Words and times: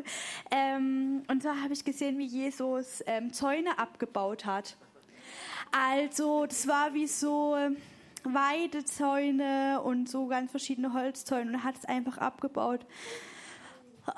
cool. 0.00 0.12
Ähm, 0.50 1.22
und 1.28 1.42
zwar 1.42 1.62
habe 1.62 1.72
ich 1.72 1.84
gesehen, 1.84 2.18
wie 2.18 2.26
Jesus 2.26 3.02
ähm, 3.06 3.32
Zäune 3.32 3.78
abgebaut 3.78 4.44
hat. 4.44 4.76
Also, 5.72 6.46
das 6.46 6.66
war 6.66 6.94
wie 6.94 7.06
so 7.06 7.56
Weidezäune 8.24 9.80
und 9.82 10.08
so 10.08 10.26
ganz 10.26 10.50
verschiedene 10.50 10.92
Holzzäune 10.92 11.50
und 11.50 11.54
er 11.54 11.64
hat 11.64 11.76
es 11.76 11.84
einfach 11.84 12.18
abgebaut. 12.18 12.84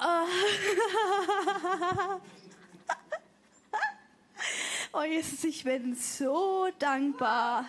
Oh 4.95 5.05
Jesus, 5.05 5.43
ich 5.45 5.65
bin 5.65 5.95
so 5.95 6.69
dankbar, 6.79 7.65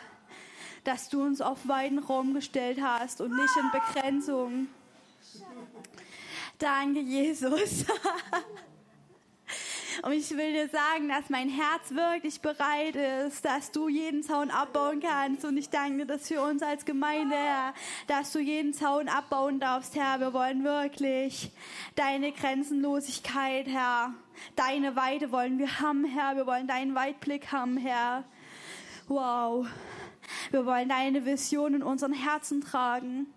dass 0.84 1.08
du 1.08 1.24
uns 1.24 1.40
auf 1.40 1.70
weiten 1.70 2.00
Raum 2.00 2.34
gestellt 2.34 2.82
hast 2.82 3.22
und 3.22 3.34
nicht 3.34 3.56
in 3.56 3.72
Begrenzung. 3.72 4.68
Danke, 6.58 7.00
Jesus. 7.00 7.86
Und 10.02 10.12
ich 10.12 10.30
will 10.32 10.52
dir 10.52 10.68
sagen, 10.68 11.08
dass 11.08 11.30
mein 11.30 11.48
Herz 11.48 11.92
wirklich 11.92 12.42
bereit 12.42 12.96
ist, 12.96 13.46
dass 13.46 13.72
du 13.72 13.88
jeden 13.88 14.22
Zaun 14.22 14.50
abbauen 14.50 15.00
kannst. 15.00 15.46
Und 15.46 15.56
ich 15.56 15.70
danke 15.70 16.00
dir, 16.00 16.06
dass 16.06 16.28
für 16.28 16.42
uns 16.42 16.62
als 16.62 16.84
Gemeinde, 16.84 17.36
Herr, 17.36 17.74
dass 18.08 18.34
du 18.34 18.40
jeden 18.40 18.74
Zaun 18.74 19.08
abbauen 19.08 19.62
darfst, 19.62 19.96
Herr. 19.96 20.20
Wir 20.20 20.34
wollen 20.34 20.64
wirklich 20.66 21.52
deine 21.96 22.34
Grenzenlosigkeit, 22.34 23.68
Herr. 23.68 24.14
Deine 24.58 24.96
Weite 24.98 25.32
wollen 25.32 25.58
wir 25.58 25.80
haben, 25.80 26.04
Herr. 26.04 26.36
Wir 26.36 26.48
wollen 26.48 26.68
deinen 26.68 26.96
Weitblick 26.96 27.52
haben, 27.52 27.78
Herr. 27.78 28.26
Wow. 29.08 29.68
Wir 30.52 30.66
wollen 30.66 30.90
deine 30.90 31.26
Vision 31.26 31.76
in 31.76 31.84
unseren 31.84 32.14
Herzen 32.14 32.62
tragen. 32.62 33.28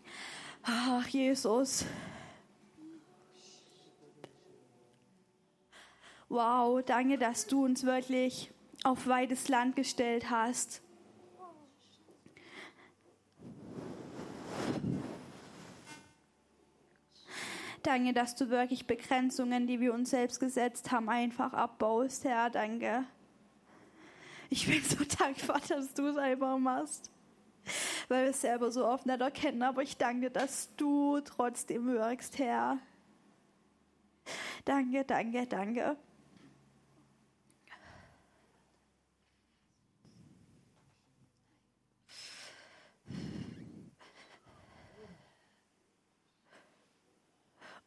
Ach, 0.64 1.06
Jesus. 1.06 1.84
Wow, 6.28 6.82
danke, 6.84 7.18
dass 7.18 7.46
du 7.46 7.64
uns 7.64 7.84
wirklich 7.84 8.50
auf 8.82 9.06
weites 9.06 9.48
Land 9.48 9.76
gestellt 9.76 10.30
hast. 10.30 10.82
Danke, 17.82 18.12
dass 18.12 18.34
du 18.34 18.50
wirklich 18.50 18.88
Begrenzungen, 18.88 19.68
die 19.68 19.78
wir 19.78 19.94
uns 19.94 20.10
selbst 20.10 20.40
gesetzt 20.40 20.90
haben, 20.90 21.08
einfach 21.08 21.52
abbaust, 21.52 22.24
Herr. 22.24 22.50
Danke. 22.50 23.04
Ich 24.50 24.66
bin 24.66 24.82
so 24.82 25.04
dankbar, 25.18 25.60
dass 25.68 25.94
du 25.94 26.08
es 26.08 26.16
einfach 26.16 26.58
machst, 26.58 27.12
weil 28.08 28.24
wir 28.24 28.30
es 28.30 28.40
selber 28.40 28.72
so 28.72 28.84
oft 28.84 29.06
nicht 29.06 29.20
erkennen. 29.20 29.62
Aber 29.62 29.82
ich 29.82 29.96
danke, 29.96 30.32
dass 30.32 30.74
du 30.74 31.20
trotzdem 31.20 31.86
wirkst, 31.86 32.40
Herr. 32.40 32.78
Danke, 34.64 35.04
danke, 35.04 35.46
danke. 35.46 35.96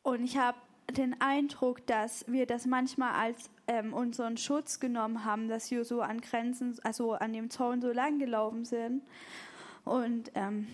Und 0.09 0.23
ich 0.23 0.37
habe 0.37 0.57
den 0.91 1.19
Eindruck, 1.21 1.85
dass 1.85 2.25
wir 2.27 2.45
das 2.45 2.65
manchmal 2.65 3.11
als 3.11 3.49
ähm, 3.67 3.93
unseren 3.93 4.37
Schutz 4.37 4.79
genommen 4.79 5.23
haben, 5.23 5.47
dass 5.47 5.69
wir 5.69 5.85
so 5.85 6.01
an 6.01 6.19
Grenzen, 6.19 6.75
also 6.83 7.13
an 7.13 7.33
dem 7.33 7.49
Zaun 7.49 7.81
so 7.81 7.91
lang 7.91 8.17
gelaufen 8.17 8.65
sind. 8.65 9.03
Und, 9.85 10.31
ähm, 10.35 10.67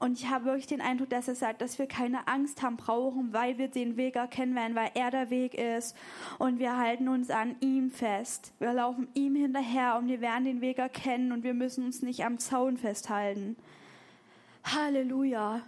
und 0.00 0.18
ich 0.18 0.28
habe 0.28 0.46
wirklich 0.46 0.66
den 0.66 0.80
Eindruck, 0.80 1.10
dass 1.10 1.28
er 1.28 1.34
sagt, 1.34 1.62
dass 1.62 1.78
wir 1.78 1.86
keine 1.86 2.26
Angst 2.26 2.62
haben 2.62 2.76
brauchen, 2.76 3.32
weil 3.32 3.58
wir 3.58 3.68
den 3.68 3.96
Weg 3.96 4.16
erkennen 4.16 4.54
werden, 4.56 4.74
weil 4.74 4.90
er 4.94 5.10
der 5.10 5.30
Weg 5.30 5.54
ist. 5.54 5.96
Und 6.38 6.58
wir 6.58 6.76
halten 6.76 7.08
uns 7.08 7.30
an 7.30 7.54
ihm 7.60 7.90
fest. 7.90 8.52
Wir 8.58 8.72
laufen 8.72 9.08
ihm 9.14 9.36
hinterher 9.36 9.96
und 9.96 10.08
wir 10.08 10.20
werden 10.20 10.44
den 10.44 10.60
Weg 10.60 10.78
erkennen 10.78 11.32
und 11.32 11.44
wir 11.44 11.54
müssen 11.54 11.84
uns 11.84 12.02
nicht 12.02 12.24
am 12.24 12.38
Zaun 12.38 12.76
festhalten. 12.76 13.56
Halleluja. 14.64 15.62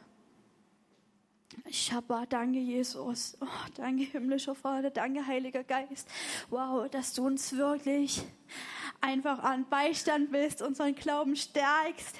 Shabbat, 1.71 2.33
danke 2.33 2.59
Jesus. 2.59 3.37
Oh, 3.41 3.47
danke 3.77 4.05
himmlischer 4.05 4.55
Vater, 4.55 4.91
danke 4.91 5.27
Heiliger 5.27 5.65
Geist. 5.65 6.09
Wow, 6.51 6.89
dass 6.91 7.15
du 7.15 7.27
uns 7.27 7.57
wirklich 7.57 8.23
einfach 9.01 9.43
an 9.43 9.67
Beistand 9.69 10.31
bist, 10.31 10.63
unseren 10.63 10.95
Glauben 10.95 11.37
stärkst. 11.37 12.17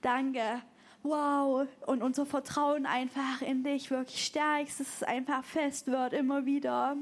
Danke. 0.00 0.62
Wow. 1.02 1.66
Und 1.86 2.02
unser 2.02 2.26
Vertrauen 2.26 2.86
einfach 2.86 3.42
in 3.42 3.64
dich 3.64 3.90
wirklich 3.90 4.24
stärkst, 4.24 4.80
dass 4.80 4.96
es 4.96 5.02
einfach 5.02 5.44
fest 5.44 5.86
wird, 5.86 6.12
immer 6.12 6.44
wieder. 6.46 6.96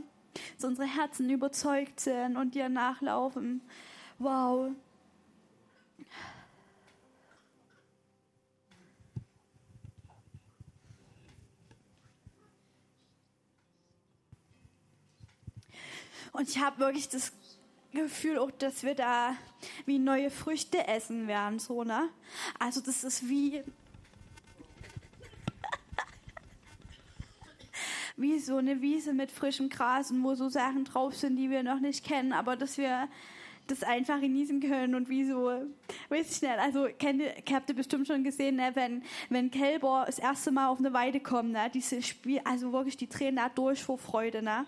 Dass 0.56 0.64
unsere 0.64 0.86
Herzen 0.86 1.28
überzeugt 1.28 2.00
sind 2.00 2.36
und 2.36 2.54
dir 2.54 2.68
nachlaufen. 2.68 3.62
Wow. 4.18 4.70
Und 16.32 16.48
ich 16.48 16.58
habe 16.58 16.78
wirklich 16.78 17.08
das 17.08 17.32
Gefühl 17.92 18.38
auch, 18.38 18.50
dass 18.52 18.84
wir 18.84 18.94
da 18.94 19.34
wie 19.84 19.98
neue 19.98 20.30
Früchte 20.30 20.86
essen 20.86 21.26
werden, 21.26 21.58
so, 21.58 21.82
ne? 21.84 22.08
Also 22.58 22.80
das 22.80 23.04
ist 23.04 23.28
wie 23.28 23.62
wie 28.16 28.38
so 28.38 28.56
eine 28.56 28.80
Wiese 28.80 29.12
mit 29.12 29.30
frischem 29.32 29.68
Gras 29.68 30.12
und 30.12 30.22
wo 30.22 30.34
so 30.34 30.48
Sachen 30.48 30.84
drauf 30.84 31.16
sind, 31.16 31.36
die 31.36 31.50
wir 31.50 31.64
noch 31.64 31.80
nicht 31.80 32.04
kennen, 32.04 32.32
aber 32.32 32.56
dass 32.56 32.78
wir 32.78 33.08
das 33.70 33.82
einfach 33.82 34.20
genießen 34.20 34.60
können 34.60 34.94
und 34.94 35.08
wie 35.08 35.24
so, 35.24 35.50
weiß 36.08 36.30
ich 36.30 36.42
nicht, 36.42 36.58
also 36.58 36.88
kennt 36.98 37.22
habt 37.52 37.68
ihr 37.68 37.76
bestimmt 37.76 38.06
schon 38.06 38.24
gesehen, 38.24 38.56
ne, 38.56 38.70
wenn, 38.74 39.02
wenn 39.28 39.50
Kälber 39.50 40.04
das 40.06 40.18
erste 40.18 40.50
Mal 40.50 40.68
auf 40.68 40.78
eine 40.78 40.92
Weide 40.92 41.20
kommen, 41.20 41.52
ne, 41.52 41.70
diese 41.72 42.02
Spiel, 42.02 42.40
also 42.44 42.72
wirklich, 42.72 42.96
die 42.96 43.08
drehen 43.08 43.36
da 43.36 43.48
durch 43.48 43.82
vor 43.82 43.98
Freude, 43.98 44.42
ne, 44.42 44.66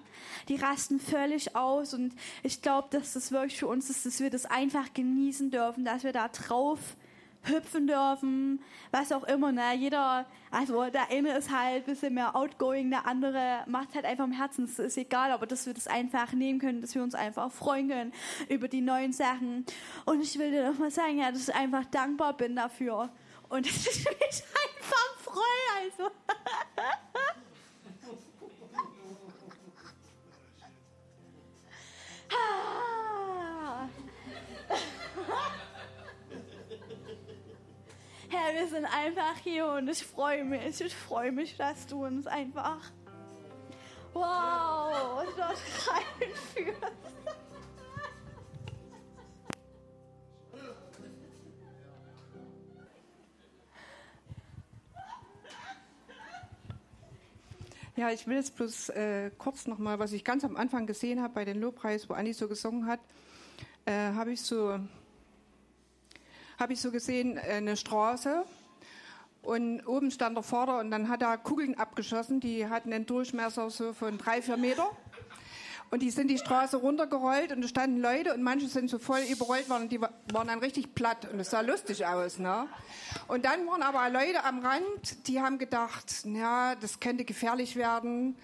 die 0.48 0.56
rasten 0.56 1.00
völlig 1.00 1.56
aus 1.56 1.94
und 1.94 2.14
ich 2.42 2.62
glaube, 2.62 2.88
dass 2.90 3.12
das 3.14 3.32
wirklich 3.32 3.58
für 3.58 3.66
uns 3.66 3.90
ist, 3.90 4.06
dass 4.06 4.20
wir 4.20 4.30
das 4.30 4.46
einfach 4.46 4.92
genießen 4.94 5.50
dürfen, 5.50 5.84
dass 5.84 6.04
wir 6.04 6.12
da 6.12 6.28
drauf 6.28 6.96
hüpfen 7.44 7.86
dürfen, 7.86 8.62
was 8.90 9.12
auch 9.12 9.24
immer, 9.24 9.52
ne? 9.52 9.74
Jeder, 9.74 10.26
also 10.50 10.84
der 10.90 11.10
eine 11.10 11.36
ist 11.36 11.50
halt 11.50 11.84
ein 11.84 11.84
bisschen 11.84 12.14
mehr 12.14 12.36
outgoing, 12.36 12.90
der 12.90 13.06
andere 13.06 13.64
macht 13.66 13.94
halt 13.94 14.04
einfach 14.04 14.24
im 14.24 14.32
Herzen, 14.32 14.64
es 14.64 14.78
ist 14.78 14.96
egal, 14.96 15.32
aber 15.32 15.46
dass 15.46 15.66
wir 15.66 15.74
das 15.74 15.86
einfach 15.86 16.32
nehmen 16.32 16.58
können, 16.58 16.80
dass 16.80 16.94
wir 16.94 17.02
uns 17.02 17.14
einfach 17.14 17.50
freuen 17.50 17.88
können 17.88 18.12
über 18.48 18.68
die 18.68 18.80
neuen 18.80 19.12
Sachen. 19.12 19.64
Und 20.04 20.22
ich 20.22 20.38
will 20.38 20.50
dir 20.50 20.70
nochmal 20.70 20.90
sagen, 20.90 21.18
ja, 21.18 21.30
dass 21.30 21.48
ich 21.48 21.54
einfach 21.54 21.84
dankbar 21.86 22.36
bin 22.36 22.56
dafür. 22.56 23.10
Und 23.48 23.66
dass 23.66 23.86
ich 23.86 24.04
mich 24.04 24.42
einfach 24.44 25.16
freue, 25.18 25.82
also. 25.82 26.10
Herr, 38.32 38.54
wir 38.54 38.66
sind 38.66 38.86
einfach 38.86 39.36
hier 39.44 39.66
und 39.66 39.88
ich 39.88 40.06
freue 40.06 40.42
mich, 40.42 40.80
ich 40.80 40.96
freue 40.96 41.30
mich, 41.30 41.54
dass 41.58 41.86
du 41.86 42.06
uns 42.06 42.26
einfach, 42.26 42.80
wow, 44.14 45.22
dort 45.36 45.58
reinführst. 46.18 46.80
Ja, 57.96 58.10
ich 58.10 58.26
will 58.26 58.36
jetzt 58.36 58.56
bloß 58.56 58.88
äh, 58.88 59.30
kurz 59.36 59.66
nochmal, 59.66 59.98
was 59.98 60.12
ich 60.12 60.24
ganz 60.24 60.42
am 60.42 60.56
Anfang 60.56 60.86
gesehen 60.86 61.20
habe 61.20 61.34
bei 61.34 61.44
den 61.44 61.60
Lobpreis, 61.60 62.08
wo 62.08 62.14
Anni 62.14 62.32
so 62.32 62.48
gesungen 62.48 62.86
hat, 62.86 63.00
äh, 63.84 63.92
habe 63.92 64.32
ich 64.32 64.40
so 64.40 64.80
habe 66.58 66.72
ich 66.72 66.80
so 66.80 66.90
gesehen, 66.90 67.36
äh, 67.36 67.54
eine 67.54 67.76
Straße. 67.76 68.44
Und 69.42 69.84
oben 69.86 70.10
stand 70.10 70.36
der 70.36 70.44
Vater 70.44 70.78
und 70.78 70.90
dann 70.90 71.08
hat 71.08 71.22
er 71.22 71.36
Kugeln 71.36 71.76
abgeschossen, 71.76 72.38
die 72.38 72.68
hatten 72.68 72.92
einen 72.92 73.06
Durchmesser 73.06 73.70
so 73.70 73.92
von 73.92 74.16
drei, 74.16 74.40
vier 74.40 74.56
Meter. 74.56 74.88
Und 75.90 76.00
die 76.00 76.10
sind 76.10 76.28
die 76.28 76.38
Straße 76.38 76.78
runtergerollt 76.78 77.52
und 77.52 77.60
da 77.60 77.68
standen 77.68 78.00
Leute 78.00 78.32
und 78.32 78.42
manche 78.42 78.66
sind 78.66 78.88
so 78.88 78.98
voll 78.98 79.20
überrollt 79.30 79.68
worden 79.68 79.82
und 79.82 79.92
die 79.92 80.00
waren 80.00 80.46
dann 80.46 80.60
richtig 80.60 80.94
platt 80.94 81.28
und 81.30 81.38
es 81.38 81.50
sah 81.50 81.60
lustig 81.60 82.06
aus. 82.06 82.38
Ne? 82.38 82.66
Und 83.28 83.44
dann 83.44 83.66
waren 83.66 83.82
aber 83.82 84.08
Leute 84.08 84.42
am 84.42 84.60
Rand, 84.60 85.28
die 85.28 85.42
haben 85.42 85.58
gedacht, 85.58 86.24
ja, 86.24 86.76
das 86.76 86.98
könnte 86.98 87.26
gefährlich 87.26 87.76
werden 87.76 88.36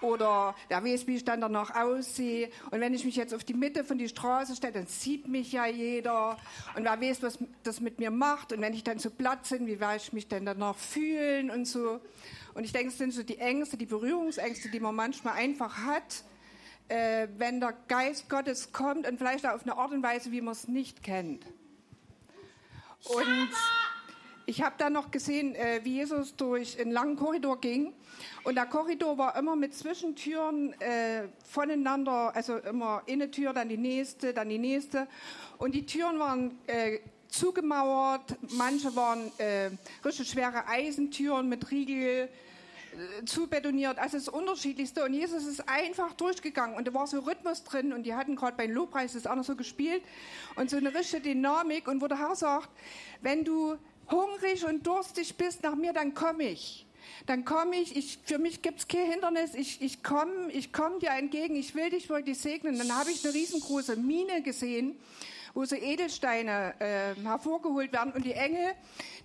oder 0.00 0.54
wer 0.68 0.84
weiß, 0.84 1.06
wie 1.06 1.16
ich 1.16 1.24
dann 1.24 1.40
danach 1.40 1.74
aussehe. 1.74 2.50
Und 2.70 2.80
wenn 2.80 2.94
ich 2.94 3.04
mich 3.04 3.16
jetzt 3.16 3.34
auf 3.34 3.44
die 3.44 3.54
Mitte 3.54 3.84
von 3.84 3.98
die 3.98 4.08
Straße 4.08 4.56
stelle, 4.56 4.74
dann 4.74 4.86
sieht 4.86 5.28
mich 5.28 5.52
ja 5.52 5.66
jeder. 5.66 6.38
Und 6.76 6.84
wer 6.84 7.00
weiß, 7.00 7.22
was 7.22 7.38
das 7.62 7.80
mit 7.80 7.98
mir 7.98 8.10
macht. 8.10 8.52
Und 8.52 8.60
wenn 8.60 8.74
ich 8.74 8.84
dann 8.84 8.98
so 8.98 9.10
platt 9.10 9.48
bin, 9.48 9.66
wie 9.66 9.80
werde 9.80 9.96
ich 9.96 10.12
mich 10.12 10.28
denn 10.28 10.44
danach 10.44 10.76
fühlen 10.76 11.50
und 11.50 11.66
so. 11.66 12.00
Und 12.54 12.64
ich 12.64 12.72
denke, 12.72 12.88
es 12.88 12.98
sind 12.98 13.12
so 13.12 13.22
die 13.22 13.38
Ängste, 13.38 13.76
die 13.76 13.86
Berührungsängste, 13.86 14.70
die 14.70 14.80
man 14.80 14.94
manchmal 14.94 15.34
einfach 15.34 15.76
hat, 15.84 16.24
äh, 16.88 17.28
wenn 17.36 17.60
der 17.60 17.74
Geist 17.88 18.28
Gottes 18.28 18.72
kommt 18.72 19.06
und 19.06 19.18
vielleicht 19.18 19.46
auch 19.46 19.54
auf 19.54 19.62
eine 19.62 19.76
Art 19.76 19.92
und 19.92 20.02
Weise, 20.02 20.32
wie 20.32 20.40
man 20.40 20.52
es 20.52 20.68
nicht 20.68 21.02
kennt. 21.02 21.44
Und 23.04 23.50
ich 24.46 24.62
habe 24.62 24.76
dann 24.78 24.92
noch 24.92 25.10
gesehen, 25.10 25.56
äh, 25.56 25.80
wie 25.82 25.96
Jesus 25.96 26.36
durch 26.36 26.80
einen 26.80 26.92
langen 26.92 27.16
Korridor 27.16 27.60
ging. 27.60 27.92
Und 28.44 28.54
der 28.54 28.66
Korridor 28.66 29.18
war 29.18 29.36
immer 29.36 29.56
mit 29.56 29.74
Zwischentüren 29.74 30.72
äh, 30.80 31.24
voneinander, 31.44 32.34
also 32.34 32.56
immer 32.58 33.02
eine 33.08 33.28
Tür, 33.30 33.52
dann 33.52 33.68
die 33.68 33.76
nächste, 33.76 34.32
dann 34.32 34.48
die 34.48 34.58
nächste. 34.58 35.08
Und 35.58 35.74
die 35.74 35.84
Türen 35.84 36.20
waren 36.20 36.58
äh, 36.68 37.00
zugemauert, 37.28 38.36
manche 38.56 38.94
waren 38.94 39.32
äh, 39.38 39.70
richtig 40.04 40.30
schwere 40.30 40.68
Eisentüren 40.68 41.48
mit 41.48 41.68
Riegel 41.72 42.28
äh, 42.28 43.24
zubetoniert, 43.24 43.98
also 43.98 44.16
das 44.16 44.28
Unterschiedlichste. 44.28 45.04
Und 45.04 45.12
Jesus 45.12 45.44
ist 45.44 45.68
einfach 45.68 46.12
durchgegangen 46.12 46.76
und 46.76 46.86
da 46.86 46.94
war 46.94 47.08
so 47.08 47.18
Rhythmus 47.18 47.64
drin 47.64 47.92
und 47.92 48.04
die 48.04 48.14
hatten 48.14 48.36
gerade 48.36 48.56
beim 48.56 48.70
Lobpreis 48.70 49.14
das 49.14 49.26
auch 49.26 49.34
noch 49.34 49.44
so 49.44 49.56
gespielt 49.56 50.04
und 50.54 50.70
so 50.70 50.76
eine 50.76 50.94
richtige 50.94 51.22
Dynamik. 51.22 51.88
Und 51.88 52.00
wo 52.00 52.06
der 52.06 52.18
Herr 52.18 52.36
sagt, 52.36 52.68
wenn 53.22 53.44
du 53.44 53.76
hungrig 54.10 54.64
und 54.64 54.86
durstig 54.86 55.36
bist 55.36 55.62
nach 55.62 55.74
mir, 55.74 55.92
dann 55.92 56.14
komme 56.14 56.44
ich. 56.44 56.86
Dann 57.26 57.44
komme 57.44 57.76
ich, 57.76 57.96
ich, 57.96 58.18
für 58.24 58.38
mich 58.38 58.62
gibt 58.62 58.80
es 58.80 58.88
kein 58.88 59.10
Hindernis, 59.10 59.54
ich, 59.54 59.80
ich 59.82 60.02
komme 60.02 60.50
ich 60.50 60.72
komm 60.72 60.98
dir 60.98 61.10
entgegen, 61.10 61.56
ich 61.56 61.74
will 61.74 61.90
dich 61.90 62.08
wirklich 62.08 62.38
segnen. 62.38 62.78
Dann 62.78 62.96
habe 62.96 63.10
ich 63.10 63.24
eine 63.24 63.34
riesengroße 63.34 63.96
Mine 63.96 64.42
gesehen, 64.42 64.96
wo 65.54 65.64
so 65.64 65.74
Edelsteine 65.74 66.74
äh, 66.80 67.14
hervorgeholt 67.22 67.92
werden 67.92 68.12
und 68.12 68.24
die 68.24 68.32
Engel, 68.32 68.74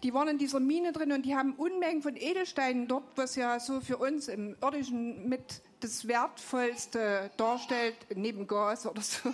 die 0.02 0.14
waren 0.14 0.30
in 0.30 0.38
dieser 0.38 0.60
Mine 0.60 0.94
drin 0.94 1.12
und 1.12 1.26
die 1.26 1.36
haben 1.36 1.54
Unmengen 1.56 2.02
von 2.02 2.16
Edelsteinen 2.16 2.88
dort, 2.88 3.04
was 3.16 3.36
ja 3.36 3.60
so 3.60 3.82
für 3.82 3.98
uns 3.98 4.30
im 4.30 4.56
irdischen 4.62 5.28
mit 5.28 5.62
das 5.82 6.08
Wertvollste 6.08 7.32
darstellt, 7.38 7.96
neben 8.16 8.48
Gas 8.48 8.86
oder 8.86 9.02
so. 9.02 9.30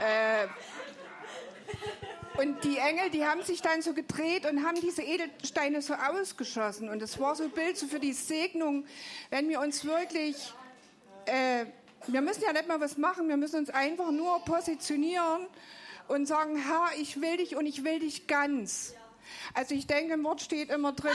äh, 0.00 0.46
und 2.36 2.64
die 2.64 2.78
Engel, 2.78 3.10
die 3.10 3.24
haben 3.24 3.42
sich 3.42 3.62
dann 3.62 3.80
so 3.82 3.94
gedreht 3.94 4.44
und 4.44 4.64
haben 4.64 4.80
diese 4.80 5.02
Edelsteine 5.02 5.82
so 5.82 5.94
ausgeschossen. 5.94 6.88
Und 6.88 7.00
es 7.00 7.18
war 7.18 7.34
so 7.36 7.44
ein 7.44 7.50
Bild 7.50 7.76
so 7.76 7.86
für 7.86 8.00
die 8.00 8.12
Segnung, 8.12 8.86
wenn 9.30 9.48
wir 9.48 9.60
uns 9.60 9.84
wirklich, 9.84 10.52
äh, 11.26 11.66
wir 12.08 12.20
müssen 12.20 12.42
ja 12.42 12.52
nicht 12.52 12.66
mal 12.66 12.80
was 12.80 12.98
machen, 12.98 13.28
wir 13.28 13.36
müssen 13.36 13.60
uns 13.60 13.70
einfach 13.70 14.10
nur 14.10 14.44
positionieren 14.44 15.46
und 16.08 16.26
sagen, 16.26 16.56
Herr, 16.56 16.90
ich 16.98 17.20
will 17.20 17.36
dich 17.36 17.56
und 17.56 17.66
ich 17.66 17.84
will 17.84 18.00
dich 18.00 18.26
ganz. 18.26 18.94
Also 19.54 19.74
ich 19.74 19.86
denke, 19.86 20.14
im 20.14 20.24
Wort 20.24 20.42
steht 20.42 20.70
immer 20.70 20.92
drin, 20.92 21.12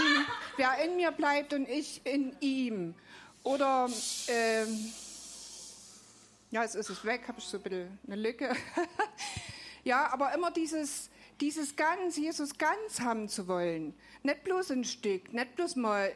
wer 0.58 0.84
in 0.86 0.96
mir 0.96 1.12
bleibt 1.12 1.54
und 1.54 1.68
ich 1.68 2.02
in 2.06 2.36
ihm. 2.40 2.96
Oder, 3.44 3.90
äh, 4.28 4.66
ja, 6.52 6.64
jetzt 6.64 6.76
ist 6.76 6.90
es 6.90 7.04
weg, 7.04 7.24
habe 7.28 7.40
ich 7.40 7.46
so 7.46 7.58
ein 7.58 7.64
bisschen 7.64 8.00
eine 8.08 8.16
Lücke. 8.16 8.56
Ja, 9.84 10.12
aber 10.12 10.34
immer 10.34 10.52
dieses, 10.52 11.09
dieses 11.42 11.76
ganz, 11.76 12.18
Jesus 12.18 12.58
ganz 12.58 13.00
haben 13.02 13.30
zu 13.30 13.48
wollen. 13.48 13.94
Nicht 14.24 14.44
bloß 14.44 14.72
ein 14.72 14.84
Stück, 14.84 15.34
nicht 15.34 15.56
bloß 15.56 15.76
mal 15.76 16.12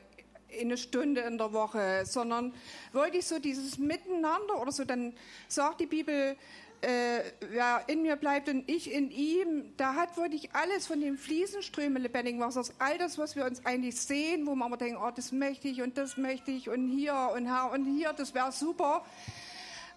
eine 0.60 0.78
Stunde 0.78 1.22
in 1.22 1.38
der 1.38 1.54
Woche, 1.54 2.04
sondern 2.06 2.54
wirklich 2.92 3.26
so 3.26 3.40
dieses 3.40 3.78
Miteinander 3.78 4.62
oder 4.62 4.72
so, 4.72 4.84
dann 4.84 5.14
sagt 5.48 5.82
die 5.82 5.86
Bibel, 5.86 6.36
äh, 6.82 7.22
wer 7.50 7.84
in 7.88 8.02
mir 8.02 8.18
bleibt 8.18 8.50
und 8.50 8.70
ich 8.70 8.92
in 8.92 9.10
ihm, 9.10 9.74
da 9.78 9.96
hat 9.96 10.18
wirklich 10.18 10.54
alles 10.54 10.86
von 10.86 11.00
den 11.00 11.18
Fliesenströmen 11.18 12.02
lebendigen 12.02 12.42
Wassers, 12.42 12.74
all 12.78 12.98
das, 12.98 13.18
was 13.18 13.36
wir 13.36 13.46
uns 13.46 13.66
eigentlich 13.66 13.96
sehen, 13.96 14.46
wo 14.46 14.54
man 14.54 14.68
immer 14.68 14.78
denkt, 14.78 15.00
oh, 15.02 15.10
das 15.16 15.32
möchte 15.32 15.70
ich 15.70 15.82
und 15.82 15.98
das 15.98 16.18
möchte 16.18 16.52
ich 16.52 16.70
und 16.70 16.90
hier 16.90 17.32
und 17.36 17.46
Herr 17.46 17.72
und 17.72 17.86
hier, 17.86 18.12
das 18.14 18.34
wäre 18.34 18.52
super. 18.52 19.06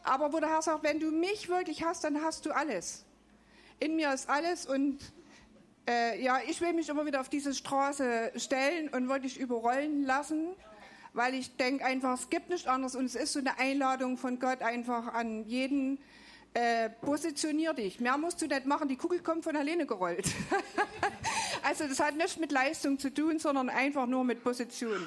Aber 0.04 0.32
wo 0.32 0.38
der 0.38 0.48
Herr 0.48 0.62
sagt, 0.62 0.84
wenn 0.84 1.00
du 1.00 1.10
mich 1.10 1.48
wirklich 1.48 1.82
hast, 1.84 2.04
dann 2.04 2.22
hast 2.22 2.46
du 2.46 2.52
alles 2.52 3.05
in 3.80 3.96
mir 3.96 4.12
ist 4.12 4.28
alles 4.28 4.66
und 4.66 4.98
äh, 5.88 6.22
ja, 6.22 6.40
ich 6.46 6.60
will 6.60 6.72
mich 6.72 6.88
immer 6.88 7.06
wieder 7.06 7.20
auf 7.20 7.28
diese 7.28 7.54
Straße 7.54 8.32
stellen 8.36 8.88
und 8.88 9.08
wollte 9.08 9.26
ich 9.26 9.38
überrollen 9.38 10.04
lassen, 10.04 10.48
weil 11.12 11.34
ich 11.34 11.56
denke 11.56 11.84
einfach, 11.84 12.18
es 12.18 12.28
gibt 12.28 12.50
nichts 12.50 12.66
anderes 12.66 12.96
und 12.96 13.04
es 13.04 13.14
ist 13.14 13.32
so 13.32 13.38
eine 13.38 13.58
Einladung 13.58 14.16
von 14.18 14.38
Gott 14.38 14.62
einfach 14.62 15.14
an 15.14 15.44
jeden, 15.44 15.98
äh, 16.56 16.88
positionier 16.88 17.74
dich. 17.74 18.00
Mehr 18.00 18.16
musst 18.16 18.40
du 18.40 18.46
nicht 18.46 18.64
machen, 18.64 18.88
die 18.88 18.96
Kugel 18.96 19.20
kommt 19.20 19.44
von 19.44 19.54
alleine 19.54 19.84
gerollt. 19.84 20.26
also 21.62 21.86
das 21.86 22.00
hat 22.00 22.16
nichts 22.16 22.38
mit 22.38 22.50
Leistung 22.50 22.98
zu 22.98 23.12
tun, 23.12 23.38
sondern 23.38 23.68
einfach 23.68 24.06
nur 24.06 24.24
mit 24.24 24.42
Position. 24.42 25.06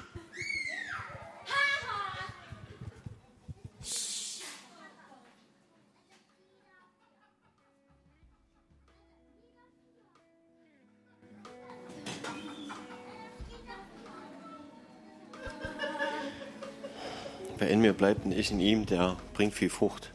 Mir 17.90 17.94
bleibt 17.94 18.26
und 18.26 18.32
ich 18.32 18.52
in 18.52 18.60
ihm, 18.60 18.86
der 18.86 19.18
bringt 19.34 19.54
viel 19.54 19.70
Frucht. 19.70 20.12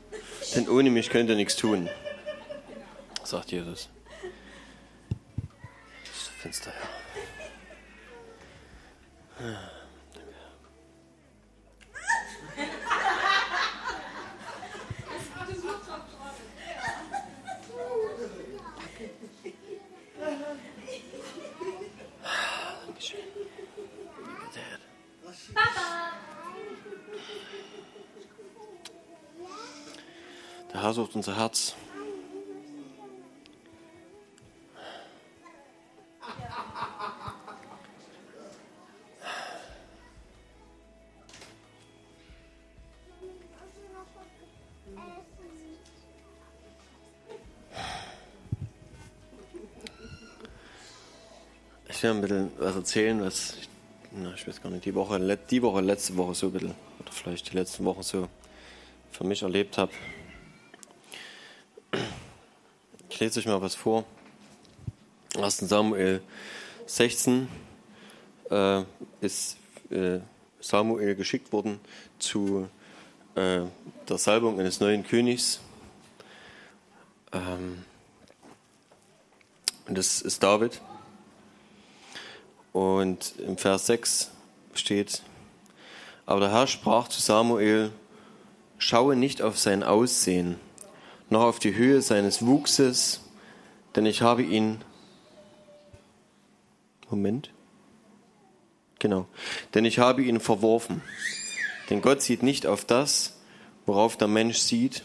Denn 0.54 0.68
ohne 0.68 0.90
mich 0.90 1.10
könnt 1.10 1.28
ihr 1.28 1.36
nichts 1.36 1.56
tun, 1.56 1.88
sagt 3.24 3.50
Jesus. 3.50 3.88
Will 52.04 52.10
ein 52.10 52.20
bisschen 52.20 52.52
was 52.58 52.76
erzählen, 52.76 53.22
was 53.22 53.56
ich, 53.58 53.68
na, 54.12 54.34
ich 54.34 54.46
weiß 54.46 54.60
gar 54.60 54.68
nicht, 54.68 54.84
die 54.84 54.94
Woche, 54.94 55.38
die 55.50 55.62
Woche, 55.62 55.80
letzte 55.80 56.14
Woche 56.18 56.34
so 56.34 56.48
ein 56.48 56.52
bisschen, 56.52 56.74
oder 57.00 57.10
vielleicht 57.10 57.50
die 57.50 57.56
letzten 57.56 57.82
Wochen 57.86 58.02
so 58.02 58.28
für 59.10 59.24
mich 59.24 59.40
erlebt 59.40 59.78
habe. 59.78 59.90
Ich 63.08 63.20
lese 63.20 63.40
euch 63.40 63.46
mal 63.46 63.62
was 63.62 63.74
vor. 63.74 64.04
1. 65.40 65.56
Samuel 65.60 66.20
16 66.84 67.48
äh, 68.50 68.82
ist 69.22 69.56
äh, 69.90 70.18
Samuel 70.60 71.14
geschickt 71.14 71.54
worden 71.54 71.80
zu 72.18 72.68
äh, 73.34 73.62
der 74.06 74.18
Salbung 74.18 74.60
eines 74.60 74.78
neuen 74.78 75.06
Königs. 75.06 75.58
Ähm, 77.32 77.82
und 79.88 79.96
das 79.96 80.20
ist 80.20 80.42
David. 80.42 80.82
Und 82.74 83.34
im 83.38 83.56
Vers 83.56 83.86
6 83.86 84.32
steht, 84.74 85.22
aber 86.26 86.40
der 86.40 86.50
Herr 86.50 86.66
sprach 86.66 87.06
zu 87.06 87.20
Samuel, 87.20 87.92
schaue 88.78 89.14
nicht 89.14 89.42
auf 89.42 89.60
sein 89.60 89.84
Aussehen, 89.84 90.58
noch 91.30 91.42
auf 91.42 91.60
die 91.60 91.76
Höhe 91.76 92.02
seines 92.02 92.44
Wuchses, 92.44 93.20
denn 93.94 94.06
ich 94.06 94.22
habe 94.22 94.42
ihn. 94.42 94.82
Moment. 97.08 97.50
Genau. 98.98 99.28
Denn 99.74 99.84
ich 99.84 100.00
habe 100.00 100.24
ihn 100.24 100.40
verworfen. 100.40 101.00
Denn 101.90 102.02
Gott 102.02 102.22
sieht 102.22 102.42
nicht 102.42 102.66
auf 102.66 102.84
das, 102.84 103.36
worauf 103.86 104.16
der 104.16 104.26
Mensch 104.26 104.58
sieht. 104.58 105.04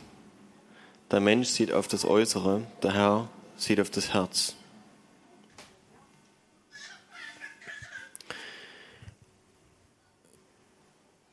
Der 1.12 1.20
Mensch 1.20 1.50
sieht 1.50 1.72
auf 1.72 1.88
das 1.88 2.04
Äußere, 2.04 2.64
der 2.82 2.94
Herr 2.96 3.30
sieht 3.58 3.80
auf 3.80 3.92
das 3.92 4.12
Herz. 4.12 4.56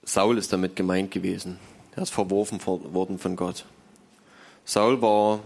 Saul 0.08 0.38
ist 0.38 0.52
damit 0.52 0.76
gemeint 0.76 1.10
gewesen. 1.10 1.58
Er 1.96 2.04
ist 2.04 2.14
verworfen 2.14 2.64
worden 2.64 3.18
von 3.18 3.34
Gott. 3.34 3.66
Saul 4.64 5.02
war 5.02 5.40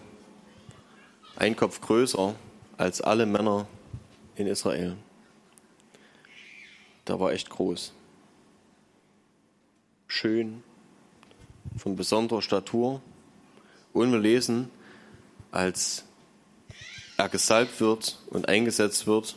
ein 1.37 1.57
Kopf 1.57 1.81
größer 1.81 2.35
als 2.77 3.01
alle 3.01 3.25
Männer 3.25 3.67
in 4.37 4.47
Israel. 4.47 4.97
der 7.09 7.19
war 7.19 7.33
echt 7.33 7.49
groß. 7.49 7.93
Schön, 10.07 10.63
von 11.77 11.97
besonderer 11.97 12.43
Statur. 12.43 13.01
Und 13.95 14.13
wir 14.13 14.19
lesen, 14.19 14.71
als 15.51 16.05
er 17.17 17.31
gesalbt 17.31 17.81
wird 17.81 18.19
und 18.29 18.49
eingesetzt 18.49 19.07
wird, 19.07 19.37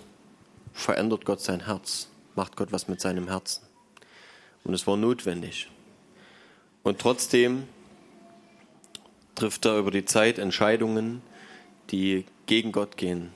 verändert 0.73 1.23
Gott 1.23 1.39
sein 1.39 1.65
Herz, 1.65 2.09
macht 2.35 2.57
Gott 2.57 2.73
was 2.73 2.89
mit 2.89 2.99
seinem 2.99 3.29
Herzen. 3.29 3.72
Und 4.63 4.73
es 4.73 4.87
war 4.87 4.97
notwendig. 4.97 5.69
Und 6.83 6.99
trotzdem 6.99 7.67
trifft 9.35 9.65
er 9.65 9.77
über 9.77 9.91
die 9.91 10.05
Zeit 10.05 10.37
Entscheidungen, 10.37 11.21
die 11.89 12.25
gegen 12.45 12.71
Gott 12.71 12.97
gehen. 12.97 13.31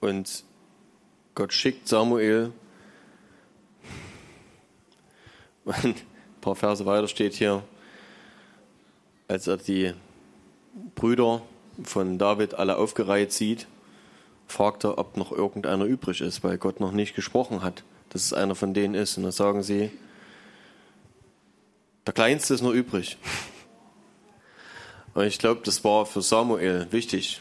Und 0.00 0.44
Gott 1.34 1.52
schickt 1.52 1.88
Samuel. 1.88 2.52
Ein 5.64 5.94
paar 6.40 6.56
Verse 6.56 6.84
weiter 6.84 7.06
steht 7.06 7.34
hier, 7.34 7.62
als 9.28 9.46
er 9.46 9.58
die 9.58 9.94
Brüder 10.96 11.42
von 11.84 12.18
David 12.18 12.54
alle 12.54 12.76
aufgereiht 12.76 13.32
sieht, 13.32 13.68
fragt 14.52 14.84
er, 14.84 14.98
ob 14.98 15.16
noch 15.16 15.32
irgendeiner 15.32 15.84
übrig 15.84 16.20
ist, 16.20 16.44
weil 16.44 16.58
Gott 16.58 16.78
noch 16.78 16.92
nicht 16.92 17.14
gesprochen 17.14 17.62
hat, 17.62 17.82
dass 18.10 18.24
es 18.24 18.32
einer 18.32 18.54
von 18.54 18.74
denen 18.74 18.94
ist. 18.94 19.16
Und 19.16 19.24
dann 19.24 19.32
sagen 19.32 19.62
sie, 19.62 19.90
der 22.06 22.12
Kleinste 22.12 22.54
ist 22.54 22.62
noch 22.62 22.72
übrig. 22.72 23.16
Und 25.14 25.24
ich 25.24 25.38
glaube, 25.38 25.62
das 25.64 25.82
war 25.84 26.06
für 26.06 26.22
Samuel 26.22 26.86
wichtig. 26.90 27.40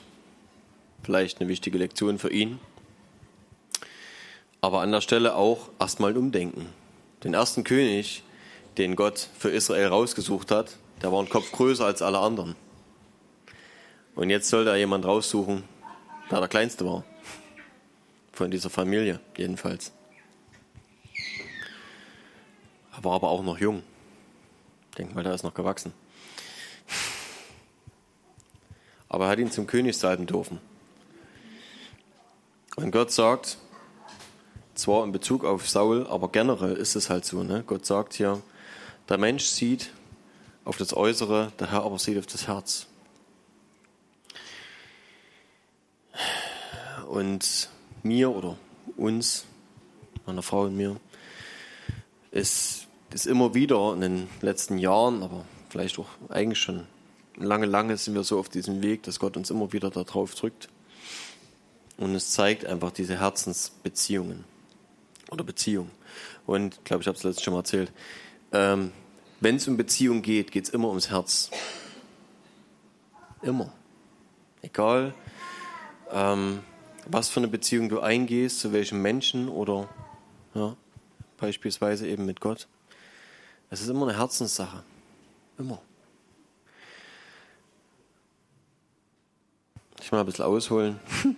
Vielleicht 1.04 1.40
eine 1.40 1.50
wichtige 1.50 1.78
Lektion 1.78 2.20
für 2.20 2.32
ihn. 2.32 2.60
Aber 4.62 4.82
an 4.82 4.92
der 4.92 5.02
Stelle 5.02 5.36
auch 5.36 5.70
erstmal 5.80 6.16
umdenken. 6.16 6.68
Den 7.24 7.34
ersten 7.34 7.64
König, 7.64 8.24
den 8.78 8.96
Gott 8.96 9.28
für 9.38 9.50
Israel 9.50 9.88
rausgesucht 9.88 10.52
hat, 10.52 10.78
der 11.02 11.12
war 11.12 11.22
ein 11.22 11.30
Kopf 11.30 11.52
größer 11.52 11.86
als 11.86 12.02
alle 12.02 12.20
anderen. 12.20 12.56
Und 14.16 14.30
jetzt 14.30 14.50
soll 14.50 14.66
da 14.66 14.76
jemand 14.76 15.06
raussuchen, 15.06 15.64
der 16.32 16.40
der 16.40 16.48
Kleinste 16.48 16.86
war. 16.86 17.04
Von 18.32 18.50
dieser 18.50 18.70
Familie, 18.70 19.20
jedenfalls. 19.38 19.92
Er 22.96 23.04
war 23.04 23.14
aber 23.14 23.30
auch 23.30 23.44
noch 23.44 23.60
jung. 23.60 23.84
Ich 24.92 24.96
denke 24.96 25.14
mal, 25.14 25.24
der 25.24 25.34
ist 25.34 25.44
noch 25.44 25.54
gewachsen. 25.54 25.94
Aber 29.10 29.26
er 29.26 29.32
hat 29.32 29.40
ihn 29.40 29.52
zum 29.52 29.68
König 29.68 29.98
salben 29.98 30.26
dürfen. 30.26 30.60
Und 32.78 32.92
Gott 32.92 33.12
sagt, 33.12 33.58
zwar 34.74 35.04
in 35.04 35.12
Bezug 35.12 35.44
auf 35.44 35.70
Saul, 35.70 36.08
aber 36.08 36.30
generell 36.30 36.76
ist 36.76 36.96
es 36.96 37.10
halt 37.10 37.26
so. 37.26 37.44
Ne? 37.44 37.64
Gott 37.68 37.86
sagt 37.86 38.14
hier, 38.14 38.42
der 39.10 39.18
Mensch 39.18 39.46
sieht 39.46 39.92
auf 40.64 40.78
das 40.78 40.96
Äußere, 40.96 41.52
der 41.60 41.72
Herr 41.72 41.84
aber 41.84 42.00
sieht 42.00 42.18
auf 42.18 42.26
das 42.26 42.48
Herz. 42.48 42.88
Und 47.12 47.68
mir 48.04 48.34
oder 48.34 48.58
uns, 48.96 49.44
meiner 50.26 50.42
Frau 50.42 50.62
und 50.62 50.78
mir, 50.78 50.96
ist, 52.32 52.88
ist 53.14 53.28
immer 53.28 53.54
wieder 53.54 53.92
in 53.94 54.00
den 54.00 54.30
letzten 54.40 54.78
Jahren, 54.78 55.22
aber 55.22 55.44
vielleicht 55.68 56.00
auch 56.00 56.08
eigentlich 56.30 56.60
schon 56.60 56.88
lange, 57.36 57.66
lange 57.66 57.98
sind 57.98 58.16
wir 58.16 58.24
so 58.24 58.40
auf 58.40 58.48
diesem 58.48 58.82
Weg, 58.82 59.04
dass 59.04 59.20
Gott 59.20 59.36
uns 59.36 59.50
immer 59.50 59.74
wieder 59.74 59.90
darauf 59.90 60.36
drückt. 60.36 60.70
Und 61.98 62.16
es 62.16 62.32
zeigt 62.32 62.66
einfach 62.66 62.92
diese 62.92 63.20
Herzensbeziehungen 63.20 64.46
oder 65.32 65.44
Beziehung. 65.44 65.92
Und 66.48 66.76
ich 66.76 66.84
glaube, 66.86 67.02
ich 67.02 67.08
habe 67.08 67.18
es 67.18 67.26
letztes 67.26 67.44
schon 67.44 67.52
mal 67.52 67.60
erzählt. 67.60 67.92
Ähm, 68.54 68.94
Wenn 69.42 69.58
es 69.58 69.68
um 69.68 69.76
Beziehung 69.76 70.22
geht, 70.22 70.54
geht 70.54 70.64
es 70.64 70.70
immer 70.70 70.88
ums 70.88 71.10
Herz. 71.10 71.52
Immer. 73.42 73.74
Egal, 74.62 75.14
ähm, 76.10 76.62
was 77.08 77.30
für 77.30 77.40
eine 77.40 77.48
Beziehung 77.48 77.90
du 77.90 78.00
eingehst, 78.00 78.60
zu 78.60 78.74
welchem 78.74 79.02
Menschen 79.02 79.50
oder 79.50 79.90
ja, 80.54 80.76
beispielsweise 81.38 82.08
eben 82.08 82.26
mit 82.26 82.42
Gott. 82.42 82.68
Es 83.70 83.82
ist 83.82 83.90
immer 83.90 84.08
eine 84.08 84.18
Herzenssache. 84.18 84.84
Immer. 85.58 85.82
Ich 90.02 90.12
mal 90.12 90.20
ein 90.20 90.26
bisschen 90.26 90.46
ausholen. 90.46 91.00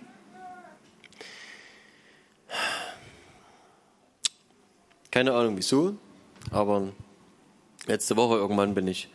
Keine 5.10 5.32
Ahnung 5.32 5.56
wieso, 5.56 5.96
aber 6.50 6.92
letzte 7.86 8.16
Woche 8.16 8.34
irgendwann 8.34 8.74
bin 8.74 8.88
ich, 8.88 9.08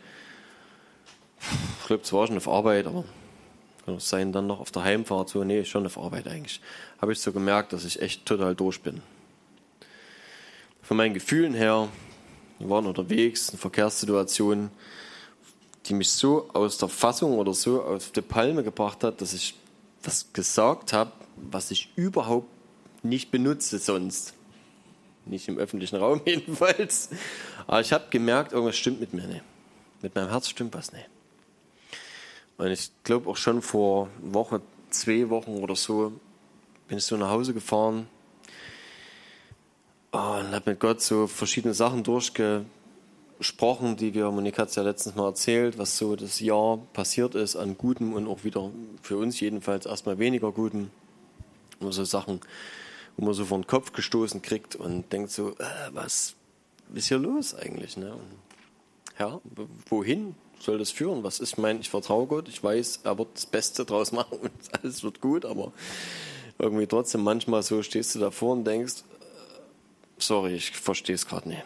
ich 1.80 1.86
glaube, 1.86 2.04
zwar 2.04 2.26
schon 2.26 2.38
auf 2.38 2.48
Arbeit, 2.48 2.86
aber 2.86 3.04
kann 3.84 3.94
auch 3.94 4.00
sein, 4.00 4.32
dann 4.32 4.46
noch 4.46 4.60
auf 4.60 4.70
der 4.70 4.84
Heimfahrt, 4.84 5.28
so, 5.28 5.44
nee, 5.44 5.64
schon 5.64 5.86
auf 5.86 5.98
Arbeit 5.98 6.26
eigentlich, 6.28 6.60
habe 7.00 7.12
ich 7.12 7.20
so 7.20 7.32
gemerkt, 7.32 7.72
dass 7.72 7.84
ich 7.84 8.00
echt 8.02 8.26
total 8.26 8.54
durch 8.54 8.82
bin. 8.82 9.02
Von 10.82 10.96
meinen 10.96 11.14
Gefühlen 11.14 11.54
her, 11.54 11.88
wir 12.58 12.68
waren 12.68 12.86
unterwegs 12.86 13.48
in 13.50 13.58
Verkehrssituationen, 13.58 14.70
die 15.86 15.94
mich 15.94 16.10
so 16.10 16.48
aus 16.52 16.78
der 16.78 16.88
Fassung 16.88 17.38
oder 17.38 17.54
so 17.54 17.82
auf 17.82 18.10
die 18.10 18.20
Palme 18.20 18.62
gebracht 18.62 19.02
hat, 19.04 19.20
dass 19.20 19.32
ich 19.32 19.54
was 20.02 20.32
gesagt 20.32 20.92
habe, 20.92 21.12
was 21.36 21.70
ich 21.70 21.92
überhaupt 21.96 22.48
nicht 23.02 23.30
benutze 23.30 23.78
sonst. 23.78 24.34
Nicht 25.26 25.48
im 25.48 25.58
öffentlichen 25.58 25.96
Raum 25.96 26.20
jedenfalls. 26.26 27.10
Aber 27.66 27.80
ich 27.80 27.92
habe 27.92 28.04
gemerkt, 28.10 28.52
irgendwas 28.52 28.76
stimmt 28.76 29.00
mit 29.00 29.14
mir 29.14 29.26
nicht. 29.26 29.42
Mit 30.02 30.14
meinem 30.14 30.30
Herz 30.30 30.48
stimmt 30.48 30.74
was 30.74 30.92
nicht. 30.92 31.08
Und 32.60 32.70
ich 32.72 32.90
glaube 33.04 33.30
auch 33.30 33.38
schon 33.38 33.62
vor 33.62 34.10
Woche, 34.20 34.60
zwei 34.90 35.30
Wochen 35.30 35.62
oder 35.62 35.74
so, 35.74 36.12
bin 36.88 36.98
ich 36.98 37.04
so 37.04 37.16
nach 37.16 37.30
Hause 37.30 37.54
gefahren 37.54 38.06
und 40.10 40.20
habe 40.20 40.72
mit 40.72 40.78
Gott 40.78 41.00
so 41.00 41.26
verschiedene 41.26 41.72
Sachen 41.72 42.02
durchgesprochen, 42.02 43.96
die 43.96 44.12
wir, 44.12 44.30
Monika 44.30 44.60
hat 44.60 44.68
es 44.68 44.74
ja 44.74 44.82
letztens 44.82 45.16
mal 45.16 45.28
erzählt, 45.28 45.78
was 45.78 45.96
so 45.96 46.16
das 46.16 46.40
Jahr 46.40 46.76
passiert 46.92 47.34
ist 47.34 47.56
an 47.56 47.78
Gutem 47.78 48.12
und 48.12 48.28
auch 48.28 48.44
wieder 48.44 48.70
für 49.00 49.16
uns 49.16 49.40
jedenfalls 49.40 49.86
erstmal 49.86 50.18
weniger 50.18 50.52
Gutem. 50.52 50.90
Nur 51.80 51.94
so 51.94 52.04
Sachen, 52.04 52.40
wo 53.16 53.24
man 53.24 53.32
so 53.32 53.46
vor 53.46 53.56
den 53.56 53.66
Kopf 53.66 53.92
gestoßen 53.92 54.42
kriegt 54.42 54.76
und 54.76 55.10
denkt 55.14 55.30
so, 55.30 55.52
äh, 55.52 55.64
was 55.92 56.34
ist 56.92 57.08
hier 57.08 57.16
los 57.20 57.54
eigentlich? 57.54 57.96
Ne? 57.96 58.12
Und, 58.12 58.36
ja, 59.18 59.40
wohin 59.88 60.34
soll 60.60 60.78
das 60.78 60.90
führen? 60.90 61.24
Was 61.24 61.40
ist, 61.40 61.52
ich 61.52 61.58
meine, 61.58 61.80
ich 61.80 61.90
vertraue 61.90 62.26
Gott, 62.26 62.48
ich 62.48 62.62
weiß, 62.62 63.00
er 63.04 63.18
wird 63.18 63.28
das 63.34 63.46
Beste 63.46 63.84
draus 63.84 64.12
machen 64.12 64.38
und 64.38 64.52
alles 64.72 65.02
wird 65.02 65.20
gut, 65.20 65.44
aber 65.44 65.72
irgendwie 66.58 66.86
trotzdem 66.86 67.22
manchmal 67.22 67.62
so 67.62 67.82
stehst 67.82 68.14
du 68.14 68.18
davor 68.18 68.52
und 68.52 68.64
denkst, 68.64 68.96
äh, 69.20 69.60
sorry, 70.18 70.54
ich 70.54 70.72
verstehe 70.72 71.14
es 71.14 71.26
gerade 71.26 71.48
nicht. 71.48 71.62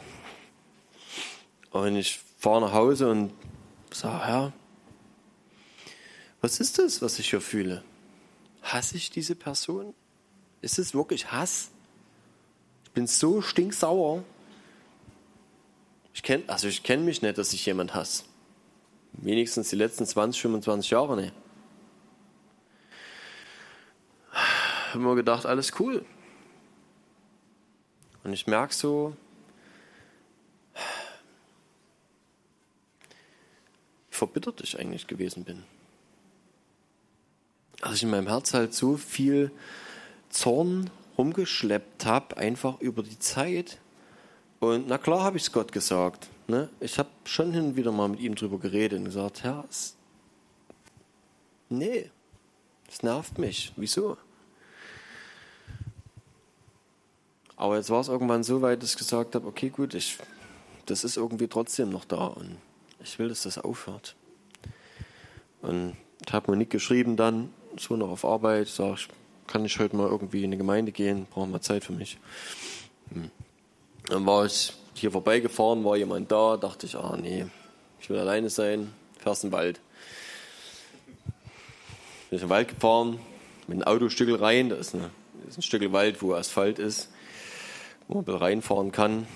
Und 1.71 1.97
ich 1.97 2.21
fahre 2.39 2.61
nach 2.61 2.73
Hause 2.73 3.11
und 3.11 3.33
sage, 3.93 4.27
Herr, 4.27 4.53
was 6.41 6.61
ist 6.61 6.79
das, 6.79 7.03
was 7.03 7.19
ich 7.19 7.31
hier 7.31 7.41
fühle? 7.41 7.83
Hasse 8.63 8.97
ich 8.97 9.11
diese 9.11 9.35
Person? 9.35 9.95
Ist 10.61 10.79
es 10.79 10.95
wirklich 10.95 11.33
Hass? 11.33 11.71
Ich 12.85 12.91
bin 12.93 13.07
so 13.07 13.43
stinksauer. 13.43 14.23
Ich 16.13 16.23
kenn, 16.23 16.49
also 16.49 16.69
ich 16.69 16.83
kenne 16.85 17.03
mich 17.03 17.23
nicht, 17.23 17.39
dass 17.39 17.53
ich 17.53 17.67
jemand 17.67 17.95
hasse. 17.95 18.23
Wenigstens 19.19 19.71
die 19.71 19.77
letzten 19.77 20.07
20, 20.07 20.43
25 20.43 20.91
Jahre 20.91 21.17
nicht. 21.17 21.33
Hab 24.33 25.01
mir 25.01 25.15
gedacht, 25.15 25.47
alles 25.47 25.73
cool. 25.81 26.05
Und 28.23 28.33
ich 28.33 28.47
merke 28.47 28.75
so, 28.75 29.17
wie 34.11 34.17
verbittert 34.17 34.61
ich 34.63 34.79
eigentlich 34.79 35.07
gewesen 35.07 35.45
bin. 35.45 35.65
Dass 37.81 37.97
ich 37.97 38.03
in 38.03 38.11
meinem 38.11 38.29
Herz 38.29 38.55
halt 38.55 38.73
so 38.73 38.97
viel 38.97 39.51
Zorn 40.31 40.91
rumgeschleppt 41.19 42.07
habe, 42.07 42.37
einfach 42.37 42.81
über 42.81 43.03
die 43.03 43.19
Zeit. 43.19 43.79
Und 44.65 44.89
na 44.89 44.97
klar 44.97 45.23
habe 45.23 45.37
ich 45.37 45.43
es 45.43 45.53
Gott 45.53 45.73
gesagt. 45.73 46.27
Ne? 46.49 46.71
Ich 46.81 46.99
habe 46.99 47.11
schon 47.25 47.53
hin 47.53 47.65
und 47.67 47.77
wieder 47.77 47.93
mal 47.93 48.09
mit 48.09 48.21
ihm 48.21 48.35
drüber 48.35 48.59
geredet 48.59 48.99
und 48.99 49.05
gesagt, 49.05 49.43
Herr, 49.43 49.65
es, 49.69 49.95
nee, 51.69 52.11
es 52.89 53.03
nervt 53.03 53.39
mich. 53.39 53.73
Wieso? 53.77 54.17
Aber 57.57 57.77
jetzt 57.77 57.91
war 57.91 58.01
es 58.01 58.09
irgendwann 58.09 58.43
so 58.43 58.63
weit, 58.63 58.83
dass 58.83 58.93
ich 58.93 58.97
gesagt 58.97 59.35
habe, 59.35 59.47
okay, 59.47 59.69
gut, 59.69 59.93
ich, 59.93 60.17
das 60.87 61.05
ist 61.05 61.19
irgendwie 61.19 61.47
trotzdem 61.47 61.91
noch 61.91 62.07
da 62.07 62.27
und 62.27 62.57
ich 63.03 63.19
will, 63.19 63.29
dass 63.29 63.43
das 63.43 63.59
aufhört. 63.59 64.17
Und 65.61 65.95
ich 66.27 66.33
habe 66.33 66.51
Monique 66.51 66.71
geschrieben 66.71 67.17
dann, 67.17 67.53
so 67.79 67.97
noch 67.97 68.09
auf 68.09 68.25
Arbeit, 68.25 68.69
sag 68.69 68.95
ich, 68.95 69.09
kann 69.47 69.65
ich 69.67 69.79
heute 69.79 69.95
mal 69.95 70.09
irgendwie 70.09 70.39
in 70.39 70.47
eine 70.47 70.57
Gemeinde 70.57 70.91
gehen, 70.91 71.27
brauchen 71.31 71.53
wir 71.53 71.61
Zeit 71.61 71.85
für 71.85 71.93
mich. 71.93 72.19
Hm. 73.13 73.31
Dann 74.07 74.27
war 74.27 74.45
ich 74.45 74.73
hier 74.95 75.11
vorbeigefahren, 75.11 75.85
war 75.85 75.97
jemand 75.97 76.31
da, 76.31 76.57
dachte 76.57 76.87
ich, 76.87 76.97
ah 76.97 77.17
nee, 77.21 77.47
ich 78.01 78.11
will 78.11 78.19
alleine 78.19 78.51
sein, 78.51 78.93
fährst 79.19 79.45
in 79.45 79.51
den 79.51 79.57
Wald. 79.57 79.81
Bin 82.29 82.37
ich 82.37 82.43
in 82.43 82.49
den 82.49 82.51
Wald 82.51 82.69
gefahren, 82.69 83.19
mit 83.67 83.79
einem 83.79 83.83
Autostückel 83.85 84.37
rein, 84.37 84.69
da 84.69 84.77
ist, 84.77 84.95
ist 85.49 85.59
ein 85.59 85.63
Stück 85.63 85.91
Wald, 85.93 86.21
wo 86.21 86.35
Asphalt 86.35 86.79
ist, 86.79 87.09
wo 88.07 88.21
man 88.21 88.37
reinfahren 88.37 88.93
kann 88.93 89.27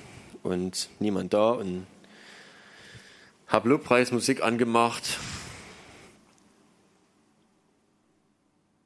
und 0.43 0.91
niemand 0.99 1.33
da 1.33 1.53
und 1.53 1.87
habe 3.47 3.71
Lobpreismusik 3.71 4.43
angemacht 4.43 5.19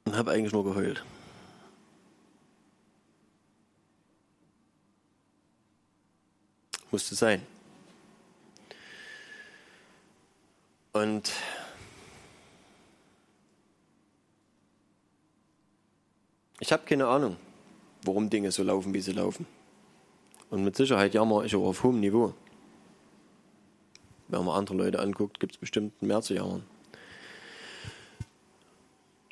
und 0.05 0.17
habe 0.17 0.31
eigentlich 0.31 0.53
nur 0.53 0.63
geheult. 0.63 1.05
Musste 6.93 7.15
sein. 7.15 7.41
Und 10.93 11.33
ich 16.61 16.71
habe 16.71 16.85
keine 16.85 17.07
Ahnung, 17.07 17.39
warum 18.05 18.29
Dinge 18.29 18.53
so 18.53 18.63
laufen, 18.63 18.93
wie 18.93 19.01
sie 19.01 19.13
laufen. 19.13 19.47
Und 20.51 20.65
mit 20.65 20.77
Sicherheit 20.77 21.15
jammer 21.15 21.45
ich 21.45 21.57
auch 21.57 21.65
auf 21.65 21.83
hohem 21.83 22.01
Niveau. 22.01 22.35
Wenn 24.29 24.45
man 24.45 24.59
andere 24.59 24.77
Leute 24.77 24.99
anguckt, 24.99 25.41
gibt 25.41 25.55
es 25.55 25.59
bestimmt 25.59 26.03
mehr 26.03 26.21
zu 26.21 26.35
jammern. 26.35 26.63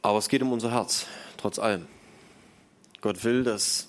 Aber 0.01 0.17
es 0.17 0.31
geht 0.31 0.41
um 0.41 0.53
unser 0.53 0.71
Herz, 0.71 1.07
trotz 1.37 1.59
allem. 1.59 1.87
Gott 3.03 3.23
will, 3.23 3.45
dass, 3.45 3.89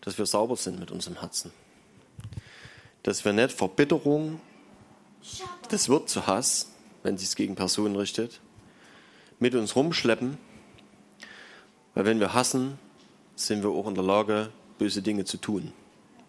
dass 0.00 0.16
wir 0.16 0.24
sauber 0.24 0.56
sind 0.56 0.80
mit 0.80 0.90
unserem 0.90 1.20
Herzen. 1.20 1.52
Dass 3.06 3.24
wir 3.24 3.32
nicht 3.32 3.52
Verbitterung, 3.52 4.40
das 5.68 5.88
wird 5.88 6.08
zu 6.08 6.26
Hass, 6.26 6.72
wenn 7.04 7.14
es 7.14 7.20
sich 7.20 7.36
gegen 7.36 7.54
Personen 7.54 7.94
richtet, 7.94 8.40
mit 9.38 9.54
uns 9.54 9.76
rumschleppen. 9.76 10.38
Weil 11.94 12.04
wenn 12.04 12.18
wir 12.18 12.34
hassen, 12.34 12.80
sind 13.36 13.62
wir 13.62 13.70
auch 13.70 13.86
in 13.86 13.94
der 13.94 14.02
Lage, 14.02 14.50
böse 14.78 15.02
Dinge 15.02 15.24
zu 15.24 15.36
tun 15.36 15.72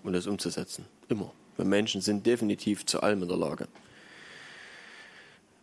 und 0.04 0.14
das 0.14 0.28
umzusetzen. 0.28 0.86
Immer. 1.10 1.34
Wir 1.56 1.66
Menschen 1.66 2.02
sind 2.02 2.28
definitiv 2.28 2.86
zu 2.86 3.02
allem 3.02 3.24
in 3.24 3.28
der 3.28 3.38
Lage. 3.38 3.68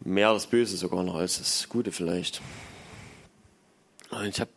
Mehr 0.00 0.32
das 0.32 0.48
Böse 0.48 0.76
sogar 0.76 1.04
noch 1.04 1.14
als 1.14 1.38
das 1.38 1.68
Gute 1.68 1.92
vielleicht. 1.92 2.42
Und 4.10 4.26
ich 4.26 4.40
habe 4.40 4.50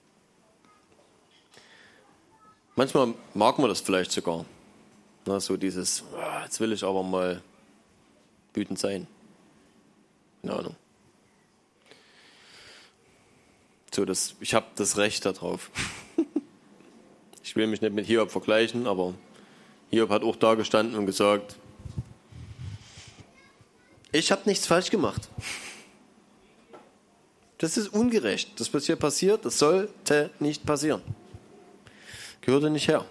manchmal 2.76 3.14
mag 3.36 3.60
man 3.60 3.70
das 3.70 3.80
vielleicht 3.80 4.12
sogar. 4.12 4.44
Na, 5.27 5.41
so 5.41 5.57
dieses, 5.57 6.05
ah, 6.15 6.43
jetzt 6.46 6.57
will 6.62 6.72
ich 6.72 6.86
aber 6.86 7.03
mal 7.03 7.41
wütend 8.53 8.79
sein. 8.79 9.07
Keine 10.41 10.55
Ahnung. 10.55 10.75
So, 13.93 14.05
das, 14.05 14.36
ich 14.39 14.53
habe 14.53 14.67
das 14.77 14.96
Recht 14.96 15.25
darauf. 15.25 15.69
ich 17.43 17.57
will 17.57 17.67
mich 17.67 17.81
nicht 17.81 17.93
mit 17.93 18.05
Hiob 18.05 18.31
vergleichen, 18.31 18.88
aber 18.88 19.15
Hiob 19.89 20.12
hat 20.12 20.24
auch 20.24 20.38
da 20.38 20.55
gestanden 20.55 20.98
und 20.98 21.05
gesagt, 21.05 21.57
ich 24.13 24.31
habe 24.31 24.43
nichts 24.46 24.65
falsch 24.65 24.89
gemacht. 24.89 25.27
Das 27.57 27.75
ist 27.75 27.89
ungerecht. 27.89 28.57
Das, 28.62 28.74
was 28.74 28.86
hier 28.86 28.96
passiert, 28.96 29.43
das 29.43 29.60
sollte 29.60 30.29
nicht 30.39 30.65
passieren. 30.65 31.01
Gehörte 32.39 32.69
nicht 32.69 32.88
her. 32.88 33.05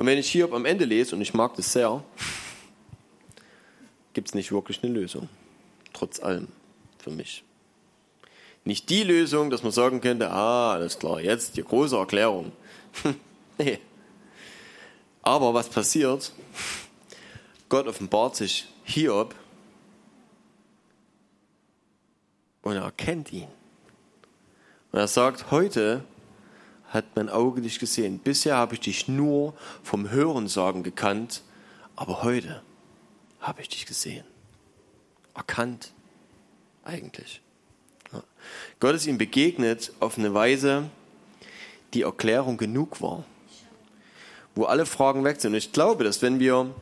Und 0.00 0.06
wenn 0.06 0.16
ich 0.16 0.30
Hiob 0.30 0.54
am 0.54 0.64
Ende 0.64 0.86
lese, 0.86 1.14
und 1.14 1.20
ich 1.20 1.34
mag 1.34 1.54
das 1.56 1.74
sehr, 1.74 2.02
gibt 4.14 4.28
es 4.28 4.34
nicht 4.34 4.50
wirklich 4.50 4.82
eine 4.82 4.94
Lösung. 4.94 5.28
Trotz 5.92 6.20
allem 6.20 6.48
für 6.96 7.10
mich. 7.10 7.44
Nicht 8.64 8.88
die 8.88 9.02
Lösung, 9.02 9.50
dass 9.50 9.62
man 9.62 9.72
sagen 9.72 10.00
könnte, 10.00 10.30
ah, 10.30 10.72
alles 10.72 10.98
klar, 10.98 11.20
jetzt 11.20 11.58
die 11.58 11.62
große 11.62 11.98
Erklärung. 11.98 12.52
nee. 13.58 13.78
Aber 15.20 15.52
was 15.52 15.68
passiert? 15.68 16.32
Gott 17.68 17.86
offenbart 17.86 18.36
sich 18.36 18.68
Hiob 18.84 19.34
und 22.62 22.76
er 22.76 22.84
erkennt 22.84 23.34
ihn. 23.34 23.48
Und 24.92 24.98
er 24.98 25.08
sagt, 25.08 25.50
heute 25.50 26.04
hat 26.90 27.04
mein 27.14 27.28
Auge 27.28 27.62
dich 27.62 27.78
gesehen. 27.78 28.18
Bisher 28.18 28.56
habe 28.56 28.74
ich 28.74 28.80
dich 28.80 29.08
nur 29.08 29.54
vom 29.82 30.10
Hörensagen 30.10 30.82
gekannt, 30.82 31.42
aber 31.96 32.22
heute 32.22 32.62
habe 33.40 33.62
ich 33.62 33.68
dich 33.68 33.86
gesehen. 33.86 34.24
Erkannt 35.34 35.92
eigentlich. 36.84 37.40
Ja. 38.12 38.22
Gott 38.80 38.96
ist 38.96 39.06
ihm 39.06 39.18
begegnet 39.18 39.92
auf 40.00 40.18
eine 40.18 40.34
Weise, 40.34 40.90
die 41.94 42.02
Erklärung 42.02 42.56
genug 42.56 43.00
war. 43.00 43.24
Wo 44.56 44.64
alle 44.64 44.84
Fragen 44.84 45.22
weg 45.22 45.40
sind. 45.40 45.52
Und 45.52 45.58
ich 45.58 45.72
glaube, 45.72 46.02
dass 46.02 46.22
wenn 46.22 46.40
wir 46.40 46.74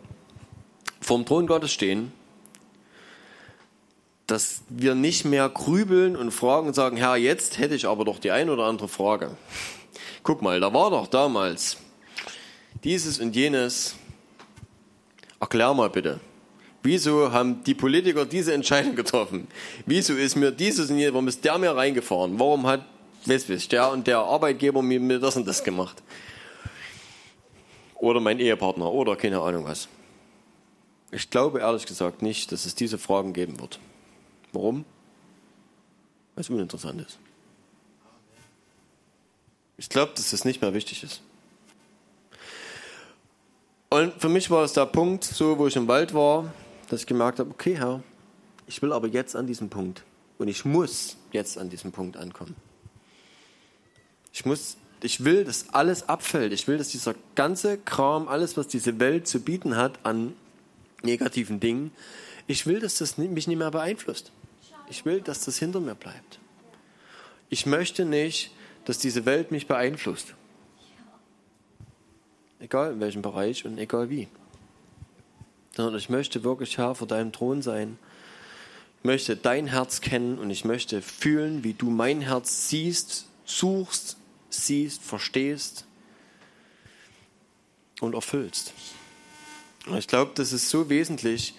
vorm 1.01 1.27
Thron 1.27 1.47
Gottes 1.47 1.71
stehen, 1.71 2.12
dass 4.29 4.61
wir 4.69 4.95
nicht 4.95 5.25
mehr 5.25 5.49
grübeln 5.49 6.14
und 6.14 6.31
fragen 6.31 6.69
und 6.69 6.75
sagen, 6.75 6.99
Herr, 6.99 7.17
jetzt 7.17 7.59
hätte 7.59 7.75
ich 7.75 7.87
aber 7.87 8.05
doch 8.05 8.19
die 8.19 8.31
ein 8.31 8.51
oder 8.51 8.64
andere 8.64 8.87
Frage. 8.87 9.37
Guck 10.23 10.43
mal, 10.43 10.61
da 10.61 10.73
war 10.73 10.91
doch 10.91 11.07
damals 11.07 11.79
dieses 12.85 13.19
und 13.21 13.35
jenes. 13.35 13.97
Erklär 15.41 15.73
mal 15.73 15.88
bitte. 15.88 16.21
Wieso 16.83 17.33
haben 17.33 17.64
die 17.64 17.75
Politiker 17.75 18.27
diese 18.27 18.53
Entscheidung 18.53 18.95
getroffen? 18.97 19.49
Wieso 19.87 20.14
ist 20.14 20.37
mir 20.37 20.53
dieses 20.53 20.91
und 20.91 20.99
jenes, 20.99 21.14
warum 21.14 21.29
ist 21.29 21.43
der 21.43 21.57
mir 21.57 21.75
reingefahren? 21.75 22.38
Warum 22.38 22.67
hat, 22.67 22.85
weiß 23.25 23.49
ich, 23.49 23.69
der 23.69 23.91
und 23.91 24.07
der 24.07 24.19
Arbeitgeber 24.19 24.83
mir, 24.83 25.01
mir 25.01 25.21
das 25.21 25.37
und 25.37 25.49
das 25.49 25.64
gemacht? 25.64 26.03
Oder 27.95 28.21
mein 28.21 28.41
Ehepartner 28.41 28.93
oder 28.93 29.17
keine 29.17 29.41
Ahnung 29.41 29.64
was. 29.64 29.88
Ich 31.12 31.31
glaube 31.31 31.61
ehrlich 31.61 31.87
gesagt 31.87 32.21
nicht, 32.21 32.53
dass 32.53 32.67
es 32.67 32.75
diese 32.75 32.99
Fragen 32.99 33.33
geben 33.33 33.59
wird. 33.59 33.81
Warum? 34.59 34.85
Weil 36.35 36.40
es 36.40 36.51
uninteressant 36.51 37.01
ist. 37.01 37.16
Ich 39.77 39.88
glaube, 39.88 40.14
dass 40.16 40.33
das 40.33 40.44
nicht 40.44 40.61
mehr 40.61 40.75
wichtig 40.75 41.05
ist. 41.05 41.23
Und 43.88 44.21
für 44.21 44.29
mich 44.29 44.51
war 44.51 44.64
es 44.64 44.73
der 44.73 44.87
Punkt, 44.87 45.23
so 45.23 45.59
wo 45.59 45.68
ich 45.68 45.77
im 45.77 45.87
Wald 45.87 46.12
war, 46.12 46.53
dass 46.88 47.03
ich 47.03 47.07
gemerkt 47.07 47.38
habe, 47.38 47.51
okay, 47.51 47.77
Herr, 47.77 48.03
ich 48.66 48.83
will 48.83 48.92
aber 48.92 49.07
jetzt 49.07 49.37
an 49.37 49.47
diesem 49.47 49.71
Punkt. 49.71 50.03
Und 50.38 50.49
ich 50.49 50.64
muss 50.64 51.16
jetzt 51.31 51.57
an 51.57 51.71
diesem 51.71 51.92
Punkt 51.92 52.16
ankommen. 52.16 52.57
Ich 54.33 54.44
muss, 54.44 54.77
ich 55.05 55.23
will, 55.25 55.44
dass 55.44 55.68
alles 55.73 56.09
abfällt. 56.09 56.53
Ich 56.53 56.66
will, 56.66 56.79
dass 56.79 56.88
dieser 56.88 57.14
ganze 57.37 57.79
Kram, 57.79 58.27
alles, 58.27 58.57
was 58.57 58.66
diese 58.66 58.99
Welt 58.99 59.29
zu 59.29 59.38
bieten 59.38 59.77
hat 59.77 60.01
an 60.03 60.35
negativen 61.05 61.61
Dingen, 61.61 61.92
ich 62.49 62.66
will, 62.66 62.81
dass 62.81 62.99
das 62.99 63.18
mich 63.18 63.47
nicht 63.47 63.59
mehr 63.59 63.71
beeinflusst. 63.71 64.33
Ich 64.90 65.05
will, 65.05 65.20
dass 65.20 65.44
das 65.44 65.59
hinter 65.59 65.81
mir 65.81 65.94
bleibt. 65.94 66.38
Ich 67.51 67.66
möchte 67.66 68.05
nicht, 68.05 68.51
dass 68.85 68.98
diese 68.98 69.24
Welt 69.27 69.51
mich 69.51 69.66
beeinflusst. 69.66 70.35
Egal 72.61 72.92
in 72.92 73.01
welchem 73.01 73.22
Bereich 73.22 73.64
und 73.64 73.79
egal 73.79 74.11
wie. 74.11 74.29
Sondern 75.77 75.96
ich 75.96 76.09
möchte 76.09 76.42
wirklich 76.42 76.79
Herr 76.79 76.94
vor 76.94 77.07
deinem 77.07 77.33
Thron 77.33 77.62
sein. 77.62 77.98
Ich 78.98 79.05
möchte 79.05 79.37
dein 79.37 79.68
Herz 79.68 80.01
kennen 80.01 80.38
und 80.38 80.51
ich 80.51 80.64
möchte 80.64 81.03
fühlen, 81.03 81.62
wie 81.62 81.74
du 81.74 81.90
mein 81.90 82.20
Herz 82.20 82.68
siehst, 82.68 83.27
suchst, 83.44 84.16
siehst, 84.51 85.03
verstehst 85.03 85.85
und 88.01 88.14
erfüllst. 88.14 88.72
Ich 89.96 90.09
glaube, 90.09 90.33
das 90.35 90.53
ist 90.53 90.68
so 90.68 90.90
wesentlich, 90.90 91.55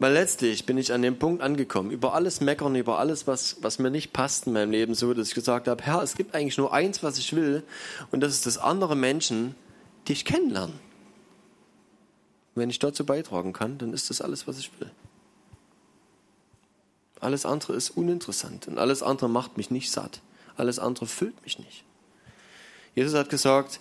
weil 0.00 0.14
letztlich 0.14 0.64
bin 0.64 0.78
ich 0.78 0.94
an 0.94 1.02
dem 1.02 1.18
Punkt 1.18 1.42
angekommen, 1.42 1.90
über 1.90 2.14
alles 2.14 2.40
meckern, 2.40 2.74
über 2.74 2.98
alles, 2.98 3.26
was, 3.26 3.58
was 3.60 3.78
mir 3.78 3.90
nicht 3.90 4.14
passt 4.14 4.46
in 4.46 4.54
meinem 4.54 4.70
Leben, 4.70 4.94
so 4.94 5.12
dass 5.12 5.28
ich 5.28 5.34
gesagt 5.34 5.68
habe, 5.68 5.84
Herr, 5.84 6.02
es 6.02 6.16
gibt 6.16 6.34
eigentlich 6.34 6.56
nur 6.56 6.72
eins, 6.72 7.02
was 7.02 7.18
ich 7.18 7.36
will, 7.36 7.62
und 8.10 8.20
das 8.20 8.32
ist, 8.32 8.46
dass 8.46 8.56
andere 8.56 8.96
Menschen 8.96 9.54
dich 10.08 10.24
kennenlernen. 10.24 10.80
wenn 12.54 12.70
ich 12.70 12.78
dazu 12.78 13.04
beitragen 13.04 13.52
kann, 13.52 13.76
dann 13.78 13.92
ist 13.92 14.10
das 14.10 14.22
alles, 14.22 14.48
was 14.48 14.58
ich 14.58 14.70
will. 14.80 14.90
Alles 17.20 17.44
andere 17.44 17.74
ist 17.74 17.90
uninteressant 17.90 18.68
und 18.68 18.78
alles 18.78 19.02
andere 19.02 19.28
macht 19.28 19.58
mich 19.58 19.70
nicht 19.70 19.90
satt. 19.90 20.20
Alles 20.56 20.78
andere 20.78 21.06
füllt 21.06 21.40
mich 21.42 21.58
nicht. 21.58 21.84
Jesus 22.94 23.14
hat 23.14 23.28
gesagt, 23.28 23.80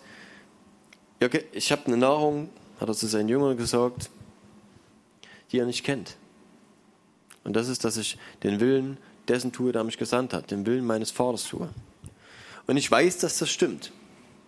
ich 1.54 1.72
habe 1.72 1.86
eine 1.86 1.98
Nahrung, 1.98 2.50
hat 2.80 2.90
er 2.90 2.96
zu 2.96 3.08
seinen 3.08 3.30
Jüngern 3.30 3.58
gesagt, 3.58 4.10
die 5.52 5.60
er 5.60 5.66
nicht 5.66 5.84
kennt. 5.84 6.18
Und 7.44 7.56
das 7.56 7.68
ist, 7.68 7.86
dass 7.86 7.98
ich 7.98 8.18
den 8.44 8.60
Willen 8.60 8.98
dessen 9.28 9.52
tue, 9.52 9.72
der 9.72 9.84
mich 9.84 9.98
gesandt 9.98 10.34
hat, 10.34 10.52
den 10.52 10.66
Willen 10.66 10.86
meines 10.86 11.12
Vaters 11.12 11.48
tue. 11.48 11.70
Und 12.68 12.78
ich 12.78 12.90
weiß, 12.90 13.18
dass 13.20 13.38
das 13.40 13.50
stimmt. 13.50 13.92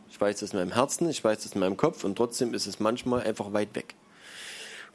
Ich 0.09 0.19
weiß 0.19 0.41
das 0.41 0.51
in 0.51 0.59
meinem 0.59 0.73
Herzen, 0.73 1.09
ich 1.09 1.23
weiß 1.23 1.43
das 1.43 1.53
in 1.53 1.61
meinem 1.61 1.77
Kopf 1.77 2.03
und 2.03 2.15
trotzdem 2.15 2.53
ist 2.53 2.67
es 2.67 2.79
manchmal 2.79 3.21
einfach 3.23 3.53
weit 3.53 3.73
weg. 3.75 3.95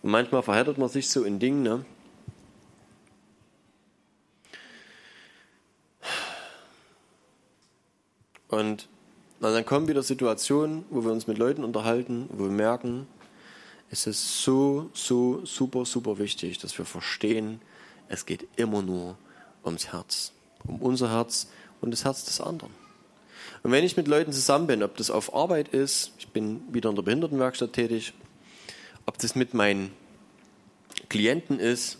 Und 0.02 0.10
manchmal 0.10 0.42
verheddert 0.42 0.78
man 0.78 0.88
sich 0.88 1.08
so 1.08 1.24
in 1.24 1.38
Dingen, 1.38 1.62
ne? 1.62 1.84
Und 8.48 8.88
dann 9.40 9.66
kommen 9.66 9.88
wieder 9.88 10.02
Situationen, 10.02 10.84
wo 10.90 11.04
wir 11.04 11.12
uns 11.12 11.26
mit 11.26 11.38
Leuten 11.38 11.64
unterhalten, 11.64 12.28
wo 12.32 12.44
wir 12.44 12.50
merken, 12.50 13.06
es 13.90 14.06
ist 14.06 14.42
so, 14.42 14.90
so 14.92 15.44
super, 15.44 15.84
super 15.84 16.18
wichtig, 16.18 16.58
dass 16.58 16.76
wir 16.76 16.84
verstehen, 16.84 17.60
es 18.08 18.26
geht 18.26 18.46
immer 18.56 18.82
nur 18.82 19.16
ums 19.64 19.92
Herz. 19.92 20.32
Um 20.66 20.80
unser 20.80 21.10
Herz 21.10 21.48
und 21.80 21.90
das 21.90 22.04
Herz 22.04 22.24
des 22.24 22.40
anderen. 22.40 22.72
Und 23.62 23.72
wenn 23.72 23.84
ich 23.84 23.96
mit 23.96 24.08
Leuten 24.08 24.32
zusammen 24.32 24.66
bin, 24.66 24.82
ob 24.82 24.96
das 24.96 25.10
auf 25.10 25.34
Arbeit 25.34 25.68
ist, 25.68 26.12
ich 26.18 26.28
bin 26.28 26.62
wieder 26.72 26.90
in 26.90 26.96
der 26.96 27.02
Behindertenwerkstatt 27.02 27.72
tätig, 27.72 28.12
ob 29.06 29.18
das 29.18 29.34
mit 29.34 29.54
meinen 29.54 29.92
Klienten 31.08 31.60
ist, 31.60 31.98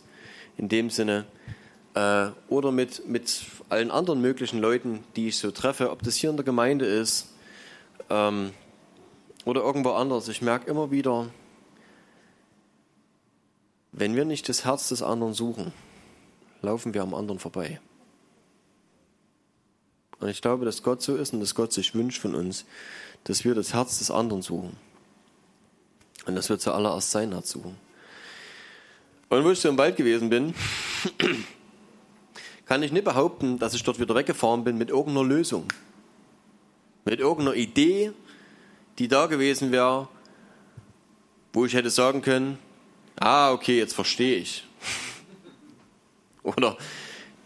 in 0.57 0.69
dem 0.69 0.91
Sinne, 0.91 1.27
äh, 1.95 2.29
oder 2.49 2.73
mit, 2.73 3.09
mit 3.09 3.43
allen 3.69 3.91
anderen 3.91 4.21
möglichen 4.21 4.61
Leuten, 4.61 5.05
die 5.17 5.29
ich 5.29 5.39
so 5.39 5.51
treffe, 5.51 5.91
ob 5.91 6.03
das 6.03 6.17
hier 6.17 6.31
in 6.31 6.37
der 6.37 6.45
Gemeinde 6.45 6.87
ist 6.87 7.29
ähm, 8.11 8.51
oder 9.45 9.63
irgendwo 9.63 9.91
anders. 9.93 10.29
Ich 10.29 10.43
merke 10.43 10.71
immer 10.71 10.91
wieder, 10.91 11.29
wenn 13.97 14.15
wir 14.15 14.27
nicht 14.27 14.49
das 14.51 14.67
Herz 14.67 14.91
des 14.91 15.03
anderen 15.03 15.33
suchen, 15.33 15.73
laufen 16.61 16.93
wir 16.93 17.03
am 17.03 17.15
anderen 17.15 17.39
vorbei. 17.39 17.81
Und 20.21 20.29
ich 20.29 20.43
glaube, 20.43 20.67
dass 20.67 20.83
Gott 20.83 21.01
so 21.01 21.17
ist 21.17 21.33
und 21.33 21.41
dass 21.41 21.55
Gott 21.55 21.73
sich 21.73 21.95
wünscht 21.95 22.21
von 22.21 22.35
uns, 22.35 22.67
dass 23.25 23.45
wir 23.45 23.55
das 23.55 23.73
Herz 23.73 23.99
des 23.99 24.11
anderen 24.11 24.43
suchen. 24.43 24.77
Und 26.27 26.37
dass 26.37 26.51
wir 26.51 26.59
zuallererst 26.59 27.11
sein 27.11 27.33
Herz 27.33 27.51
suchen. 27.51 27.77
Und 29.31 29.45
wo 29.45 29.51
ich 29.51 29.61
so 29.61 29.69
im 29.69 29.79
Wald 29.79 29.97
gewesen 29.97 30.29
bin, 30.29 30.55
kann 32.67 32.83
ich 32.83 32.93
nicht 32.93 33.05
behaupten, 33.05 33.59
dass 33.59 33.73
ich 33.75 33.83
dort 33.83 33.99
wieder 33.99 34.15
weggefahren 34.15 34.63
bin 34.63 34.77
mit 34.77 34.91
irgendeiner 34.91 35.27
Lösung. 35.27 35.69
Mit 37.07 37.21
irgendeiner 37.21 37.57
Idee, 37.57 38.13
die 38.99 39.09
da 39.09 39.27
gewesen 39.27 39.73
wäre, 39.73 40.09
wo 41.55 41.65
ich 41.65 41.73
hätte 41.73 41.91
sagen 41.91 42.21
können, 42.21 42.59
ah, 43.19 43.53
okay, 43.53 43.79
jetzt 43.79 43.95
verstehe 43.95 44.37
ich. 44.37 44.65
Oder 46.43 46.77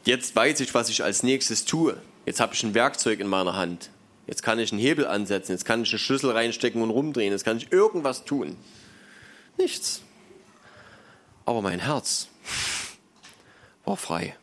jetzt 0.05 0.37
weiß 0.37 0.61
ich, 0.61 0.75
was 0.75 0.89
ich 0.89 1.03
als 1.03 1.23
nächstes 1.23 1.65
tue. 1.65 2.01
Jetzt 2.27 2.41
habe 2.41 2.55
ich 2.55 2.63
ein 2.63 2.75
Werkzeug 2.75 3.21
in 3.21 3.27
meiner 3.27 3.57
Hand. 3.57 3.91
Jetzt 4.27 4.43
kann 4.43 4.59
ich 4.59 4.73
einen 4.73 4.81
Hebel 4.81 5.07
ansetzen. 5.07 5.53
Jetzt 5.53 5.65
kann 5.65 5.83
ich 5.83 5.91
einen 5.91 5.99
Schlüssel 5.99 6.31
reinstecken 6.31 6.83
und 6.83 6.91
rumdrehen. 6.91 7.33
Jetzt 7.33 7.45
kann 7.45 7.57
ich 7.57 7.73
irgendwas 7.73 8.25
tun. 8.25 8.57
Nichts. 9.59 10.03
Aber 11.45 11.63
mein 11.63 11.81
Herz 11.81 12.29
war 13.85 13.97
frei. 13.97 14.37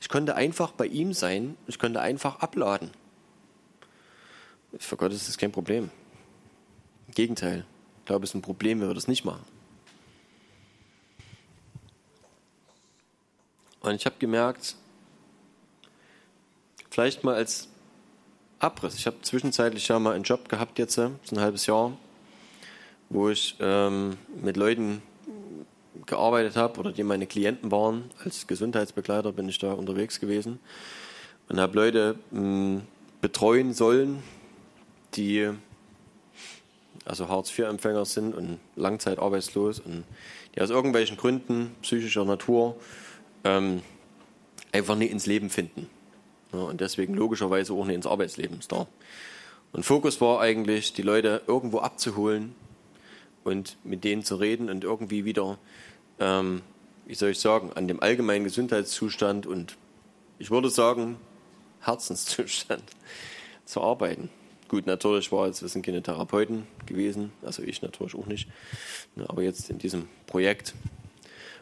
Ich 0.00 0.08
konnte 0.08 0.36
einfach 0.36 0.72
bei 0.72 0.86
ihm 0.86 1.12
sein. 1.12 1.56
Ich 1.66 1.78
konnte 1.78 2.00
einfach 2.00 2.40
abladen. 2.40 2.90
Für 4.78 4.96
Gott 4.96 5.12
ist 5.12 5.28
das 5.28 5.38
kein 5.38 5.52
Problem. 5.52 5.90
Im 7.08 7.14
Gegenteil. 7.14 7.64
Ich 8.00 8.04
glaube, 8.04 8.24
es 8.24 8.30
ist 8.30 8.34
ein 8.34 8.42
Problem, 8.42 8.80
wenn 8.80 8.88
wir 8.88 8.94
das 8.94 9.08
nicht 9.08 9.24
machen. 9.24 9.44
Und 13.86 13.94
ich 13.94 14.06
habe 14.06 14.16
gemerkt, 14.18 14.74
vielleicht 16.90 17.22
mal 17.22 17.36
als 17.36 17.68
Abriss. 18.58 18.96
Ich 18.96 19.06
habe 19.06 19.20
zwischenzeitlich 19.22 19.86
ja 19.86 19.98
mal 19.98 20.14
einen 20.14 20.24
Job 20.24 20.48
gehabt 20.48 20.78
jetzt, 20.78 20.94
so 20.94 21.10
ein 21.30 21.40
halbes 21.40 21.66
Jahr, 21.66 21.96
wo 23.10 23.28
ich 23.28 23.54
ähm, 23.60 24.16
mit 24.42 24.56
Leuten 24.56 25.02
gearbeitet 26.06 26.56
habe 26.56 26.80
oder 26.80 26.92
die 26.92 27.04
meine 27.04 27.26
Klienten 27.26 27.70
waren. 27.70 28.10
Als 28.24 28.46
Gesundheitsbegleiter 28.46 29.32
bin 29.32 29.48
ich 29.48 29.58
da 29.58 29.72
unterwegs 29.72 30.18
gewesen 30.18 30.58
und 31.48 31.60
habe 31.60 31.76
Leute 31.76 32.16
mh, 32.30 32.40
hm, 32.40 32.82
betreuen 33.20 33.72
sollen, 33.72 34.22
die 35.14 35.50
also 37.04 37.28
Hartz-IV-Empfänger 37.28 38.04
sind 38.04 38.34
und 38.34 38.58
langzeitarbeitslos 38.74 39.78
und 39.78 40.04
die 40.54 40.60
aus 40.60 40.70
irgendwelchen 40.70 41.16
Gründen 41.16 41.74
psychischer 41.82 42.24
Natur 42.24 42.76
ähm, 43.46 43.82
einfach 44.72 44.96
nicht 44.96 45.12
ins 45.12 45.26
Leben 45.26 45.50
finden. 45.50 45.88
Ja, 46.52 46.60
und 46.60 46.80
deswegen 46.80 47.14
logischerweise 47.14 47.72
auch 47.72 47.84
nicht 47.84 47.96
ins 47.96 48.06
Arbeitsleben 48.06 48.60
da. 48.68 48.86
Und 49.72 49.84
Fokus 49.84 50.20
war 50.20 50.40
eigentlich, 50.40 50.92
die 50.92 51.02
Leute 51.02 51.42
irgendwo 51.46 51.78
abzuholen 51.78 52.54
und 53.44 53.76
mit 53.84 54.04
denen 54.04 54.22
zu 54.22 54.36
reden 54.36 54.70
und 54.70 54.84
irgendwie 54.84 55.24
wieder, 55.24 55.58
ähm, 56.18 56.62
wie 57.06 57.14
soll 57.14 57.30
ich 57.30 57.38
sagen, 57.38 57.72
an 57.74 57.88
dem 57.88 58.00
allgemeinen 58.00 58.44
Gesundheitszustand 58.44 59.46
und 59.46 59.76
ich 60.38 60.50
würde 60.50 60.70
sagen, 60.70 61.16
Herzenszustand 61.80 62.82
zu 63.64 63.80
arbeiten. 63.80 64.30
Gut, 64.68 64.86
natürlich 64.86 65.30
war 65.30 65.46
jetzt, 65.46 65.62
wir 65.62 65.68
sind 65.68 65.84
keine 65.84 66.02
Therapeuten 66.02 66.66
gewesen, 66.86 67.32
also 67.42 67.62
ich 67.62 67.82
natürlich 67.82 68.16
auch 68.16 68.26
nicht, 68.26 68.48
aber 69.28 69.42
jetzt 69.42 69.70
in 69.70 69.78
diesem 69.78 70.08
Projekt. 70.26 70.74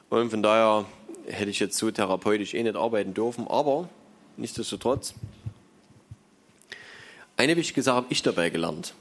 Und 0.08 0.30
von 0.30 0.42
daher 0.42 0.86
hätte 1.26 1.50
ich 1.50 1.60
jetzt 1.60 1.76
so 1.76 1.90
therapeutisch 1.90 2.54
eh 2.54 2.62
nicht 2.62 2.76
arbeiten 2.76 3.14
dürfen, 3.14 3.46
aber 3.48 3.88
nichtsdestotrotz, 4.36 5.14
eine 7.36 7.56
wichtige 7.56 7.82
Sache 7.82 7.96
habe 7.96 8.06
ich 8.10 8.22
dabei 8.22 8.50
gelernt. 8.50 8.94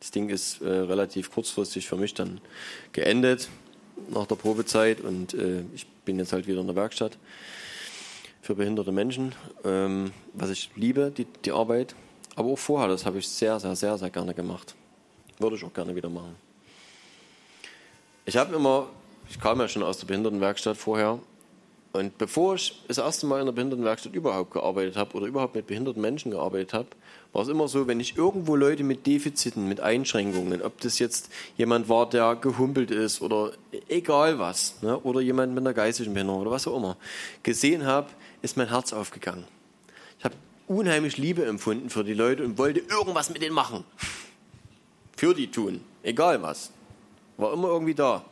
Das 0.00 0.10
Ding 0.10 0.30
ist 0.30 0.60
äh, 0.62 0.68
relativ 0.68 1.30
kurzfristig 1.30 1.86
für 1.86 1.96
mich 1.96 2.14
dann 2.14 2.40
geendet 2.92 3.48
nach 4.08 4.26
der 4.26 4.34
Probezeit 4.34 5.00
und 5.00 5.34
äh, 5.34 5.62
ich 5.74 5.86
bin 6.04 6.18
jetzt 6.18 6.32
halt 6.32 6.46
wieder 6.46 6.60
in 6.60 6.66
der 6.66 6.76
Werkstatt 6.76 7.18
für 8.40 8.56
behinderte 8.56 8.90
Menschen, 8.90 9.34
ähm, 9.64 10.12
was 10.32 10.50
ich 10.50 10.70
liebe, 10.74 11.12
die, 11.16 11.26
die 11.44 11.52
Arbeit. 11.52 11.94
Aber 12.34 12.50
auch 12.50 12.58
vorher, 12.58 12.88
das 12.88 13.06
habe 13.06 13.18
ich 13.18 13.28
sehr, 13.28 13.60
sehr, 13.60 13.76
sehr, 13.76 13.96
sehr 13.98 14.10
gerne 14.10 14.34
gemacht. 14.34 14.74
Würde 15.38 15.56
ich 15.56 15.64
auch 15.64 15.72
gerne 15.72 15.94
wieder 15.94 16.08
machen. 16.08 16.34
Ich 18.24 18.36
habe 18.36 18.54
immer 18.56 18.88
ich 19.28 19.40
kam 19.40 19.60
ja 19.60 19.68
schon 19.68 19.82
aus 19.82 19.98
der 19.98 20.06
Behindertenwerkstatt 20.06 20.76
vorher. 20.76 21.18
Und 21.92 22.16
bevor 22.16 22.54
ich 22.54 22.82
das 22.88 22.96
erste 22.96 23.26
Mal 23.26 23.40
in 23.40 23.46
der 23.46 23.52
Behindertenwerkstatt 23.52 24.14
überhaupt 24.14 24.52
gearbeitet 24.52 24.96
habe 24.96 25.14
oder 25.14 25.26
überhaupt 25.26 25.54
mit 25.54 25.66
behinderten 25.66 26.00
Menschen 26.00 26.30
gearbeitet 26.30 26.72
habe, 26.72 26.88
war 27.34 27.42
es 27.42 27.48
immer 27.48 27.68
so, 27.68 27.86
wenn 27.86 28.00
ich 28.00 28.16
irgendwo 28.16 28.56
Leute 28.56 28.82
mit 28.82 29.06
Defiziten, 29.06 29.68
mit 29.68 29.80
Einschränkungen, 29.80 30.62
ob 30.62 30.80
das 30.80 30.98
jetzt 30.98 31.30
jemand 31.56 31.90
war, 31.90 32.08
der 32.08 32.36
gehumpelt 32.36 32.90
ist 32.90 33.20
oder 33.20 33.52
egal 33.88 34.38
was, 34.38 34.82
ne, 34.82 34.98
oder 35.00 35.20
jemand 35.20 35.54
mit 35.54 35.62
einer 35.62 35.74
geistigen 35.74 36.14
Behinderung 36.14 36.40
oder 36.40 36.50
was 36.50 36.66
auch 36.66 36.76
immer, 36.76 36.96
gesehen 37.42 37.84
habe, 37.84 38.08
ist 38.40 38.56
mein 38.56 38.68
Herz 38.68 38.94
aufgegangen. 38.94 39.44
Ich 40.18 40.24
habe 40.24 40.34
unheimlich 40.68 41.18
Liebe 41.18 41.44
empfunden 41.44 41.90
für 41.90 42.04
die 42.04 42.14
Leute 42.14 42.42
und 42.42 42.56
wollte 42.56 42.80
irgendwas 42.80 43.28
mit 43.28 43.42
denen 43.42 43.54
machen. 43.54 43.84
Für 45.14 45.34
die 45.34 45.50
tun, 45.50 45.82
egal 46.02 46.42
was. 46.42 46.70
War 47.36 47.52
immer 47.52 47.68
irgendwie 47.68 47.94
da 47.94 48.24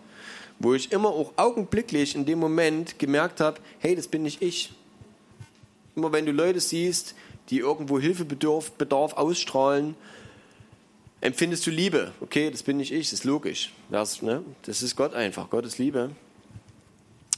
wo 0.60 0.74
ich 0.74 0.92
immer 0.92 1.08
auch 1.08 1.32
augenblicklich 1.36 2.14
in 2.14 2.26
dem 2.26 2.38
Moment 2.38 2.98
gemerkt 2.98 3.40
habe, 3.40 3.60
hey, 3.78 3.96
das 3.96 4.06
bin 4.06 4.22
nicht 4.22 4.42
ich. 4.42 4.70
Immer 5.96 6.12
wenn 6.12 6.26
du 6.26 6.32
Leute 6.32 6.60
siehst, 6.60 7.14
die 7.48 7.58
irgendwo 7.58 7.98
Hilfebedarf 7.98 8.70
Bedarf 8.72 9.14
ausstrahlen, 9.14 9.96
empfindest 11.22 11.66
du 11.66 11.70
Liebe. 11.70 12.12
Okay, 12.20 12.50
das 12.50 12.62
bin 12.62 12.76
nicht 12.76 12.92
ich, 12.92 13.08
das 13.08 13.20
ist 13.20 13.24
logisch. 13.24 13.72
Das, 13.90 14.20
ne? 14.22 14.44
das 14.62 14.82
ist 14.82 14.94
Gott 14.96 15.14
einfach, 15.14 15.48
Gott 15.48 15.64
ist 15.64 15.78
Liebe. 15.78 16.10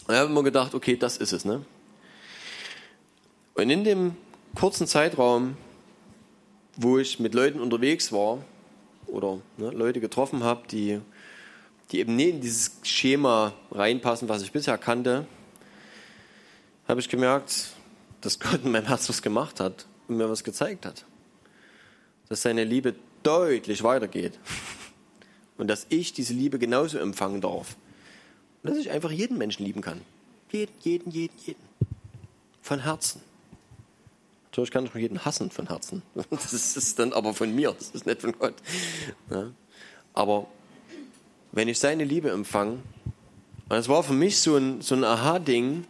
Und 0.06 0.14
ich 0.14 0.20
habe 0.20 0.28
immer 0.28 0.42
gedacht, 0.42 0.74
okay, 0.74 0.96
das 0.96 1.16
ist 1.16 1.32
es. 1.32 1.44
Ne? 1.44 1.64
Und 3.54 3.70
in 3.70 3.84
dem 3.84 4.16
kurzen 4.56 4.88
Zeitraum, 4.88 5.56
wo 6.76 6.98
ich 6.98 7.20
mit 7.20 7.34
Leuten 7.34 7.60
unterwegs 7.60 8.10
war 8.10 8.38
oder 9.06 9.38
ne, 9.58 9.70
Leute 9.70 10.00
getroffen 10.00 10.42
habe, 10.42 10.66
die 10.68 11.00
die 11.92 11.98
eben 11.98 12.16
nicht 12.16 12.30
in 12.30 12.40
dieses 12.40 12.72
Schema 12.82 13.52
reinpassen, 13.70 14.28
was 14.28 14.42
ich 14.42 14.50
bisher 14.50 14.78
kannte, 14.78 15.26
habe 16.88 17.00
ich 17.00 17.08
gemerkt, 17.08 17.70
dass 18.22 18.40
Gott 18.40 18.64
in 18.64 18.72
meinem 18.72 18.86
Herz 18.86 19.08
was 19.08 19.20
gemacht 19.20 19.60
hat 19.60 19.86
und 20.08 20.16
mir 20.16 20.28
was 20.30 20.42
gezeigt 20.42 20.86
hat. 20.86 21.04
Dass 22.28 22.42
seine 22.42 22.64
Liebe 22.64 22.94
deutlich 23.22 23.82
weitergeht. 23.82 24.38
Und 25.58 25.68
dass 25.68 25.86
ich 25.90 26.12
diese 26.12 26.32
Liebe 26.32 26.58
genauso 26.58 26.98
empfangen 26.98 27.42
darf. 27.42 27.76
Und 28.62 28.70
dass 28.70 28.78
ich 28.78 28.90
einfach 28.90 29.10
jeden 29.10 29.36
Menschen 29.36 29.64
lieben 29.64 29.82
kann. 29.82 30.00
Jeden, 30.50 30.72
jeden, 30.80 31.10
jeden, 31.10 31.38
jeden. 31.44 31.60
Von 32.62 32.80
Herzen. 32.80 33.20
Natürlich 34.46 34.70
kann 34.70 34.86
ich 34.86 34.94
jeden 34.94 35.24
hassen 35.24 35.50
von 35.50 35.68
Herzen. 35.68 36.02
Das 36.30 36.52
ist 36.52 36.98
dann 36.98 37.12
aber 37.12 37.34
von 37.34 37.54
mir, 37.54 37.72
das 37.72 37.90
ist 37.90 38.06
nicht 38.06 38.22
von 38.22 38.32
Gott. 38.38 38.54
Aber 40.14 40.46
wenn 41.52 41.68
ich 41.68 41.78
seine 41.78 42.04
Liebe 42.04 42.30
empfange, 42.30 42.78
und 43.68 43.78
es 43.78 43.88
war 43.88 44.02
für 44.02 44.12
mich 44.12 44.38
so 44.40 44.56
ein, 44.56 44.82
so 44.82 44.94
ein 44.94 45.04
Aha-Ding, 45.04 45.86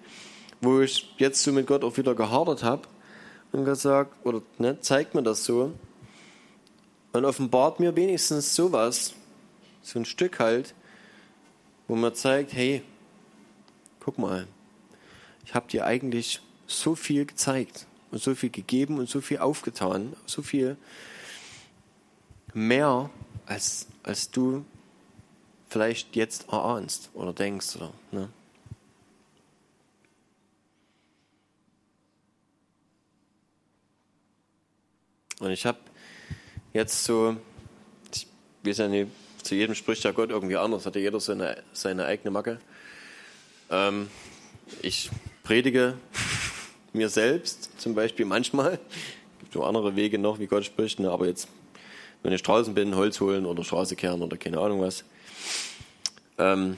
wo 0.60 0.80
ich 0.80 1.12
jetzt 1.18 1.42
so 1.42 1.52
mit 1.52 1.66
Gott 1.66 1.82
auch 1.82 1.96
wieder 1.96 2.14
gehadert 2.14 2.62
habe 2.62 2.82
und 3.50 3.64
gesagt, 3.64 4.14
oder 4.24 4.42
ne, 4.58 4.80
zeigt 4.80 5.14
mir 5.14 5.22
das 5.22 5.44
so. 5.44 5.72
Und 7.12 7.24
offenbart 7.24 7.80
mir 7.80 7.96
wenigstens 7.96 8.54
sowas, 8.54 9.14
so 9.82 9.98
ein 9.98 10.04
Stück 10.04 10.38
halt, 10.38 10.74
wo 11.88 11.96
man 11.96 12.14
zeigt, 12.14 12.52
hey, 12.52 12.82
guck 14.00 14.18
mal, 14.18 14.46
ich 15.44 15.54
habe 15.54 15.68
dir 15.68 15.84
eigentlich 15.84 16.40
so 16.66 16.94
viel 16.94 17.26
gezeigt 17.26 17.86
und 18.12 18.22
so 18.22 18.34
viel 18.34 18.50
gegeben 18.50 18.98
und 18.98 19.08
so 19.08 19.20
viel 19.20 19.38
aufgetan, 19.38 20.14
so 20.26 20.42
viel 20.42 20.76
mehr, 22.54 23.10
als, 23.46 23.88
als 24.04 24.30
du 24.30 24.64
vielleicht 25.72 26.14
jetzt 26.16 26.48
erahnst 26.52 27.08
oder 27.14 27.32
denkst. 27.32 27.76
Oder, 27.76 27.92
ne? 28.10 28.28
Und 35.40 35.50
ich 35.50 35.64
habe 35.64 35.78
jetzt 36.74 37.04
so, 37.04 37.36
ich 38.14 38.26
weiß 38.62 38.78
ja 38.78 38.88
nicht, 38.88 39.08
zu 39.42 39.54
jedem 39.54 39.74
spricht 39.74 40.04
ja 40.04 40.12
Gott 40.12 40.30
irgendwie 40.30 40.56
anders, 40.56 40.86
hat 40.86 40.94
ja 40.94 41.00
jeder 41.00 41.18
seine, 41.18 41.62
seine 41.72 42.04
eigene 42.04 42.30
Macke. 42.30 42.60
Ähm, 43.70 44.08
ich 44.82 45.10
predige 45.42 45.96
mir 46.92 47.08
selbst 47.08 47.70
zum 47.80 47.94
Beispiel 47.94 48.26
manchmal. 48.26 48.74
Es 48.74 49.38
gibt 49.40 49.52
so 49.54 49.64
andere 49.64 49.96
Wege 49.96 50.18
noch, 50.18 50.38
wie 50.38 50.46
Gott 50.46 50.64
spricht, 50.64 51.00
ne? 51.00 51.10
aber 51.10 51.26
jetzt, 51.26 51.48
wenn 52.22 52.32
ich 52.32 52.42
draußen 52.42 52.74
bin, 52.74 52.94
Holz 52.94 53.20
holen 53.20 53.46
oder 53.46 53.64
Straße 53.64 53.96
kehren 53.96 54.22
oder 54.22 54.36
keine 54.36 54.60
Ahnung 54.60 54.80
was, 54.82 55.04
ähm, 56.42 56.76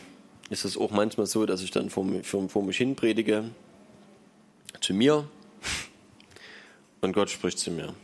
ist 0.50 0.64
es 0.64 0.77
auch 0.77 0.90
manchmal 0.90 1.27
so, 1.27 1.46
dass 1.46 1.62
ich 1.62 1.70
dann 1.70 1.88
vor, 1.90 2.07
vor, 2.22 2.48
vor 2.48 2.62
mich 2.62 2.77
hin 2.77 2.94
predige 2.94 3.44
zu 4.81 4.92
mir 4.92 5.27
und 7.00 7.12
Gott 7.12 7.31
spricht 7.31 7.59
zu 7.59 7.70
mir. 7.70 7.94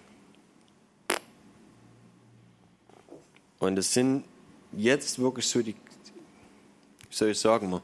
Und 3.58 3.78
es 3.78 3.92
sind 3.92 4.24
jetzt 4.72 5.18
wirklich 5.18 5.46
so 5.46 5.60
die, 5.60 5.74
wie 5.74 7.14
soll 7.14 7.30
ich 7.30 7.38
sagen, 7.38 7.68
man, 7.68 7.82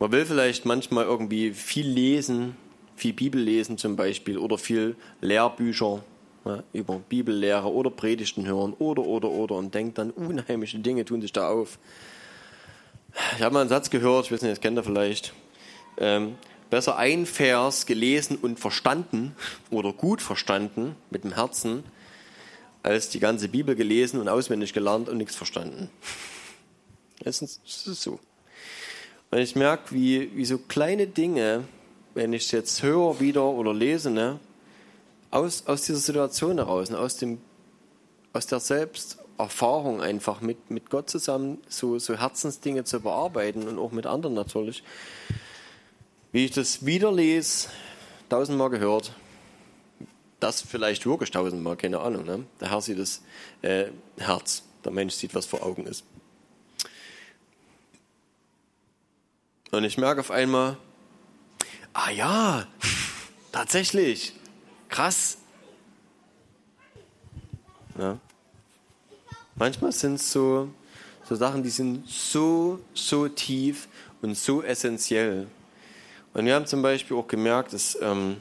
man 0.00 0.10
will 0.10 0.26
vielleicht 0.26 0.64
manchmal 0.64 1.04
irgendwie 1.04 1.52
viel 1.52 1.86
lesen, 1.86 2.56
viel 2.96 3.12
Bibel 3.12 3.40
lesen 3.40 3.78
zum 3.78 3.94
Beispiel 3.94 4.36
oder 4.36 4.58
viel 4.58 4.96
Lehrbücher 5.20 6.02
ja, 6.44 6.64
über 6.72 6.98
Bibellehre 7.08 7.70
oder 7.72 7.90
Predigten 7.90 8.46
hören 8.46 8.72
oder, 8.80 9.02
oder, 9.02 9.30
oder 9.30 9.54
und 9.54 9.72
denkt 9.72 9.98
dann, 9.98 10.10
unheimliche 10.10 10.80
Dinge 10.80 11.04
tun 11.04 11.20
sich 11.20 11.32
da 11.32 11.48
auf. 11.48 11.78
Ich 13.36 13.42
habe 13.42 13.52
mal 13.52 13.60
einen 13.60 13.68
Satz 13.68 13.90
gehört, 13.90 14.26
ich 14.26 14.32
weiß 14.32 14.42
nicht, 14.42 14.52
das 14.52 14.60
kennt 14.60 14.78
ihr 14.78 14.84
vielleicht. 14.84 15.32
Ähm, 15.98 16.36
besser 16.70 16.96
ein 16.96 17.26
Vers 17.26 17.86
gelesen 17.86 18.36
und 18.40 18.58
verstanden 18.58 19.36
oder 19.70 19.92
gut 19.92 20.22
verstanden 20.22 20.96
mit 21.10 21.24
dem 21.24 21.34
Herzen, 21.34 21.84
als 22.82 23.10
die 23.10 23.20
ganze 23.20 23.48
Bibel 23.48 23.76
gelesen 23.76 24.20
und 24.20 24.28
auswendig 24.28 24.72
gelernt 24.72 25.08
und 25.08 25.18
nichts 25.18 25.36
verstanden. 25.36 25.90
Das 27.20 27.42
ist 27.42 27.84
so. 27.84 28.18
Und 29.30 29.38
ich 29.38 29.54
merke, 29.54 29.94
wie, 29.94 30.34
wie 30.36 30.44
so 30.44 30.58
kleine 30.58 31.06
Dinge, 31.06 31.64
wenn 32.14 32.32
ich 32.32 32.44
es 32.44 32.50
jetzt 32.50 32.82
höre 32.82 33.20
wieder 33.20 33.44
oder 33.44 33.72
lese, 33.72 34.10
ne, 34.10 34.40
aus, 35.30 35.66
aus 35.66 35.82
dieser 35.82 36.00
Situation 36.00 36.58
heraus, 36.58 36.90
ne, 36.90 36.98
aus, 36.98 37.16
dem, 37.16 37.38
aus 38.32 38.46
der 38.46 38.60
Selbsterfahrung 39.38 40.00
einfach 40.00 40.40
mit, 40.40 40.70
mit 40.70 40.90
Gott 40.90 41.10
zusammen 41.10 41.58
so, 41.68 41.98
so 41.98 42.16
Herzensdinge 42.16 42.84
zu 42.84 43.00
bearbeiten 43.00 43.68
und 43.68 43.78
auch 43.78 43.92
mit 43.92 44.06
anderen 44.06 44.34
natürlich, 44.34 44.82
wie 46.32 46.44
ich 46.46 46.52
das 46.52 46.84
wieder 46.86 47.12
lese, 47.12 47.68
tausendmal 48.28 48.70
gehört, 48.70 49.14
das 50.40 50.62
vielleicht 50.62 51.06
wirklich 51.06 51.30
tausendmal, 51.30 51.76
keine 51.76 52.00
Ahnung. 52.00 52.24
Ne? 52.24 52.44
Der 52.60 52.70
Herr 52.70 52.80
sieht 52.80 52.98
das 52.98 53.22
äh, 53.62 53.86
Herz, 54.18 54.64
der 54.84 54.92
Mensch 54.92 55.14
sieht, 55.14 55.34
was 55.34 55.46
vor 55.46 55.62
Augen 55.62 55.86
ist. 55.86 56.04
Und 59.70 59.84
ich 59.84 59.96
merke 59.96 60.20
auf 60.20 60.30
einmal, 60.30 60.76
ah 61.92 62.10
ja, 62.10 62.66
tatsächlich, 63.52 64.34
krass. 64.88 65.38
Ja. 67.98 68.18
Manchmal 69.62 69.92
sind 69.92 70.14
es 70.14 70.32
so, 70.32 70.70
so 71.22 71.36
Sachen, 71.36 71.62
die 71.62 71.70
sind 71.70 72.08
so, 72.08 72.80
so 72.94 73.28
tief 73.28 73.86
und 74.20 74.36
so 74.36 74.60
essentiell. 74.60 75.46
Und 76.34 76.46
wir 76.46 76.56
haben 76.56 76.66
zum 76.66 76.82
Beispiel 76.82 77.16
auch 77.16 77.28
gemerkt, 77.28 77.72
dass 77.72 77.96
ähm, 78.02 78.38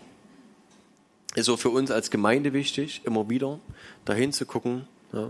ist 1.35 1.47
auch 1.47 1.59
für 1.59 1.69
uns 1.69 1.91
als 1.91 2.09
Gemeinde 2.09 2.53
wichtig, 2.53 3.01
immer 3.03 3.29
wieder 3.29 3.59
dahin 4.03 4.33
zu 4.33 4.47
gucken. 4.47 4.87
Ja. 5.13 5.29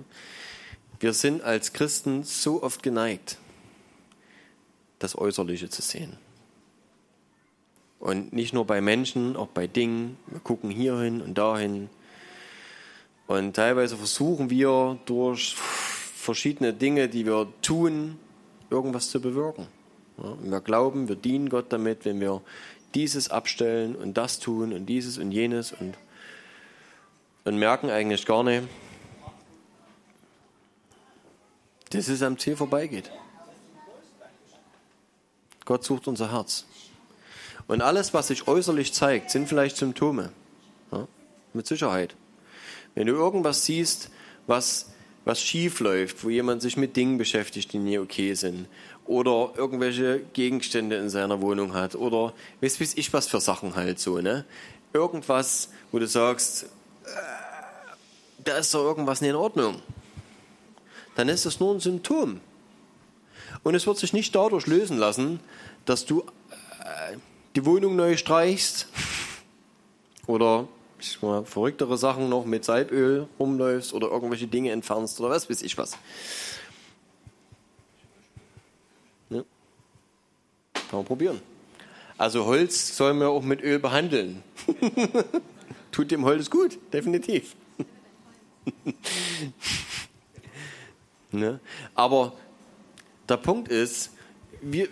Wir 1.02 1.12
sind 1.12 1.44
als 1.44 1.74
Christen 1.74 2.24
so 2.24 2.64
oft 2.64 2.82
geneigt, 2.84 3.38
das 5.00 5.18
Äußerliche 5.18 5.68
zu 5.68 5.82
sehen. 5.82 6.16
Und 8.00 8.32
nicht 8.32 8.54
nur 8.54 8.66
bei 8.66 8.80
Menschen, 8.80 9.36
auch 9.36 9.50
bei 9.50 9.68
Dingen. 9.68 10.16
Wir 10.28 10.40
gucken 10.40 10.70
hierhin 10.70 11.22
und 11.22 11.38
dahin. 11.38 11.90
Und 13.28 13.56
teilweise 13.56 13.98
versuchen 13.98 14.50
wir 14.50 15.00
durch 15.06 15.56
verschiedene 15.56 16.74
Dinge, 16.74 17.08
die 17.08 17.26
wir 17.26 17.48
tun, 17.62 18.20
irgendwas 18.70 19.10
zu 19.10 19.22
bewirken. 19.22 19.68
Wir 20.44 20.60
glauben, 20.62 21.08
wir 21.08 21.16
dienen 21.16 21.50
Gott 21.50 21.72
damit, 21.74 22.06
wenn 22.06 22.20
wir 22.20 22.42
dieses 22.94 23.30
abstellen 23.30 23.96
und 23.96 24.18
das 24.18 24.40
tun 24.40 24.74
und 24.74 24.86
dieses 24.86 25.18
und 25.18 25.32
jenes 25.32 25.72
und, 25.72 25.96
und 27.46 27.58
merken 27.58 27.90
eigentlich 27.90 28.26
gar 28.26 28.44
nicht, 28.44 28.64
dass 31.90 32.08
es 32.08 32.22
am 32.22 32.38
Ziel 32.38 32.56
vorbeigeht. 32.56 33.12
Gott 35.66 35.84
sucht 35.84 36.08
unser 36.08 36.32
Herz. 36.32 36.66
Und 37.68 37.82
alles, 37.82 38.14
was 38.14 38.28
sich 38.28 38.48
äußerlich 38.48 38.94
zeigt, 38.94 39.32
sind 39.32 39.48
vielleicht 39.48 39.78
Symptome. 39.78 40.32
Ja? 40.92 41.08
Mit 41.54 41.68
Sicherheit. 41.68 42.16
Wenn 42.96 43.08
du 43.08 43.14
irgendwas 43.14 43.66
siehst, 43.66 44.10
was, 44.48 44.92
was 45.26 45.42
schief 45.42 45.80
läuft, 45.80 46.24
wo 46.24 46.30
jemand 46.30 46.62
sich 46.62 46.78
mit 46.78 46.96
Dingen 46.96 47.18
beschäftigt, 47.18 47.72
die 47.74 47.78
nie 47.78 48.00
okay 48.00 48.34
sind, 48.34 48.68
oder 49.06 49.52
irgendwelche 49.58 50.22
Gegenstände 50.34 50.96
in 50.98 51.10
seiner 51.10 51.42
Wohnung 51.42 51.74
hat 51.74 51.96
oder 51.96 52.34
weiß, 52.62 52.80
weiß 52.80 52.94
ich 52.96 53.12
was 53.14 53.28
für 53.28 53.42
Sachen 53.42 53.76
halt 53.76 54.00
so, 54.00 54.20
ne? 54.20 54.46
Irgendwas, 54.94 55.70
wo 55.92 56.00
du 56.00 56.08
sagst, 56.08 56.64
äh, 56.64 57.08
da 58.44 58.58
ist 58.58 58.74
doch 58.74 58.84
irgendwas 58.84 59.22
nicht 59.22 59.32
in 59.32 59.36
Ordnung. 59.36 59.82
Dann 61.16 61.30
ist 61.30 61.46
das 61.46 61.60
nur 61.60 61.74
ein 61.74 61.80
Symptom. 61.80 62.40
Und 63.64 63.76
es 63.76 63.86
wird 63.86 63.98
sich 63.98 64.14
nicht 64.14 64.36
dadurch 64.36 64.68
lösen 64.68 64.98
lassen, 64.98 65.40
dass 65.86 66.06
du 66.06 66.22
äh, 66.22 67.18
die 67.56 67.66
Wohnung 67.66 67.96
neu 67.96 68.18
streichst 68.18 68.88
oder 70.28 70.68
mal, 71.22 71.46
verrücktere 71.46 71.98
Sachen 71.98 72.30
noch 72.30 72.46
mit 72.46 72.66
Salböl 72.66 73.28
rumläufst 73.40 73.94
oder 73.94 74.10
irgendwelche 74.10 74.48
Dinge 74.48 74.72
entfernst 74.72 75.20
oder 75.20 75.30
was 75.30 75.50
weiß 75.50 75.62
ich 75.62 75.78
was. 75.78 75.98
Kann 80.92 81.00
man 81.00 81.06
probieren. 81.06 81.42
Also 82.18 82.46
Holz 82.46 82.98
soll 82.98 83.14
man 83.14 83.30
auch 83.30 83.44
mit 83.44 83.62
Öl 83.62 83.80
behandeln. 83.80 84.44
Tut 85.94 86.12
dem 86.12 86.26
Holz 86.26 86.50
gut, 86.50 86.78
definitiv. 86.92 87.56
ne? 91.32 91.62
Aber 91.96 92.34
der 93.30 93.38
Punkt 93.38 93.70
ist, 93.70 94.12
wir, 94.60 94.90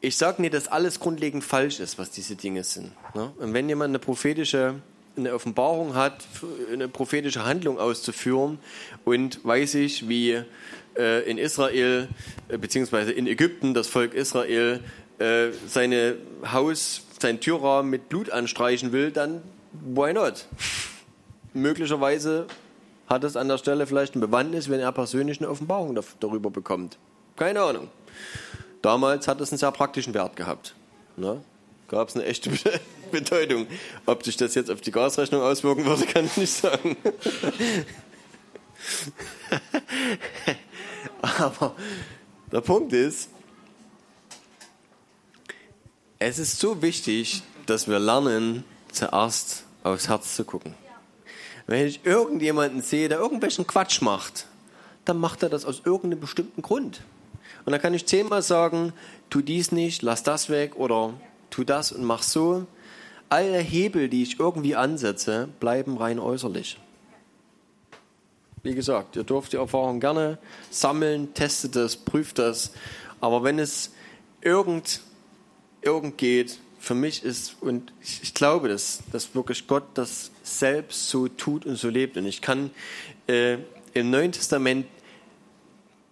ich 0.00 0.16
sage 0.16 0.40
nicht, 0.40 0.54
dass 0.54 0.68
alles 0.68 1.00
grundlegend 1.00 1.44
falsch 1.44 1.80
ist, 1.80 1.98
was 1.98 2.10
diese 2.10 2.36
Dinge 2.36 2.64
sind. 2.64 2.92
Ne? 3.14 3.32
Und 3.38 3.52
wenn 3.54 3.68
jemand 3.68 3.90
eine 3.90 3.98
prophetische 3.98 4.76
eine 5.16 5.34
Offenbarung 5.34 5.94
hat, 5.94 6.24
eine 6.72 6.88
prophetische 6.88 7.44
Handlung 7.44 7.78
auszuführen 7.78 8.58
und 9.04 9.44
weiß 9.44 9.74
ich, 9.74 10.08
wie 10.08 10.40
äh, 10.96 11.30
in 11.30 11.38
Israel 11.38 12.08
äh, 12.48 12.58
beziehungsweise 12.58 13.12
in 13.12 13.26
Ägypten 13.26 13.74
das 13.74 13.88
Volk 13.88 14.14
Israel 14.14 14.80
äh, 15.18 15.48
seine 15.66 16.16
Haus, 16.50 17.02
sein 17.18 17.40
Türrahmen 17.40 17.90
mit 17.90 18.08
Blut 18.08 18.30
anstreichen 18.30 18.92
will, 18.92 19.10
dann 19.10 19.42
why 19.72 20.12
not? 20.12 20.46
Möglicherweise 21.52 22.46
hat 23.08 23.24
es 23.24 23.36
an 23.36 23.48
der 23.48 23.58
Stelle 23.58 23.86
vielleicht 23.86 24.14
ein 24.14 24.20
Bewandtnis, 24.20 24.70
wenn 24.70 24.80
er 24.80 24.92
persönlich 24.92 25.40
eine 25.40 25.50
Offenbarung 25.50 25.98
darüber 26.20 26.50
bekommt. 26.50 26.98
Keine 27.36 27.60
Ahnung. 27.60 27.88
Damals 28.82 29.28
hat 29.28 29.40
es 29.40 29.50
einen 29.52 29.58
sehr 29.58 29.72
praktischen 29.72 30.14
Wert 30.14 30.36
gehabt. 30.36 30.74
Ne? 31.16 31.42
Gab 31.88 32.08
es 32.08 32.16
eine 32.16 32.24
echte 32.24 32.50
Bedeutung. 33.10 33.66
Ob 34.06 34.24
sich 34.24 34.36
das 34.36 34.54
jetzt 34.54 34.70
auf 34.70 34.80
die 34.80 34.90
Gasrechnung 34.90 35.42
auswirken 35.42 35.84
würde, 35.84 36.06
kann 36.06 36.26
ich 36.26 36.36
nicht 36.36 36.52
sagen. 36.52 36.96
Aber 41.22 41.74
der 42.50 42.60
Punkt 42.60 42.92
ist, 42.92 43.28
Es 46.22 46.38
ist 46.38 46.60
so 46.60 46.82
wichtig, 46.82 47.42
dass 47.64 47.88
wir 47.88 47.98
lernen, 47.98 48.64
zuerst 48.92 49.64
aufs 49.82 50.10
Herz 50.10 50.36
zu 50.36 50.44
gucken. 50.44 50.74
Wenn 51.66 51.86
ich 51.86 52.04
irgendjemanden 52.04 52.82
sehe, 52.82 53.08
der 53.08 53.18
irgendwelchen 53.18 53.66
Quatsch 53.66 54.02
macht, 54.02 54.44
dann 55.06 55.16
macht 55.16 55.42
er 55.42 55.48
das 55.48 55.64
aus 55.64 55.80
irgendeinem 55.82 56.20
bestimmten 56.20 56.60
Grund. 56.60 57.00
Und 57.64 57.72
dann 57.72 57.80
kann 57.80 57.94
ich 57.94 58.06
zehnmal 58.06 58.42
sagen, 58.42 58.92
tu 59.28 59.40
dies 59.40 59.72
nicht, 59.72 60.02
lass 60.02 60.22
das 60.22 60.48
weg 60.48 60.76
oder 60.76 61.14
tu 61.50 61.64
das 61.64 61.92
und 61.92 62.04
mach 62.04 62.22
so. 62.22 62.66
Alle 63.28 63.58
Hebel, 63.58 64.08
die 64.08 64.22
ich 64.22 64.40
irgendwie 64.40 64.76
ansetze, 64.76 65.48
bleiben 65.60 65.96
rein 65.96 66.18
äußerlich. 66.18 66.78
Wie 68.62 68.74
gesagt, 68.74 69.16
ihr 69.16 69.24
dürft 69.24 69.52
die 69.52 69.56
Erfahrung 69.56 70.00
gerne 70.00 70.38
sammeln, 70.70 71.32
testet 71.32 71.76
das, 71.76 71.96
prüft 71.96 72.38
das. 72.38 72.72
Aber 73.20 73.42
wenn 73.42 73.58
es 73.58 73.92
irgend, 74.42 75.00
irgend 75.82 76.18
geht, 76.18 76.58
für 76.78 76.94
mich 76.94 77.24
ist, 77.24 77.56
und 77.60 77.92
ich, 78.02 78.22
ich 78.22 78.34
glaube, 78.34 78.68
dass, 78.68 79.00
dass 79.12 79.34
wirklich 79.34 79.66
Gott 79.66 79.84
das 79.94 80.30
selbst 80.42 81.08
so 81.08 81.28
tut 81.28 81.66
und 81.66 81.76
so 81.76 81.88
lebt. 81.88 82.16
Und 82.16 82.26
ich 82.26 82.40
kann 82.40 82.70
äh, 83.26 83.58
im 83.92 84.10
Neuen 84.10 84.32
Testament 84.32 84.86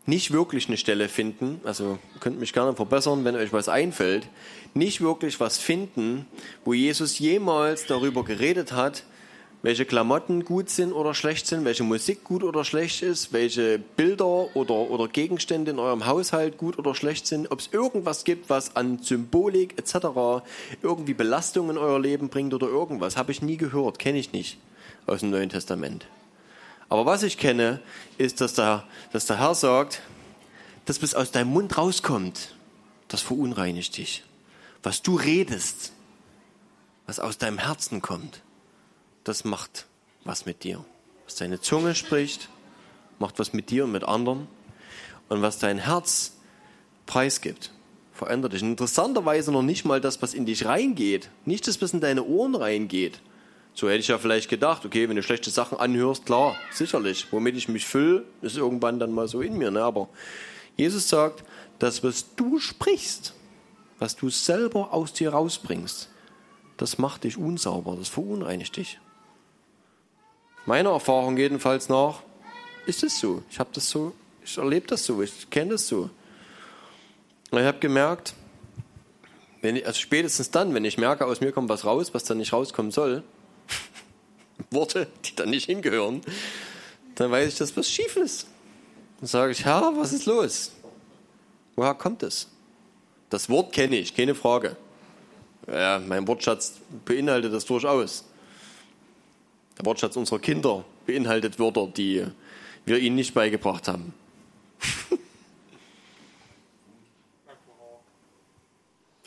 nicht 0.08 0.32
wirklich 0.32 0.68
eine 0.68 0.78
Stelle 0.78 1.08
finden, 1.08 1.60
also 1.64 1.98
könnt 2.18 2.40
mich 2.40 2.54
gerne 2.54 2.74
verbessern, 2.74 3.24
wenn 3.24 3.36
euch 3.36 3.52
was 3.52 3.68
einfällt, 3.68 4.26
nicht 4.72 5.02
wirklich 5.02 5.38
was 5.38 5.58
finden, 5.58 6.24
wo 6.64 6.72
Jesus 6.72 7.18
jemals 7.18 7.84
darüber 7.84 8.24
geredet 8.24 8.72
hat, 8.72 9.04
welche 9.60 9.84
Klamotten 9.84 10.46
gut 10.46 10.70
sind 10.70 10.92
oder 10.92 11.12
schlecht 11.12 11.46
sind, 11.46 11.66
welche 11.66 11.82
Musik 11.82 12.24
gut 12.24 12.42
oder 12.42 12.64
schlecht 12.64 13.02
ist, 13.02 13.34
welche 13.34 13.78
Bilder 13.78 14.56
oder, 14.56 14.74
oder 14.74 15.08
Gegenstände 15.08 15.72
in 15.72 15.78
eurem 15.78 16.06
Haushalt 16.06 16.56
gut 16.56 16.78
oder 16.78 16.94
schlecht 16.94 17.26
sind, 17.26 17.50
ob 17.50 17.60
es 17.60 17.68
irgendwas 17.70 18.24
gibt, 18.24 18.48
was 18.48 18.76
an 18.76 19.00
Symbolik 19.02 19.78
etc. 19.78 20.42
irgendwie 20.80 21.14
Belastung 21.14 21.68
in 21.68 21.76
euer 21.76 22.00
Leben 22.00 22.30
bringt 22.30 22.54
oder 22.54 22.68
irgendwas, 22.68 23.18
habe 23.18 23.32
ich 23.32 23.42
nie 23.42 23.58
gehört, 23.58 23.98
kenne 23.98 24.18
ich 24.18 24.32
nicht 24.32 24.58
aus 25.06 25.20
dem 25.20 25.30
Neuen 25.30 25.50
Testament. 25.50 26.06
Aber 26.88 27.06
was 27.06 27.22
ich 27.22 27.38
kenne, 27.38 27.80
ist, 28.16 28.40
dass 28.40 28.54
der, 28.54 28.84
dass 29.12 29.26
der 29.26 29.38
Herr 29.38 29.54
sagt, 29.54 30.02
dass 30.86 31.02
was 31.02 31.14
aus 31.14 31.30
deinem 31.30 31.50
Mund 31.50 31.76
rauskommt, 31.76 32.54
das 33.08 33.20
verunreinigt 33.20 33.96
dich. 33.96 34.24
Was 34.82 35.02
du 35.02 35.16
redest, 35.16 35.92
was 37.06 37.20
aus 37.20 37.38
deinem 37.38 37.58
Herzen 37.58 38.00
kommt, 38.00 38.42
das 39.24 39.44
macht 39.44 39.86
was 40.24 40.46
mit 40.46 40.64
dir. 40.64 40.84
Was 41.24 41.34
deine 41.34 41.60
Zunge 41.60 41.94
spricht, 41.94 42.48
macht 43.18 43.38
was 43.38 43.52
mit 43.52 43.70
dir 43.70 43.84
und 43.84 43.92
mit 43.92 44.04
anderen. 44.04 44.48
Und 45.28 45.42
was 45.42 45.58
dein 45.58 45.78
Herz 45.78 46.32
preisgibt, 47.04 47.70
verändert 48.12 48.54
dich. 48.54 48.62
Und 48.62 48.70
interessanterweise 48.70 49.52
noch 49.52 49.62
nicht 49.62 49.84
mal 49.84 50.00
das, 50.00 50.22
was 50.22 50.32
in 50.32 50.46
dich 50.46 50.64
reingeht, 50.64 51.28
nicht 51.44 51.66
das, 51.66 51.82
was 51.82 51.92
in 51.92 52.00
deine 52.00 52.24
Ohren 52.24 52.54
reingeht, 52.54 53.20
so 53.78 53.88
hätte 53.88 54.00
ich 54.00 54.08
ja 54.08 54.18
vielleicht 54.18 54.50
gedacht, 54.50 54.84
okay, 54.84 55.08
wenn 55.08 55.14
du 55.14 55.22
schlechte 55.22 55.50
Sachen 55.50 55.78
anhörst, 55.78 56.26
klar, 56.26 56.56
sicherlich. 56.72 57.28
Womit 57.30 57.56
ich 57.56 57.68
mich 57.68 57.86
fülle, 57.86 58.24
ist 58.42 58.56
irgendwann 58.56 58.98
dann 58.98 59.12
mal 59.12 59.28
so 59.28 59.40
in 59.40 59.56
mir. 59.56 59.70
Ne? 59.70 59.80
Aber 59.80 60.08
Jesus 60.76 61.08
sagt, 61.08 61.44
das, 61.78 62.02
was 62.02 62.34
du 62.34 62.58
sprichst, 62.58 63.34
was 64.00 64.16
du 64.16 64.30
selber 64.30 64.92
aus 64.92 65.12
dir 65.12 65.30
rausbringst, 65.30 66.08
das 66.76 66.98
macht 66.98 67.22
dich 67.22 67.36
unsauber, 67.36 67.94
das 67.96 68.08
verunreinigt 68.08 68.76
dich. 68.76 68.98
Meiner 70.66 70.90
Erfahrung 70.90 71.36
jedenfalls 71.36 71.88
nach 71.88 72.24
ist 72.84 73.04
es 73.04 73.20
so. 73.20 73.44
Ich 73.48 73.60
habe 73.60 73.70
das 73.72 73.88
so, 73.88 74.12
ich 74.44 74.58
erlebe 74.58 74.88
das 74.88 75.04
so, 75.04 75.22
ich 75.22 75.50
kenne 75.50 75.70
das 75.70 75.86
so. 75.86 76.10
Und 77.52 77.60
ich 77.60 77.64
habe 77.64 77.78
gemerkt, 77.78 78.34
wenn 79.62 79.76
ich, 79.76 79.86
also 79.86 80.00
spätestens 80.00 80.50
dann, 80.50 80.74
wenn 80.74 80.84
ich 80.84 80.98
merke, 80.98 81.26
aus 81.26 81.40
mir 81.40 81.52
kommt 81.52 81.68
was 81.68 81.84
raus, 81.84 82.12
was 82.12 82.24
dann 82.24 82.38
nicht 82.38 82.52
rauskommen 82.52 82.90
soll, 82.90 83.22
Worte, 84.70 85.06
die 85.24 85.34
da 85.34 85.46
nicht 85.46 85.66
hingehören, 85.66 86.20
dann 87.14 87.30
weiß 87.30 87.48
ich, 87.48 87.58
dass 87.58 87.76
was 87.76 87.90
schief 87.90 88.16
ist. 88.16 88.46
Dann 89.20 89.26
sage 89.26 89.52
ich, 89.52 89.64
Herr, 89.64 89.92
was 89.96 90.12
ist 90.12 90.26
los? 90.26 90.72
Woher 91.74 91.94
kommt 91.94 92.22
es? 92.22 92.48
Das 93.30 93.48
Wort 93.48 93.72
kenne 93.72 93.96
ich, 93.96 94.14
keine 94.14 94.34
Frage. 94.34 94.76
Ja, 95.66 95.98
mein 95.98 96.26
Wortschatz 96.26 96.74
beinhaltet 97.04 97.52
das 97.52 97.64
durchaus. 97.64 98.24
Der 99.76 99.84
Wortschatz 99.84 100.16
unserer 100.16 100.38
Kinder 100.38 100.84
beinhaltet 101.06 101.58
Wörter, 101.58 101.86
die 101.86 102.24
wir 102.86 102.98
ihnen 102.98 103.16
nicht 103.16 103.34
beigebracht 103.34 103.88
haben. 103.88 104.14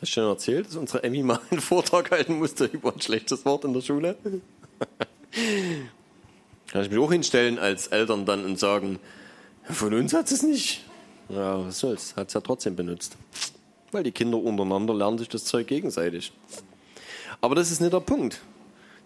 du 0.00 0.06
schon 0.06 0.24
erzählt, 0.24 0.66
dass 0.66 0.76
unsere 0.76 1.04
Emmy 1.04 1.22
mal 1.22 1.40
einen 1.50 1.60
Vortrag 1.60 2.10
halten 2.10 2.38
musste 2.38 2.64
über 2.64 2.92
ein 2.92 3.00
schlechtes 3.00 3.44
Wort 3.44 3.64
in 3.64 3.72
der 3.72 3.82
Schule? 3.82 4.16
Kann 5.32 6.82
ich 6.82 6.90
mich 6.90 6.98
auch 6.98 7.12
hinstellen 7.12 7.58
als 7.58 7.88
Eltern 7.88 8.26
dann 8.26 8.44
und 8.44 8.58
sagen, 8.58 8.98
von 9.64 9.94
uns 9.94 10.12
hat 10.12 10.30
es 10.30 10.42
nicht. 10.42 10.84
Ja, 11.28 11.64
was 11.64 11.78
soll's, 11.78 12.16
hat 12.16 12.28
es 12.28 12.34
ja 12.34 12.40
trotzdem 12.40 12.76
benutzt. 12.76 13.16
Weil 13.90 14.02
die 14.02 14.12
Kinder 14.12 14.38
untereinander 14.38 14.94
lernen 14.94 15.18
sich 15.18 15.28
das 15.28 15.44
Zeug 15.44 15.66
gegenseitig. 15.66 16.32
Aber 17.40 17.54
das 17.54 17.70
ist 17.70 17.80
nicht 17.80 17.92
der 17.92 18.00
Punkt. 18.00 18.40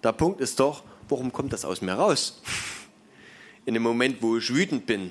Der 0.03 0.13
Punkt 0.13 0.41
ist 0.41 0.61
doch, 0.61 0.83
warum 1.09 1.33
kommt 1.33 1.53
das 1.53 1.65
aus 1.65 1.81
mir 1.81 1.95
raus? 1.95 2.41
In 3.65 3.75
dem 3.75 3.83
Moment, 3.83 4.23
wo 4.23 4.37
ich 4.37 4.53
wütend 4.55 4.87
bin 4.87 5.11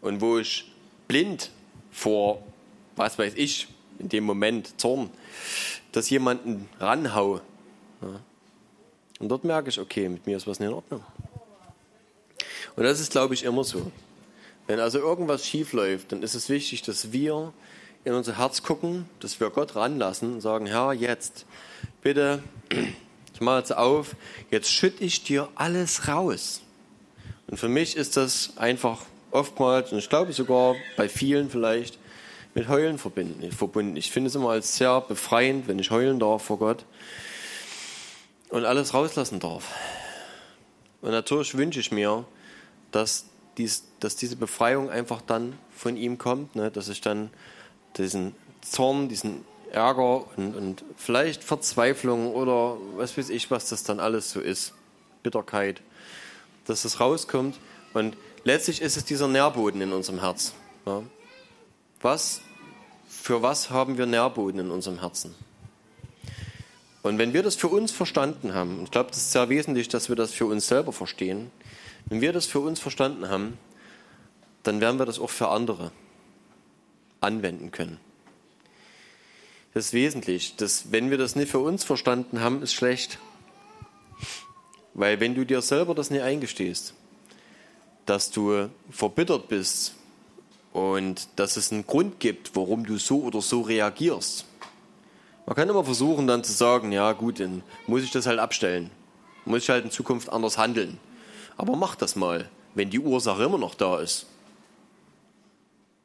und 0.00 0.20
wo 0.20 0.38
ich 0.38 0.72
blind 1.06 1.50
vor, 1.90 2.42
was 2.96 3.18
weiß 3.18 3.34
ich, 3.36 3.68
in 3.98 4.08
dem 4.08 4.24
Moment 4.24 4.80
Zorn, 4.80 5.10
dass 5.92 6.10
jemanden 6.10 6.68
ranhau. 6.78 7.40
Und 9.18 9.28
dort 9.28 9.44
merke 9.44 9.68
ich, 9.68 9.80
okay, 9.80 10.08
mit 10.08 10.26
mir 10.26 10.36
ist 10.36 10.46
was 10.46 10.60
nicht 10.60 10.68
in 10.68 10.74
Ordnung. 10.74 11.04
Und 12.76 12.84
das 12.84 13.00
ist, 13.00 13.10
glaube 13.10 13.34
ich, 13.34 13.44
immer 13.44 13.64
so. 13.64 13.90
Wenn 14.66 14.78
also 14.78 14.98
irgendwas 14.98 15.46
schief 15.46 15.72
läuft, 15.72 16.12
dann 16.12 16.22
ist 16.22 16.34
es 16.34 16.48
wichtig, 16.48 16.82
dass 16.82 17.10
wir 17.10 17.52
in 18.04 18.12
unser 18.12 18.38
Herz 18.38 18.62
gucken, 18.62 19.08
dass 19.20 19.40
wir 19.40 19.50
Gott 19.50 19.74
ranlassen 19.74 20.34
und 20.34 20.40
sagen, 20.40 20.66
Herr, 20.66 20.92
jetzt, 20.92 21.46
bitte, 22.02 22.42
ich 23.34 23.40
mache 23.40 23.58
jetzt 23.58 23.76
auf, 23.76 24.14
jetzt 24.50 24.70
schütte 24.70 25.02
ich 25.02 25.24
dir 25.24 25.48
alles 25.56 26.06
raus. 26.06 26.62
Und 27.48 27.56
für 27.56 27.68
mich 27.68 27.96
ist 27.96 28.16
das 28.16 28.52
einfach 28.56 29.02
oftmals, 29.30 29.90
und 29.92 29.98
ich 29.98 30.08
glaube 30.08 30.32
sogar 30.32 30.76
bei 30.96 31.08
vielen 31.08 31.50
vielleicht, 31.50 31.98
mit 32.54 32.68
Heulen 32.68 32.98
verbunden. 32.98 33.96
Ich 33.96 34.10
finde 34.10 34.28
es 34.28 34.34
immer 34.34 34.50
als 34.50 34.76
sehr 34.76 35.00
befreiend, 35.00 35.68
wenn 35.68 35.78
ich 35.78 35.90
heulen 35.90 36.18
darf 36.18 36.44
vor 36.44 36.58
Gott 36.58 36.84
und 38.50 38.64
alles 38.64 38.94
rauslassen 38.94 39.40
darf. 39.40 39.64
Und 41.00 41.10
natürlich 41.10 41.56
wünsche 41.56 41.80
ich 41.80 41.92
mir, 41.92 42.24
dass, 42.90 43.26
dies, 43.56 43.84
dass 44.00 44.16
diese 44.16 44.36
Befreiung 44.36 44.90
einfach 44.90 45.20
dann 45.22 45.58
von 45.74 45.96
ihm 45.96 46.18
kommt, 46.18 46.56
ne? 46.56 46.70
dass 46.70 46.88
ich 46.88 47.00
dann 47.00 47.30
diesen 47.96 48.34
Zorn, 48.62 49.08
diesen 49.08 49.44
Ärger 49.70 50.24
und, 50.36 50.56
und 50.56 50.84
vielleicht 50.96 51.44
Verzweiflung 51.44 52.34
oder 52.34 52.78
was 52.96 53.16
weiß 53.16 53.28
ich, 53.28 53.50
was 53.50 53.68
das 53.68 53.84
dann 53.84 54.00
alles 54.00 54.30
so 54.30 54.40
ist, 54.40 54.72
Bitterkeit, 55.22 55.82
dass 56.66 56.82
das 56.82 57.00
rauskommt. 57.00 57.58
Und 57.92 58.16
letztlich 58.44 58.80
ist 58.80 58.96
es 58.96 59.04
dieser 59.04 59.28
Nährboden 59.28 59.80
in 59.80 59.92
unserem 59.92 60.20
Herz. 60.20 60.54
Ja? 60.86 61.02
Was, 62.00 62.40
für 63.08 63.42
was 63.42 63.70
haben 63.70 63.98
wir 63.98 64.06
Nährboden 64.06 64.60
in 64.60 64.70
unserem 64.70 65.00
Herzen? 65.00 65.34
Und 67.08 67.16
wenn 67.16 67.32
wir 67.32 67.42
das 67.42 67.56
für 67.56 67.68
uns 67.68 67.90
verstanden 67.90 68.52
haben, 68.52 68.80
und 68.80 68.84
ich 68.84 68.90
glaube, 68.90 69.08
das 69.08 69.16
ist 69.16 69.32
sehr 69.32 69.48
wesentlich, 69.48 69.88
dass 69.88 70.10
wir 70.10 70.16
das 70.16 70.30
für 70.30 70.44
uns 70.44 70.68
selber 70.68 70.92
verstehen, 70.92 71.50
wenn 72.10 72.20
wir 72.20 72.34
das 72.34 72.44
für 72.44 72.60
uns 72.60 72.80
verstanden 72.80 73.30
haben, 73.30 73.56
dann 74.62 74.82
werden 74.82 74.98
wir 74.98 75.06
das 75.06 75.18
auch 75.18 75.30
für 75.30 75.48
andere 75.48 75.90
anwenden 77.22 77.70
können. 77.70 77.98
Das 79.72 79.86
ist 79.86 79.92
wesentlich. 79.94 80.56
Dass, 80.56 80.92
wenn 80.92 81.10
wir 81.10 81.16
das 81.16 81.34
nicht 81.34 81.50
für 81.50 81.60
uns 81.60 81.82
verstanden 81.82 82.42
haben, 82.42 82.62
ist 82.62 82.74
schlecht. 82.74 83.18
Weil 84.92 85.18
wenn 85.18 85.34
du 85.34 85.46
dir 85.46 85.62
selber 85.62 85.94
das 85.94 86.10
nicht 86.10 86.20
eingestehst, 86.20 86.92
dass 88.04 88.30
du 88.30 88.68
verbittert 88.90 89.48
bist 89.48 89.94
und 90.74 91.26
dass 91.36 91.56
es 91.56 91.72
einen 91.72 91.86
Grund 91.86 92.20
gibt, 92.20 92.54
warum 92.54 92.84
du 92.84 92.98
so 92.98 93.22
oder 93.22 93.40
so 93.40 93.62
reagierst, 93.62 94.44
man 95.48 95.56
kann 95.56 95.70
immer 95.70 95.82
versuchen, 95.82 96.26
dann 96.26 96.44
zu 96.44 96.52
sagen, 96.52 96.92
ja 96.92 97.12
gut, 97.12 97.40
dann 97.40 97.62
muss 97.86 98.02
ich 98.02 98.10
das 98.10 98.26
halt 98.26 98.38
abstellen. 98.38 98.90
Muss 99.46 99.62
ich 99.62 99.70
halt 99.70 99.82
in 99.82 99.90
Zukunft 99.90 100.28
anders 100.28 100.58
handeln. 100.58 100.98
Aber 101.56 101.74
mach 101.74 101.94
das 101.94 102.16
mal, 102.16 102.50
wenn 102.74 102.90
die 102.90 102.98
Ursache 102.98 103.44
immer 103.44 103.56
noch 103.56 103.74
da 103.74 103.98
ist. 103.98 104.26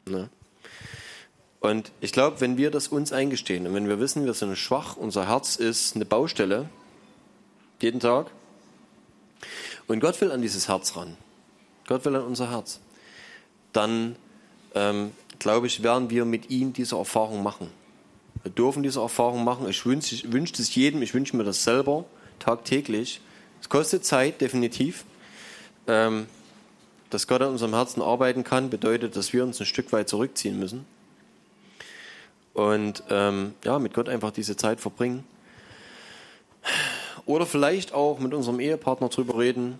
Ne? 0.07 0.29
Und 1.59 1.91
ich 1.99 2.13
glaube, 2.13 2.39
wenn 2.39 2.55
wir 2.55 2.71
das 2.71 2.87
uns 2.87 3.11
eingestehen 3.11 3.67
und 3.67 3.73
wenn 3.73 3.89
wir 3.89 3.99
wissen, 3.99 4.23
wir 4.23 4.33
sind 4.33 4.55
schwach, 4.57 4.95
unser 4.95 5.27
Herz 5.27 5.57
ist 5.57 5.97
eine 5.97 6.05
Baustelle, 6.05 6.69
jeden 7.81 7.99
Tag, 7.99 8.27
und 9.87 9.99
Gott 9.99 10.21
will 10.21 10.31
an 10.31 10.41
dieses 10.41 10.69
Herz 10.69 10.95
ran, 10.95 11.17
Gott 11.85 12.05
will 12.05 12.15
an 12.15 12.23
unser 12.23 12.49
Herz, 12.49 12.79
dann 13.73 14.15
ähm, 14.73 15.11
glaube 15.37 15.67
ich, 15.67 15.83
werden 15.83 16.09
wir 16.09 16.23
mit 16.23 16.49
ihm 16.49 16.71
diese 16.71 16.95
Erfahrung 16.95 17.43
machen. 17.43 17.82
Wir 18.43 18.51
dürfen 18.51 18.83
diese 18.83 18.99
Erfahrung 18.99 19.43
machen. 19.43 19.67
Ich 19.69 19.85
wünsche 19.85 20.13
ich 20.13 20.31
wünsche 20.31 20.61
es 20.61 20.75
jedem, 20.75 21.01
ich 21.01 21.13
wünsche 21.13 21.35
mir 21.35 21.43
das 21.43 21.63
selber 21.63 22.05
tagtäglich. 22.39 23.21
Es 23.61 23.69
kostet 23.69 24.05
Zeit, 24.05 24.41
definitiv. 24.41 25.05
Ähm, 25.87 26.27
dass 27.09 27.27
Gott 27.27 27.41
an 27.41 27.49
unserem 27.49 27.73
Herzen 27.73 28.01
arbeiten 28.01 28.43
kann, 28.43 28.69
bedeutet, 28.69 29.15
dass 29.15 29.33
wir 29.33 29.43
uns 29.43 29.59
ein 29.59 29.65
Stück 29.65 29.91
weit 29.93 30.09
zurückziehen 30.09 30.59
müssen. 30.59 30.85
Und 32.53 33.03
ähm, 33.09 33.53
ja, 33.63 33.79
mit 33.79 33.93
Gott 33.93 34.09
einfach 34.09 34.31
diese 34.31 34.55
Zeit 34.57 34.79
verbringen. 34.79 35.23
Oder 37.25 37.45
vielleicht 37.45 37.93
auch 37.93 38.19
mit 38.19 38.33
unserem 38.33 38.59
Ehepartner 38.59 39.09
drüber 39.09 39.37
reden. 39.37 39.79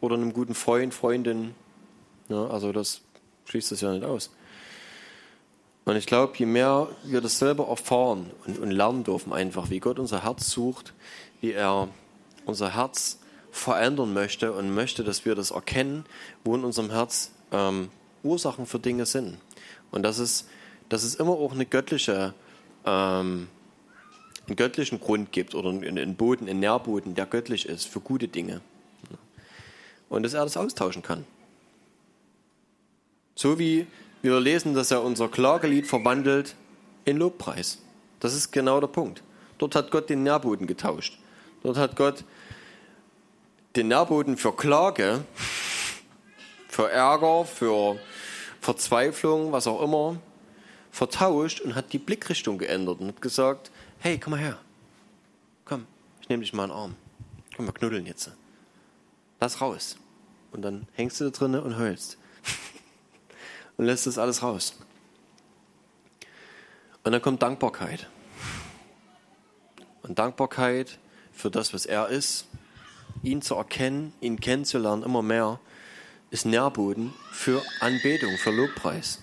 Oder 0.00 0.16
einem 0.16 0.32
guten 0.32 0.54
Freund, 0.54 0.94
Freundin. 0.94 1.54
Ja, 2.28 2.46
also 2.48 2.72
das 2.72 3.02
schließt 3.46 3.72
das 3.72 3.80
ja 3.80 3.92
nicht 3.92 4.04
aus. 4.04 4.30
Und 5.86 5.94
ich 5.94 6.06
glaube, 6.06 6.36
je 6.36 6.46
mehr 6.46 6.88
wir 7.04 7.20
das 7.20 7.38
selber 7.38 7.68
erfahren 7.68 8.32
und, 8.44 8.58
und 8.58 8.72
lernen 8.72 9.04
dürfen, 9.04 9.32
einfach, 9.32 9.70
wie 9.70 9.78
Gott 9.78 10.00
unser 10.00 10.24
Herz 10.24 10.50
sucht, 10.50 10.94
wie 11.40 11.52
er 11.52 11.88
unser 12.44 12.74
Herz 12.74 13.20
verändern 13.52 14.12
möchte 14.12 14.52
und 14.52 14.74
möchte, 14.74 15.04
dass 15.04 15.24
wir 15.24 15.36
das 15.36 15.52
erkennen, 15.52 16.04
wo 16.42 16.56
in 16.56 16.64
unserem 16.64 16.90
Herz 16.90 17.30
ähm, 17.52 17.88
Ursachen 18.24 18.66
für 18.66 18.80
Dinge 18.80 19.06
sind. 19.06 19.38
Und 19.92 20.02
dass 20.02 20.18
es, 20.18 20.48
dass 20.88 21.04
es 21.04 21.14
immer 21.14 21.30
auch 21.30 21.52
eine 21.52 21.66
göttliche, 21.66 22.34
ähm, 22.84 23.46
einen 24.48 24.56
göttlichen 24.56 24.98
Grund 24.98 25.30
gibt 25.30 25.54
oder 25.54 25.70
einen 25.70 26.16
Boden, 26.16 26.48
einen 26.48 26.58
Nährboden, 26.58 27.14
der 27.14 27.26
göttlich 27.26 27.64
ist 27.64 27.86
für 27.86 28.00
gute 28.00 28.26
Dinge. 28.26 28.60
Und 30.08 30.24
dass 30.24 30.34
er 30.34 30.42
das 30.42 30.56
austauschen 30.56 31.02
kann. 31.02 31.24
So 33.36 33.60
wie 33.60 33.86
wir 34.22 34.40
lesen, 34.40 34.74
dass 34.74 34.90
er 34.90 35.02
unser 35.02 35.28
Klagelied 35.28 35.86
verwandelt 35.86 36.54
in 37.04 37.18
Lobpreis. 37.18 37.78
Das 38.20 38.34
ist 38.34 38.50
genau 38.50 38.80
der 38.80 38.88
Punkt. 38.88 39.22
Dort 39.58 39.74
hat 39.74 39.90
Gott 39.90 40.10
den 40.10 40.22
Nährboden 40.22 40.66
getauscht. 40.66 41.18
Dort 41.62 41.76
hat 41.76 41.96
Gott 41.96 42.24
den 43.76 43.88
Nährboden 43.88 44.36
für 44.36 44.54
Klage, 44.54 45.24
für 46.68 46.90
Ärger, 46.90 47.44
für 47.44 47.98
Verzweiflung, 48.60 49.52
was 49.52 49.66
auch 49.66 49.82
immer, 49.82 50.16
vertauscht 50.90 51.60
und 51.60 51.74
hat 51.74 51.92
die 51.92 51.98
Blickrichtung 51.98 52.58
geändert 52.58 53.00
und 53.00 53.08
hat 53.08 53.22
gesagt, 53.22 53.70
hey, 53.98 54.18
komm 54.18 54.32
mal 54.32 54.40
her. 54.40 54.58
Komm, 55.64 55.86
ich 56.20 56.28
nehme 56.28 56.42
dich 56.42 56.52
mal 56.52 56.64
in 56.64 56.70
den 56.70 56.76
Arm. 56.76 56.94
Komm, 57.56 57.66
wir 57.66 57.72
knuddeln 57.72 58.06
jetzt. 58.06 58.30
Lass 59.40 59.60
raus. 59.60 59.96
Und 60.52 60.62
dann 60.62 60.86
hängst 60.94 61.20
du 61.20 61.24
da 61.24 61.30
drinnen 61.30 61.62
und 61.62 61.78
heulst. 61.78 62.18
Und 63.76 63.86
lässt 63.86 64.06
das 64.06 64.18
alles 64.18 64.42
raus. 64.42 64.74
Und 67.04 67.12
dann 67.12 67.22
kommt 67.22 67.42
Dankbarkeit. 67.42 68.08
Und 70.02 70.18
Dankbarkeit 70.18 70.98
für 71.32 71.50
das, 71.50 71.74
was 71.74 71.86
er 71.86 72.08
ist, 72.08 72.46
ihn 73.22 73.42
zu 73.42 73.54
erkennen, 73.54 74.12
ihn 74.20 74.40
kennenzulernen, 74.40 75.02
immer 75.02 75.22
mehr, 75.22 75.60
ist 76.30 76.46
Nährboden 76.46 77.12
für 77.30 77.62
Anbetung, 77.80 78.36
für 78.38 78.50
Lobpreis. 78.50 79.20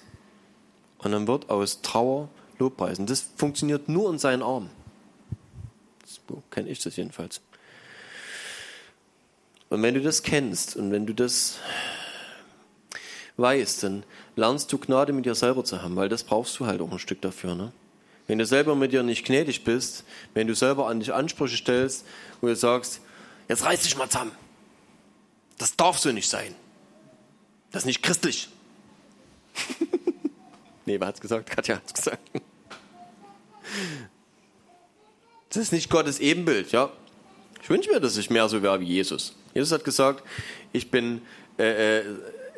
Und 0.99 1.11
dann 1.11 1.27
wird 1.27 1.49
aus 1.49 1.81
Trauer 1.81 2.29
Lobpreis. 2.59 2.99
Und 2.99 3.09
das 3.09 3.25
funktioniert 3.35 3.89
nur 3.89 4.09
in 4.09 4.19
seinen 4.19 4.41
Armen. 4.41 4.69
So 6.05 6.41
kenne 6.51 6.69
ich 6.69 6.79
das 6.79 6.95
jedenfalls. 6.95 7.41
Und 9.69 9.81
wenn 9.81 9.95
du 9.95 10.01
das 10.01 10.23
kennst 10.23 10.75
und 10.75 10.91
wenn 10.91 11.05
du 11.05 11.13
das 11.13 11.57
weißt, 13.37 13.83
dann 13.83 14.03
lernst 14.35 14.71
du 14.71 14.77
Gnade 14.77 15.13
mit 15.13 15.25
dir 15.25 15.35
selber 15.35 15.63
zu 15.63 15.81
haben, 15.81 15.95
weil 15.95 16.09
das 16.09 16.23
brauchst 16.23 16.59
du 16.59 16.65
halt 16.65 16.81
auch 16.81 16.91
ein 16.91 16.99
Stück 16.99 17.21
dafür. 17.21 17.55
Ne? 17.55 17.71
Wenn 18.27 18.37
du 18.37 18.45
selber 18.45 18.75
mit 18.75 18.91
dir 18.91 19.03
nicht 19.03 19.25
gnädig 19.25 19.63
bist, 19.63 20.03
wenn 20.33 20.47
du 20.47 20.55
selber 20.55 20.87
an 20.87 20.99
dich 20.99 21.13
Ansprüche 21.13 21.57
stellst, 21.57 22.05
wo 22.41 22.47
du 22.47 22.55
sagst, 22.55 23.01
jetzt 23.49 23.65
reiß 23.65 23.83
dich 23.83 23.97
mal 23.97 24.09
zusammen. 24.09 24.31
Das 25.57 25.75
darf 25.75 25.97
so 25.99 26.11
nicht 26.11 26.29
sein. 26.29 26.55
Das 27.71 27.83
ist 27.83 27.87
nicht 27.87 28.03
christlich. 28.03 28.49
nee, 30.85 30.99
wer 30.99 31.07
hat's 31.07 31.21
gesagt? 31.21 31.49
Katja 31.49 31.77
hat's 31.77 31.93
gesagt. 31.93 32.19
Das 35.49 35.57
ist 35.57 35.71
nicht 35.71 35.89
Gottes 35.89 36.19
Ebenbild, 36.19 36.71
ja. 36.71 36.91
Ich 37.61 37.69
wünsche 37.69 37.91
mir, 37.91 37.99
dass 37.99 38.17
ich 38.17 38.29
mehr 38.29 38.49
so 38.49 38.61
wäre 38.61 38.79
wie 38.79 38.85
Jesus. 38.85 39.35
Jesus 39.53 39.71
hat 39.71 39.83
gesagt, 39.83 40.23
ich 40.71 40.91
bin 40.91 41.21
äh, 41.57 41.99
äh, 41.99 42.03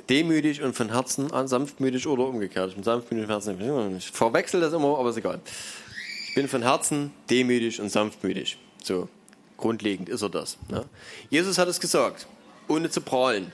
demütig 0.10 0.62
und 0.62 0.76
von 0.76 0.92
Herzen 0.92 1.32
an 1.32 1.48
sanftmütig 1.48 2.08
oder 2.08 2.26
umgekehrt. 2.28 2.70
Ich 2.70 2.76
bin 2.76 2.84
sanftmütig 2.84 3.30
und 3.30 3.44
von 3.44 3.60
Herzen. 3.60 3.98
Ich 3.98 4.12
verwechsel 4.12 4.62
das 4.62 4.74
immer, 4.74 4.98
aber 4.98 5.10
ist 5.10 5.18
egal. 5.18 5.40
Ich 6.30 6.36
bin 6.36 6.48
von 6.48 6.62
Herzen 6.62 7.12
demütig 7.30 7.82
und 7.82 7.90
sanftmütig. 7.90 8.58
So, 8.84 9.10
grundlegend 9.58 10.10
ist 10.10 10.22
er 10.22 10.30
das. 10.30 10.58
Ne? 10.70 10.86
Jesus 11.30 11.58
hat 11.58 11.68
es 11.68 11.80
gesagt, 11.80 12.28
ohne 12.68 12.90
zu 12.90 13.02
prahlen. 13.02 13.52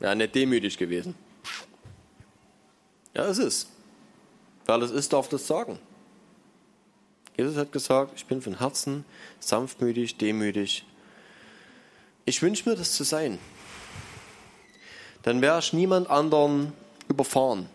Ja, 0.00 0.14
nicht 0.14 0.34
demütig 0.34 0.76
gewesen. 0.78 1.14
Ja, 3.14 3.26
es 3.26 3.38
ist. 3.38 3.68
Wer 4.66 4.78
das 4.78 4.90
ist, 4.90 5.12
darf 5.12 5.28
das 5.28 5.46
sagen. 5.46 5.78
Jesus 7.36 7.56
hat 7.56 7.72
gesagt, 7.72 8.12
ich 8.16 8.26
bin 8.26 8.42
von 8.42 8.58
Herzen 8.58 9.04
sanftmütig, 9.40 10.16
demütig. 10.16 10.84
Ich 12.24 12.42
wünsche 12.42 12.68
mir 12.68 12.76
das 12.76 12.92
zu 12.92 13.04
sein. 13.04 13.38
Dann 15.22 15.40
wäre 15.40 15.58
ich 15.58 15.72
niemand 15.72 16.10
anderen 16.10 16.72
überfahren. 17.08 17.68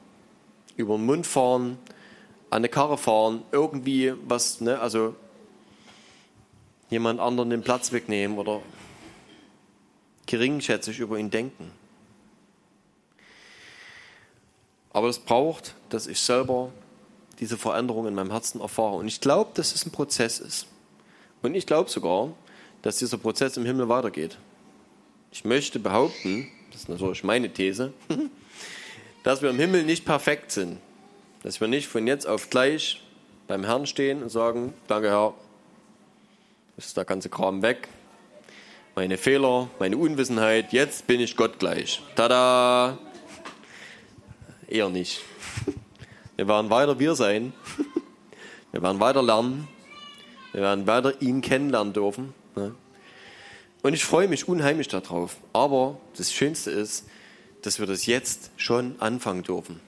Über 0.75 0.95
den 0.95 1.05
Mund 1.05 1.25
fahren, 1.25 1.77
an 2.49 2.57
eine 2.57 2.69
Karre 2.69 2.97
fahren, 2.97 3.43
irgendwie 3.51 4.13
was, 4.27 4.61
ne, 4.61 4.79
also 4.79 5.15
jemand 6.89 7.19
anderen 7.19 7.49
den 7.49 7.61
Platz 7.61 7.91
wegnehmen 7.91 8.37
oder 8.37 8.61
geringschätzig 10.25 10.99
über 10.99 11.17
ihn 11.17 11.29
denken. 11.29 11.71
Aber 14.91 15.07
es 15.09 15.19
braucht, 15.19 15.75
dass 15.89 16.07
ich 16.07 16.19
selber 16.19 16.71
diese 17.39 17.57
Veränderung 17.57 18.07
in 18.07 18.15
meinem 18.15 18.31
Herzen 18.31 18.61
erfahre. 18.61 18.95
Und 18.95 19.07
ich 19.07 19.21
glaube, 19.21 19.51
dass 19.53 19.75
es 19.75 19.85
ein 19.85 19.91
Prozess 19.91 20.39
ist. 20.39 20.67
Und 21.41 21.55
ich 21.55 21.67
glaube 21.67 21.89
sogar, 21.89 22.33
dass 22.81 22.97
dieser 22.97 23.17
Prozess 23.17 23.57
im 23.57 23.65
Himmel 23.65 23.89
weitergeht. 23.89 24.37
Ich 25.31 25.45
möchte 25.45 25.79
behaupten, 25.79 26.47
das 26.77 26.83
ist 26.83 26.89
natürlich 26.89 27.23
meine 27.23 27.49
These, 27.49 27.91
dass 29.23 29.41
wir 29.41 29.49
im 29.49 29.57
Himmel 29.57 29.83
nicht 29.83 30.05
perfekt 30.05 30.51
sind. 30.51 30.77
Dass 31.41 31.59
wir 31.59 31.67
nicht 31.67 31.87
von 31.87 32.05
jetzt 32.05 32.27
auf 32.27 32.51
gleich 32.51 33.01
beim 33.47 33.63
Herrn 33.63 33.87
stehen 33.87 34.21
und 34.21 34.29
sagen, 34.29 34.75
danke 34.87 35.09
Herr, 35.09 35.33
ist 36.77 36.95
der 36.95 37.05
ganze 37.05 37.29
Kram 37.29 37.63
weg. 37.63 37.87
Meine 38.93 39.17
Fehler, 39.17 39.69
meine 39.79 39.97
Unwissenheit, 39.97 40.71
jetzt 40.71 41.07
bin 41.07 41.19
ich 41.19 41.35
Gott 41.35 41.57
gleich. 41.57 42.03
Tada! 42.15 42.99
Eher 44.67 44.89
nicht. 44.89 45.21
Wir 46.35 46.47
werden 46.47 46.69
weiter 46.69 46.99
wir 46.99 47.15
sein. 47.15 47.53
Wir 48.71 48.83
werden 48.83 48.99
weiter 48.99 49.23
lernen. 49.23 49.67
Wir 50.51 50.61
werden 50.61 50.85
weiter 50.85 51.19
ihn 51.23 51.41
kennenlernen 51.41 51.93
dürfen. 51.93 52.35
Und 53.83 53.93
ich 53.93 54.03
freue 54.03 54.27
mich 54.27 54.47
unheimlich 54.47 54.87
darauf. 54.87 55.37
Aber 55.53 55.99
das 56.17 56.31
Schönste 56.31 56.71
ist, 56.71 57.05
dass 57.61 57.79
wir 57.79 57.85
das 57.85 58.05
jetzt 58.05 58.51
schon 58.57 58.95
anfangen 58.99 59.43
dürfen. 59.43 59.79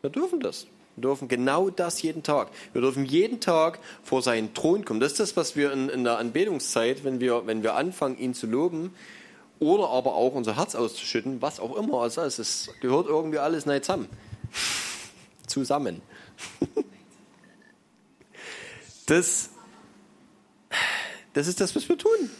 Wir 0.00 0.10
dürfen 0.10 0.40
das. 0.40 0.66
Wir 0.96 1.02
dürfen 1.02 1.28
genau 1.28 1.70
das 1.70 2.02
jeden 2.02 2.22
Tag. 2.22 2.48
Wir 2.72 2.80
dürfen 2.80 3.04
jeden 3.04 3.40
Tag 3.40 3.78
vor 4.02 4.22
seinen 4.22 4.54
Thron 4.54 4.84
kommen. 4.84 4.98
Das 4.98 5.12
ist 5.12 5.20
das, 5.20 5.36
was 5.36 5.54
wir 5.54 5.72
in, 5.72 5.88
in 5.88 6.04
der 6.04 6.18
Anbetungszeit, 6.18 7.04
wenn 7.04 7.20
wir, 7.20 7.46
wenn 7.46 7.62
wir 7.62 7.74
anfangen, 7.74 8.18
ihn 8.18 8.34
zu 8.34 8.46
loben, 8.46 8.92
oder 9.60 9.88
aber 9.88 10.14
auch 10.14 10.34
unser 10.34 10.56
Herz 10.56 10.74
auszuschütten, 10.74 11.42
was 11.42 11.60
auch 11.60 11.76
immer 11.76 12.04
es 12.04 12.16
ist. 12.16 12.38
Es 12.38 12.70
gehört 12.80 13.06
irgendwie 13.06 13.38
alles 13.38 13.66
nicht 13.66 13.84
zusammen. 13.84 14.08
zusammen. 15.46 16.02
das, 19.06 19.50
das 21.32 21.46
ist 21.48 21.60
das, 21.60 21.74
was 21.74 21.88
wir 21.88 21.98
tun. 21.98 22.30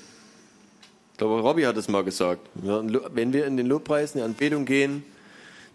Ich 1.19 1.21
glaube, 1.21 1.41
Robby 1.41 1.62
hat 1.62 1.77
es 1.77 1.89
mal 1.89 2.05
gesagt. 2.05 2.49
Wenn 2.55 3.33
wir 3.33 3.45
in 3.45 3.57
den 3.57 3.66
Lobpreis, 3.66 4.14
in 4.14 4.21
die 4.21 4.25
Anbetung 4.25 4.66
gehen, 4.66 5.03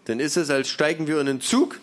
dann 0.06 0.18
ist 0.18 0.38
es, 0.38 0.48
als 0.48 0.70
steigen 0.70 1.06
wir 1.06 1.20
in 1.20 1.28
einen 1.28 1.42
Zug, 1.42 1.80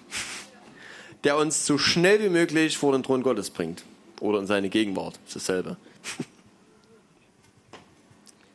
der 1.23 1.37
uns 1.37 1.67
so 1.67 1.77
schnell 1.77 2.23
wie 2.23 2.29
möglich 2.29 2.79
vor 2.79 2.91
den 2.91 3.03
Thron 3.03 3.21
Gottes 3.21 3.51
bringt. 3.51 3.83
Oder 4.19 4.39
in 4.39 4.47
seine 4.47 4.69
Gegenwart. 4.69 5.19
Das 5.25 5.35
ist 5.35 5.47
dasselbe. 5.47 5.77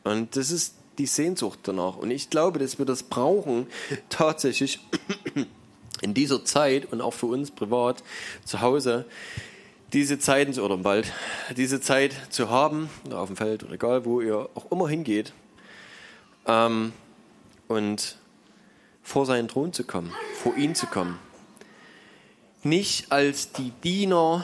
Und 0.03 0.35
das 0.35 0.51
ist 0.51 0.73
die 0.97 1.05
Sehnsucht 1.05 1.59
danach. 1.63 1.95
Und 1.95 2.11
ich 2.11 2.29
glaube, 2.29 2.59
dass 2.59 2.77
wir 2.77 2.85
das 2.85 3.03
brauchen, 3.03 3.67
tatsächlich 4.09 4.81
in 6.01 6.15
dieser 6.15 6.43
Zeit 6.43 6.91
und 6.91 6.99
auch 6.99 7.13
für 7.13 7.27
uns 7.27 7.51
privat 7.51 8.03
zu 8.43 8.59
Hause, 8.59 9.05
diese 9.93 10.19
Zeiten 10.19 10.59
oder 10.59 10.75
im 10.75 10.83
Wald, 10.83 11.11
diese 11.55 11.79
Zeit 11.79 12.15
zu 12.29 12.49
haben, 12.49 12.89
auf 13.11 13.27
dem 13.27 13.37
Feld 13.37 13.63
oder 13.63 13.73
egal, 13.73 14.05
wo 14.05 14.21
ihr 14.21 14.49
auch 14.53 14.71
immer 14.71 14.89
hingeht, 14.89 15.33
ähm, 16.45 16.93
und 17.67 18.17
vor 19.03 19.25
seinen 19.25 19.47
Thron 19.47 19.71
zu 19.73 19.83
kommen, 19.85 20.11
vor 20.41 20.55
ihn 20.57 20.75
zu 20.75 20.87
kommen. 20.87 21.19
nicht 22.63 23.11
als 23.11 23.53
die 23.53 23.71
Diener, 23.83 24.43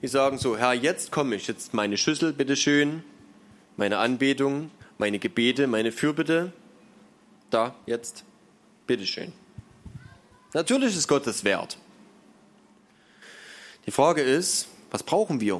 die 0.00 0.08
sagen 0.08 0.38
so, 0.38 0.56
Herr, 0.56 0.72
jetzt 0.72 1.12
komme 1.12 1.36
ich, 1.36 1.46
jetzt 1.46 1.74
meine 1.74 1.98
Schüssel, 1.98 2.32
bitteschön, 2.32 3.04
meine 3.76 3.98
Anbetung, 3.98 4.70
meine 4.96 5.18
Gebete, 5.18 5.66
meine 5.66 5.92
Fürbitte, 5.92 6.52
da, 7.50 7.74
jetzt, 7.84 8.24
bitteschön. 8.86 9.32
Natürlich 10.54 10.96
ist 10.96 11.08
Gott 11.08 11.26
das 11.26 11.44
wert. 11.44 11.76
Die 13.90 13.94
Frage 13.96 14.22
ist, 14.22 14.68
was 14.92 15.02
brauchen 15.02 15.40
wir? 15.40 15.56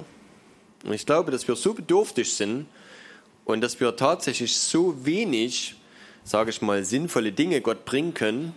Und 0.84 0.92
ich 0.92 1.04
glaube, 1.04 1.32
dass 1.32 1.48
wir 1.48 1.56
so 1.56 1.74
bedürftig 1.74 2.32
sind 2.32 2.68
und 3.44 3.60
dass 3.60 3.80
wir 3.80 3.96
tatsächlich 3.96 4.56
so 4.56 5.04
wenig, 5.04 5.74
sage 6.22 6.50
ich 6.50 6.62
mal, 6.62 6.84
sinnvolle 6.84 7.32
Dinge 7.32 7.60
Gott 7.60 7.84
bringen 7.84 8.14
können, 8.14 8.54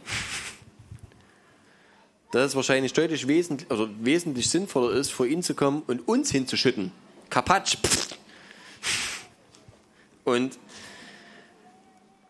dass 2.32 2.50
es 2.50 2.56
wahrscheinlich 2.56 2.94
deutlich 2.94 3.28
wesentlich, 3.28 3.72
oder 3.72 3.90
wesentlich 4.00 4.48
sinnvoller 4.48 4.92
ist, 4.92 5.10
vor 5.10 5.26
ihn 5.26 5.42
zu 5.42 5.56
kommen 5.56 5.82
und 5.88 6.08
uns 6.08 6.30
hinzuschütten. 6.30 6.92
Kapatsch. 7.32 7.78
Und 10.24 10.60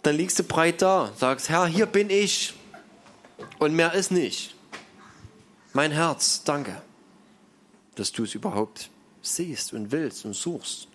dann 0.03 0.15
liegst 0.15 0.39
du 0.39 0.43
breit 0.43 0.81
da, 0.81 1.11
sagst, 1.17 1.49
Herr, 1.49 1.65
hier 1.65 1.87
bin 1.87 2.09
ich. 2.09 2.53
Und 3.59 3.75
mehr 3.75 3.91
ist 3.91 4.11
nicht. 4.11 4.55
Mein 5.73 5.91
Herz, 5.91 6.45
danke, 6.45 6.81
dass 7.95 8.11
du 8.11 8.23
es 8.23 8.35
überhaupt 8.35 8.89
siehst 9.21 9.73
und 9.73 9.91
willst 9.91 10.25
und 10.25 10.33
suchst. 10.33 10.87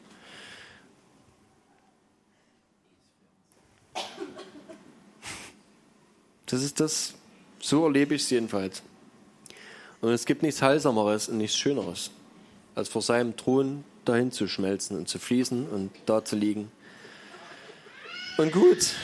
Das 6.47 6.63
ist 6.63 6.81
das, 6.81 7.15
so 7.61 7.85
erlebe 7.85 8.15
ich 8.15 8.23
es 8.23 8.31
jedenfalls. 8.31 8.83
Und 10.01 10.11
es 10.11 10.25
gibt 10.25 10.43
nichts 10.43 10.63
Heilsameres 10.63 11.29
und 11.29 11.39
nichts 11.39 11.57
Schöneres, 11.57 12.11
als 12.75 12.89
vor 12.89 13.03
seinem 13.03 13.37
Thron 13.37 13.85
dahin 14.05 14.33
zu 14.33 14.49
schmelzen 14.49 14.97
und 14.97 15.09
zu 15.09 15.19
fließen 15.19 15.69
und 15.69 15.91
da 16.07 16.25
zu 16.25 16.37
liegen. 16.37 16.71
Und 18.39 18.53
gut, 18.53 18.95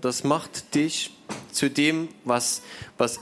das 0.00 0.24
macht 0.24 0.74
dich 0.74 1.10
zu 1.52 1.68
dem, 1.68 2.08
was, 2.24 2.62
was, 2.96 3.18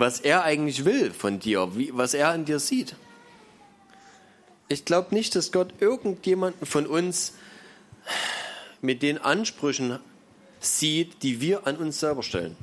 was 0.00 0.18
er 0.18 0.44
eigentlich 0.44 0.86
will 0.86 1.12
von 1.12 1.38
dir, 1.38 1.76
wie, 1.76 1.90
was 1.92 2.14
er 2.14 2.34
in 2.34 2.46
dir 2.46 2.58
sieht. 2.58 2.96
Ich 4.68 4.86
glaube 4.86 5.14
nicht, 5.14 5.36
dass 5.36 5.52
Gott 5.52 5.74
irgendjemanden 5.78 6.66
von 6.66 6.86
uns 6.86 7.34
mit 8.80 9.02
den 9.02 9.18
Ansprüchen 9.18 9.98
sieht, 10.58 11.22
die 11.22 11.42
wir 11.42 11.66
an 11.66 11.76
uns 11.76 12.00
selber 12.00 12.22
stellen. 12.22 12.56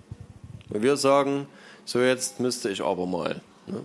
Wenn 0.70 0.82
wir 0.82 0.98
sagen, 0.98 1.48
so 1.86 2.02
jetzt 2.02 2.40
müsste 2.40 2.70
ich 2.70 2.82
aber 2.82 3.06
mal. 3.06 3.40
Ne? 3.68 3.84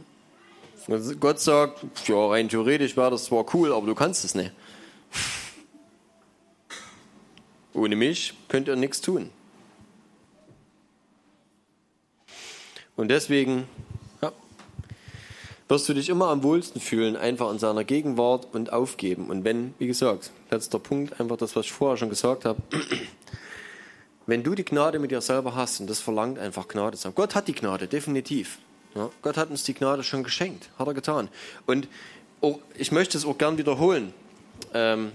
Also 0.89 1.15
Gott 1.17 1.39
sagt, 1.39 1.85
ja, 2.09 2.27
rein 2.27 2.49
theoretisch 2.49 2.97
wäre 2.97 3.11
das 3.11 3.25
zwar 3.25 3.45
cool, 3.55 3.73
aber 3.73 3.87
du 3.87 3.95
kannst 3.95 4.25
es 4.25 4.35
nicht. 4.35 4.53
Ohne 7.75 7.97
mich 7.97 8.33
könnt 8.49 8.67
ihr 8.69 8.77
nichts 8.77 9.03
tun. 9.03 9.31
Und 12.97 13.09
deswegen 13.09 13.67
ja, 14.21 14.33
wirst 15.69 15.89
du 15.89 15.95
dich 15.95 16.09
immer 16.09 16.29
am 16.29 16.43
wohlsten 16.43 16.81
fühlen, 16.81 17.17
einfach 17.17 17.51
in 17.51 17.59
seiner 17.59 17.85
Gegenwart 17.85 18.49
und 18.53 18.73
aufgeben. 18.73 19.31
Und 19.31 19.45
wenn, 19.45 19.75
wie 19.79 19.87
gesagt, 19.87 20.31
letzter 20.51 20.79
Punkt, 20.79 21.21
einfach 21.21 21.37
das, 21.37 21.57
was 21.57 21.67
ich 21.67 21.73
vorher 21.73 21.97
schon 21.97 22.11
gesagt 22.11 22.45
habe, 22.45 22.61
wenn 24.27 24.43
du 24.43 24.55
die 24.55 24.65
Gnade 24.65 24.99
mit 24.99 25.11
dir 25.11 25.21
selber 25.21 25.55
hast, 25.55 25.81
und 25.81 25.89
das 25.89 26.01
verlangt 26.01 26.39
einfach 26.39 26.69
Gnade 26.69 26.97
zu 26.97 27.09
haben. 27.09 27.15
Gott 27.15 27.35
hat 27.35 27.49
die 27.49 27.55
Gnade, 27.55 27.89
definitiv. 27.89 28.59
Ja, 28.95 29.11
Gott 29.23 29.37
hat 29.37 29.51
uns 29.51 29.63
die 29.65 29.75
Gnade 29.75 30.05
schon 30.05 30.23
geschenkt, 30.23 30.69
hat 30.79 30.87
er 30.87 30.95
getan. 30.95 31.29
Und 31.67 31.89
auch, 32.43 32.59
ich 32.77 32.93
möchte 32.93 33.17
es 33.17 33.25
auch 33.25 33.39
gern 33.39 33.57
wiederholen, 33.57 34.13
ähm, 34.75 35.13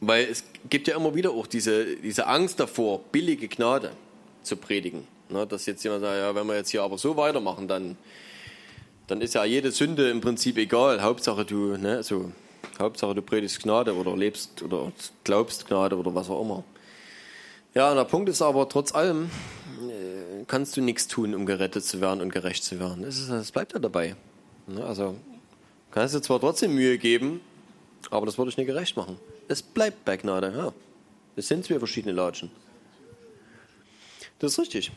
weil 0.00 0.26
es 0.26 0.44
gibt 0.70 0.86
ja 0.86 0.96
immer 0.96 1.14
wieder 1.14 1.30
auch 1.30 1.46
diese, 1.46 1.96
diese 1.96 2.26
Angst 2.26 2.60
davor, 2.60 3.00
billige 3.10 3.48
Gnade 3.48 3.92
zu 4.42 4.56
predigen. 4.56 5.06
Ne, 5.32 5.46
dass 5.46 5.64
jetzt 5.66 5.82
jemand 5.82 6.02
sagt, 6.02 6.16
ja, 6.16 6.34
wenn 6.34 6.46
wir 6.46 6.56
jetzt 6.56 6.70
hier 6.70 6.82
aber 6.82 6.98
so 6.98 7.16
weitermachen, 7.16 7.66
dann, 7.66 7.96
dann 9.06 9.22
ist 9.22 9.34
ja 9.34 9.44
jede 9.44 9.72
Sünde 9.72 10.10
im 10.10 10.20
Prinzip 10.20 10.58
egal. 10.58 11.02
Hauptsache 11.02 11.44
du, 11.46 11.78
ne, 11.78 12.02
so, 12.02 12.30
Hauptsache 12.78 13.14
du 13.14 13.22
predigst 13.22 13.62
Gnade 13.62 13.96
oder 13.96 14.14
lebst 14.14 14.62
oder 14.62 14.92
glaubst 15.24 15.66
Gnade 15.66 15.96
oder 15.96 16.14
was 16.14 16.28
auch 16.28 16.42
immer. 16.42 16.64
Ja, 17.74 17.90
und 17.90 17.96
der 17.96 18.04
Punkt 18.04 18.28
ist 18.28 18.42
aber, 18.42 18.68
trotz 18.68 18.94
allem 18.94 19.30
äh, 19.88 20.44
kannst 20.46 20.76
du 20.76 20.82
nichts 20.82 21.08
tun, 21.08 21.34
um 21.34 21.46
gerettet 21.46 21.84
zu 21.84 22.02
werden 22.02 22.20
und 22.20 22.30
gerecht 22.30 22.62
zu 22.62 22.78
werden. 22.78 23.02
Es, 23.04 23.18
ist, 23.18 23.30
es 23.30 23.52
bleibt 23.52 23.72
ja 23.72 23.78
dabei. 23.78 24.14
Ne, 24.66 24.84
also 24.84 25.16
kannst 25.90 26.14
du 26.14 26.20
zwar 26.20 26.40
trotzdem 26.40 26.74
Mühe 26.74 26.98
geben, 26.98 27.40
aber 28.10 28.26
das 28.26 28.36
würde 28.36 28.50
ich 28.50 28.58
nicht 28.58 28.66
gerecht 28.66 28.98
machen. 28.98 29.16
Es 29.48 29.62
bleibt 29.62 30.04
bei 30.04 30.18
Gnade, 30.18 30.52
ja. 30.54 30.72
Es 31.36 31.48
sind 31.48 31.64
zwei 31.64 31.78
verschiedene 31.78 32.12
Latschen. 32.12 32.50
Das 34.38 34.52
ist 34.52 34.58
richtig. 34.58 34.92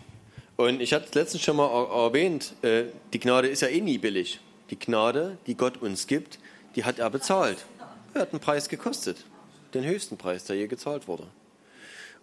Und 0.58 0.82
ich 0.82 0.94
hatte 0.94 1.18
letztens 1.20 1.44
schon 1.44 1.58
mal 1.58 1.68
erwähnt, 1.68 2.54
äh, 2.62 2.86
die 3.14 3.20
Gnade 3.20 3.48
ist 3.48 3.62
ja 3.62 3.68
eh 3.68 3.82
nie 3.82 3.98
billig. 3.98 4.40
Die 4.70 4.80
Gnade, 4.80 5.38
die 5.48 5.56
Gott 5.56 5.82
uns 5.82 6.08
gibt, 6.08 6.40
die 6.76 6.86
hat 6.86 7.00
er 7.00 7.10
bezahlt. 7.10 7.66
Er 8.14 8.22
hat 8.22 8.32
einen 8.32 8.40
Preis 8.40 8.70
gekostet. 8.70 9.26
Den 9.74 9.84
höchsten 9.84 10.18
Preis, 10.18 10.46
der 10.46 10.56
je 10.56 10.68
gezahlt 10.68 11.08
wurde. 11.08 11.28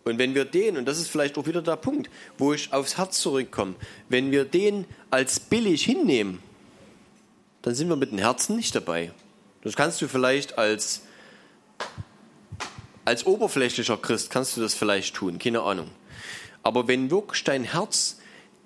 Und 0.05 0.18
wenn 0.18 0.35
wir 0.35 0.45
den, 0.45 0.76
und 0.76 0.87
das 0.87 0.99
ist 0.99 1.09
vielleicht 1.09 1.39
auch 1.39 1.47
wieder 1.47 1.62
der 1.62 1.76
Punkt, 1.76 2.11
wo 2.39 2.53
ich 2.53 2.72
aufs 2.72 2.97
Herz 2.97 3.20
zurückkomme, 3.20 3.74
wenn 4.09 4.30
wir 4.33 4.45
den 4.45 4.87
als 5.11 5.39
billig 5.39 5.85
hinnehmen, 5.85 6.43
dann 7.61 7.74
sind 7.74 7.89
wir 7.89 7.97
mit 7.97 8.11
dem 8.11 8.18
Herzen 8.18 8.57
nicht 8.57 8.74
dabei. 8.74 9.12
Das 9.62 9.76
kannst 9.76 10.03
du 10.03 10.09
vielleicht 10.09 10.59
als, 10.59 11.03
als 13.05 13.26
oberflächlicher 13.26 13.97
Christ, 13.97 14.30
kannst 14.30 14.57
du 14.57 14.61
das 14.61 14.74
vielleicht 14.74 15.14
tun, 15.14 15.39
keine 15.39 15.62
Ahnung. 15.62 15.91
Aber 16.64 16.89
wenn 16.89 17.11
wirklich 17.11 17.45
dein 17.45 17.62
Herz 17.62 18.18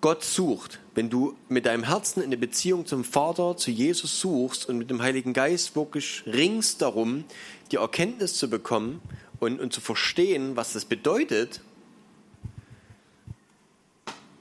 Gott 0.07 0.23
sucht, 0.23 0.79
wenn 0.95 1.11
du 1.11 1.37
mit 1.49 1.67
deinem 1.67 1.83
Herzen 1.83 2.23
eine 2.23 2.37
Beziehung 2.37 2.87
zum 2.87 3.03
Vater, 3.03 3.57
zu 3.57 3.73
Jesus 3.73 4.21
suchst 4.21 4.69
und 4.69 4.79
mit 4.79 4.89
dem 4.89 5.03
Heiligen 5.03 5.33
Geist 5.33 5.75
wirklich 5.75 6.23
ringst 6.27 6.81
darum, 6.81 7.25
die 7.73 7.79
Erkenntnis 7.79 8.35
zu 8.35 8.49
bekommen 8.49 9.03
und, 9.41 9.59
und 9.59 9.73
zu 9.73 9.81
verstehen, 9.81 10.55
was 10.55 10.75
das 10.75 10.85
bedeutet, 10.85 11.61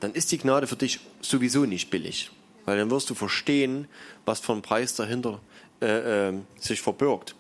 dann 0.02 0.14
ist 0.14 0.32
die 0.32 0.38
Gnade 0.38 0.68
für 0.68 0.76
dich 0.76 1.00
sowieso 1.22 1.66
nicht 1.66 1.90
billig. 1.90 2.30
Weil 2.66 2.78
dann 2.78 2.92
wirst 2.92 3.10
du 3.10 3.16
verstehen, 3.16 3.88
was 4.24 4.42
für 4.42 4.54
ein 4.54 4.62
Preis 4.62 4.94
dahinter 4.94 5.42
äh, 5.82 6.28
äh, 6.28 6.34
sich 6.60 6.80
verbirgt. 6.80 7.34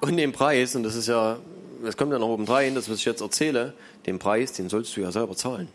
Und 0.00 0.16
den 0.16 0.32
Preis, 0.32 0.76
und 0.76 0.82
das 0.84 0.94
ist 0.94 1.08
ja, 1.08 1.38
das 1.84 1.96
kommt 1.96 2.12
ja 2.12 2.18
noch 2.18 2.28
oben 2.28 2.46
rein, 2.46 2.74
das 2.74 2.88
was 2.88 2.98
ich 2.98 3.04
jetzt 3.04 3.20
erzähle, 3.20 3.74
den 4.06 4.18
Preis, 4.18 4.52
den 4.52 4.68
sollst 4.68 4.96
du 4.96 5.00
ja 5.00 5.12
selber 5.12 5.36
zahlen. 5.36 5.68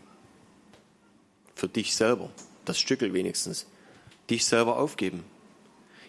Für 1.54 1.68
dich 1.68 1.94
selber. 1.94 2.30
Das 2.64 2.78
Stückel 2.78 3.12
wenigstens. 3.12 3.66
Dich 4.28 4.44
selber 4.44 4.78
aufgeben. 4.78 5.24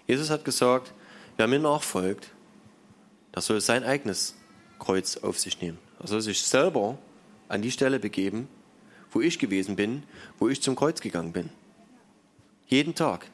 Jesus 0.08 0.30
hat 0.30 0.46
gesagt, 0.46 0.94
wer 1.38 1.48
mir 1.48 1.60
nachfolgt, 1.60 2.30
der 3.34 3.42
soll 3.42 3.62
sein 3.62 3.84
eigenes 3.84 4.36
Kreuz 4.80 5.18
auf 5.18 5.40
sich 5.40 5.62
nehmen. 5.62 5.78
Er 6.00 6.08
soll 6.08 6.22
sich 6.22 6.42
selber 6.42 6.98
an 7.48 7.62
die 7.62 7.72
Stelle 7.72 8.00
begeben, 8.00 8.48
wo 9.12 9.22
ich 9.22 9.40
gewesen 9.40 9.76
bin, 9.76 10.04
wo 10.40 10.50
ich 10.50 10.62
zum 10.62 10.76
Kreuz 10.76 11.02
gegangen 11.02 11.34
bin. 11.34 11.50
Jeden 12.68 12.96
Tag. 12.96 13.28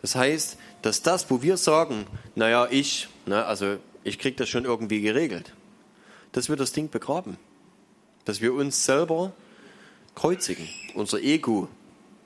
Das 0.00 0.16
heißt, 0.16 0.58
dass 0.82 1.02
das, 1.02 1.30
wo 1.30 1.42
wir 1.42 1.56
sagen, 1.56 2.06
naja, 2.34 2.66
ich, 2.70 3.08
ne, 3.24 3.44
also 3.44 3.78
ich 4.04 4.18
kriege 4.18 4.36
das 4.36 4.48
schon 4.48 4.64
irgendwie 4.64 5.00
geregelt, 5.00 5.52
dass 6.32 6.48
wir 6.48 6.56
das 6.56 6.72
Ding 6.72 6.90
begraben. 6.90 7.36
Dass 8.24 8.40
wir 8.40 8.54
uns 8.54 8.84
selber 8.84 9.32
kreuzigen, 10.14 10.68
unser 10.94 11.20
Ego. 11.20 11.68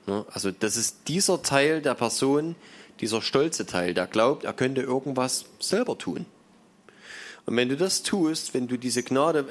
Ne? 0.05 0.25
Also 0.31 0.51
das 0.51 0.77
ist 0.77 1.07
dieser 1.07 1.41
Teil 1.41 1.81
der 1.81 1.95
Person, 1.95 2.55
dieser 2.99 3.21
stolze 3.21 3.65
Teil, 3.65 3.93
der 3.93 4.07
glaubt, 4.07 4.43
er 4.43 4.53
könnte 4.53 4.81
irgendwas 4.81 5.45
selber 5.59 5.97
tun. 5.97 6.25
Und 7.45 7.55
wenn 7.55 7.69
du 7.69 7.77
das 7.77 8.03
tust, 8.03 8.53
wenn 8.53 8.67
du 8.67 8.77
diese 8.77 9.03
Gnade, 9.03 9.45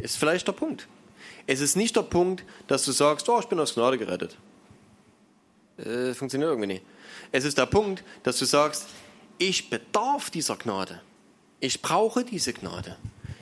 ist 0.00 0.18
vielleicht 0.18 0.46
der 0.46 0.52
Punkt. 0.52 0.86
Es 1.46 1.60
ist 1.60 1.76
nicht 1.76 1.96
der 1.96 2.02
Punkt, 2.02 2.44
dass 2.66 2.84
du 2.84 2.92
sagst, 2.92 3.28
oh, 3.28 3.40
ich 3.40 3.46
bin 3.46 3.58
aus 3.58 3.74
Gnade 3.74 3.96
gerettet. 3.96 4.36
Äh, 5.78 6.12
funktioniert 6.12 6.50
irgendwie 6.50 6.66
nicht. 6.66 6.82
Es 7.32 7.44
ist 7.44 7.56
der 7.56 7.66
Punkt, 7.66 8.04
dass 8.22 8.38
du 8.38 8.44
sagst, 8.44 8.86
ich 9.38 9.70
bedarf 9.70 10.30
dieser 10.30 10.56
Gnade. 10.56 11.00
Ich 11.60 11.82
brauche 11.82 12.24
diese 12.24 12.52
Gnade. 12.52 12.96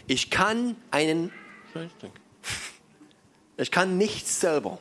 Ich 0.07 0.30
kann 0.30 0.76
einen, 0.90 1.32
ich 3.57 3.70
kann 3.70 3.99
nichts 3.99 4.40
selber. 4.40 4.78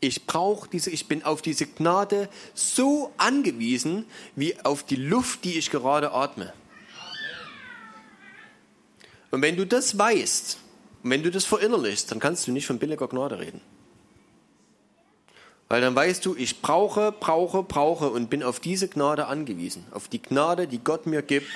Ich 0.00 0.26
brauche 0.26 0.68
diese, 0.68 0.90
ich 0.90 1.06
bin 1.06 1.22
auf 1.22 1.42
diese 1.42 1.66
Gnade 1.66 2.28
so 2.54 3.12
angewiesen 3.18 4.04
wie 4.34 4.58
auf 4.64 4.82
die 4.82 4.96
Luft, 4.96 5.44
die 5.44 5.58
ich 5.58 5.70
gerade 5.70 6.12
atme. 6.12 6.52
Und 9.30 9.42
wenn 9.42 9.56
du 9.56 9.64
das 9.64 9.96
weißt, 9.96 10.58
wenn 11.04 11.22
du 11.22 11.30
das 11.30 11.44
verinnerlichst, 11.44 12.10
dann 12.10 12.20
kannst 12.20 12.46
du 12.46 12.52
nicht 12.52 12.66
von 12.66 12.78
billiger 12.78 13.08
Gnade 13.08 13.38
reden. 13.38 13.60
Weil 15.72 15.80
dann 15.80 15.96
weißt 15.96 16.26
du, 16.26 16.36
ich 16.36 16.60
brauche, 16.60 17.12
brauche, 17.12 17.62
brauche 17.62 18.10
und 18.10 18.28
bin 18.28 18.42
auf 18.42 18.60
diese 18.60 18.88
Gnade 18.88 19.26
angewiesen. 19.26 19.86
Auf 19.92 20.06
die 20.06 20.20
Gnade, 20.20 20.68
die 20.68 20.84
Gott 20.84 21.06
mir 21.06 21.22
gibt, 21.22 21.46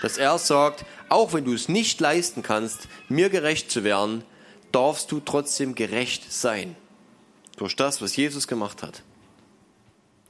dass 0.00 0.16
er 0.16 0.38
sagt, 0.38 0.86
auch 1.10 1.34
wenn 1.34 1.44
du 1.44 1.52
es 1.52 1.68
nicht 1.68 2.00
leisten 2.00 2.42
kannst, 2.42 2.88
mir 3.10 3.28
gerecht 3.28 3.70
zu 3.70 3.84
werden, 3.84 4.24
darfst 4.72 5.12
du 5.12 5.20
trotzdem 5.20 5.74
gerecht 5.74 6.32
sein. 6.32 6.74
Durch 7.58 7.76
das, 7.76 8.00
was 8.00 8.16
Jesus 8.16 8.48
gemacht 8.48 8.82
hat. 8.82 9.02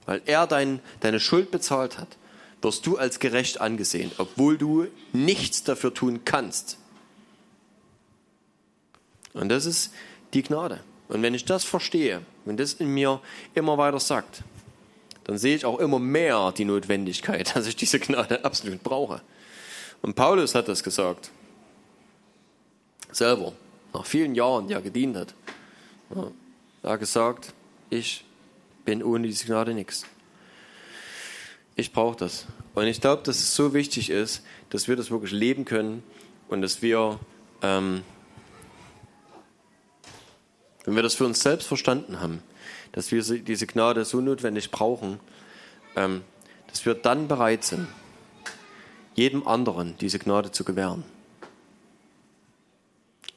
Weil 0.07 0.23
er 0.27 0.49
dein, 0.49 0.81
deine 0.99 1.21
Schuld 1.21 1.53
bezahlt 1.53 1.99
hat, 1.99 2.17
wirst 2.63 2.85
du 2.85 2.99
als 2.99 3.21
gerecht 3.21 3.61
angesehen, 3.61 4.11
obwohl 4.19 4.59
du 4.59 4.89
nichts 5.13 5.63
dafür 5.63 5.95
tun 5.95 6.25
kannst. 6.25 6.79
Und 9.35 9.51
das 9.51 9.67
ist 9.67 9.93
die 10.35 10.43
Gnade. 10.43 10.81
Und 11.09 11.23
wenn 11.23 11.35
ich 11.35 11.45
das 11.45 11.65
verstehe, 11.65 12.23
wenn 12.45 12.57
das 12.57 12.75
in 12.75 12.93
mir 12.93 13.21
immer 13.55 13.79
weiter 13.79 14.01
sagt, 14.01 14.43
dann 15.25 15.39
sehe 15.39 15.57
ich 15.57 15.65
auch 15.65 15.79
immer 15.79 15.99
mehr 15.99 16.53
die 16.57 16.65
Notwendigkeit, 16.65 17.51
dass 17.57 17.67
ich 17.67 17.77
diese 17.77 17.99
Gnade 17.99 18.45
absolut 18.45 18.83
brauche. 18.83 19.21
Und 20.03 20.15
Paulus 20.15 20.55
hat 20.55 20.69
das 20.69 20.83
gesagt. 20.83 21.31
Selber, 23.11 23.53
nach 23.93 24.05
vielen 24.05 24.35
Jahren, 24.35 24.69
die 24.69 24.75
er 24.75 24.83
gedient 24.83 25.17
hat. 25.17 25.35
er 26.83 26.91
hat 26.91 27.01
gesagt, 27.01 27.55
ich 27.89 28.25
bin 28.85 29.03
ohne 29.03 29.27
diese 29.27 29.47
Gnade 29.47 29.75
nichts. 29.75 30.05
Ich 31.77 31.93
brauche 31.93 32.17
das. 32.17 32.47
Und 32.75 32.87
ich 32.87 33.01
glaube, 33.01 33.23
dass 33.23 33.37
es 33.39 33.55
so 33.55 33.75
wichtig 33.75 34.11
ist, 34.11 34.43
dass 34.71 34.87
wir 34.87 34.97
das 34.97 35.11
wirklich 35.11 35.33
leben 35.33 35.65
können 35.65 36.03
und 36.49 36.63
dass 36.63 36.83
wir 36.83 37.19
ähm, 37.63 38.03
wenn 40.87 40.95
wir 40.95 41.03
das 41.03 41.15
für 41.15 41.27
uns 41.27 41.43
selbst 41.43 41.67
verstanden 41.67 42.21
haben, 42.21 42.43
dass 42.93 43.11
wir 43.13 43.23
diese 43.23 43.67
Gnade 43.67 44.05
so 44.05 44.21
notwendig 44.21 44.71
brauchen, 44.71 45.21
ähm, 45.97 46.23
dass 46.69 46.87
wir 46.87 46.95
dann 46.95 47.29
bereit 47.29 47.65
sind, 47.65 47.89
jedem 49.15 49.47
anderen 49.47 49.97
diese 49.99 50.19
Gnade 50.19 50.53
zu 50.53 50.65
gewähren. 50.65 51.05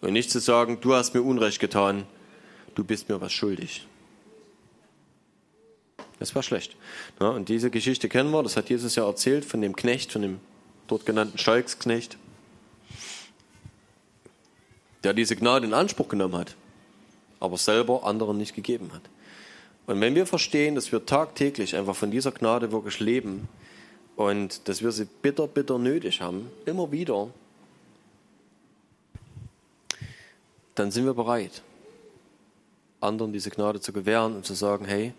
Und 0.02 0.14
nicht 0.14 0.32
zu 0.32 0.40
sagen, 0.40 0.80
du 0.80 0.94
hast 0.94 1.14
mir 1.14 1.24
Unrecht 1.24 1.60
getan, 1.60 2.06
du 2.76 2.84
bist 2.84 3.10
mir 3.10 3.20
was 3.20 3.34
schuldig. 3.34 3.86
Das 6.20 6.36
war 6.36 6.44
schlecht. 6.44 6.76
Ja, 7.20 7.30
und 7.30 7.50
diese 7.50 7.72
Geschichte 7.72 8.10
kennen 8.10 8.30
wir, 8.32 8.44
das 8.44 8.58
hat 8.58 8.70
Jesus 8.70 8.96
ja 8.96 9.06
erzählt 9.06 9.44
von 9.44 9.62
dem 9.62 9.76
Knecht, 9.76 10.12
von 10.12 10.22
dem 10.22 10.40
dort 10.88 11.06
genannten 11.06 11.38
Schalksknecht, 11.38 12.18
der 15.04 15.14
diese 15.14 15.36
Gnade 15.36 15.66
in 15.66 15.74
Anspruch 15.74 16.10
genommen 16.10 16.38
hat 16.38 16.56
aber 17.40 17.58
selber 17.58 18.06
anderen 18.06 18.38
nicht 18.38 18.56
gegeben 18.56 18.92
hat. 18.94 19.02
Und 19.88 20.00
wenn 20.02 20.16
wir 20.16 20.26
verstehen, 20.26 20.76
dass 20.76 20.92
wir 20.92 21.06
tagtäglich 21.06 21.76
einfach 21.76 21.96
von 21.96 22.12
dieser 22.12 22.32
Gnade 22.32 22.72
wirklich 22.72 23.00
leben 23.00 23.50
und 24.16 24.68
dass 24.68 24.84
wir 24.84 24.92
sie 24.92 25.08
bitter, 25.22 25.48
bitter 25.48 25.80
nötig 25.80 26.22
haben, 26.22 26.52
immer 26.66 26.92
wieder, 26.92 27.30
dann 30.76 30.92
sind 30.92 31.06
wir 31.06 31.14
bereit, 31.14 31.64
anderen 33.02 33.34
diese 33.34 33.50
Gnade 33.50 33.82
zu 33.82 33.92
gewähren 33.92 34.36
und 34.36 34.46
zu 34.46 34.54
sagen, 34.54 34.86
hey, 34.86 35.14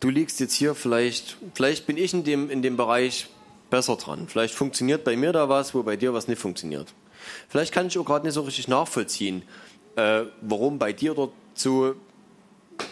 du 0.00 0.08
liegst 0.08 0.40
jetzt 0.40 0.54
hier, 0.54 0.74
vielleicht, 0.74 1.36
vielleicht 1.54 1.86
bin 1.86 1.96
ich 1.96 2.12
in 2.12 2.24
dem, 2.24 2.50
in 2.50 2.62
dem 2.62 2.76
Bereich 2.76 3.28
besser 3.70 3.96
dran. 3.96 4.26
Vielleicht 4.28 4.54
funktioniert 4.54 5.04
bei 5.04 5.16
mir 5.16 5.32
da 5.32 5.48
was, 5.48 5.74
wo 5.74 5.82
bei 5.82 5.96
dir 5.96 6.12
was 6.12 6.28
nicht 6.28 6.40
funktioniert. 6.40 6.92
Vielleicht 7.48 7.72
kann 7.72 7.86
ich 7.86 7.98
auch 7.98 8.04
gerade 8.04 8.26
nicht 8.26 8.34
so 8.34 8.42
richtig 8.42 8.68
nachvollziehen, 8.68 9.42
äh, 9.96 10.24
warum 10.40 10.78
bei 10.78 10.92
dir 10.92 11.14
dort 11.14 11.32
so, 11.54 11.94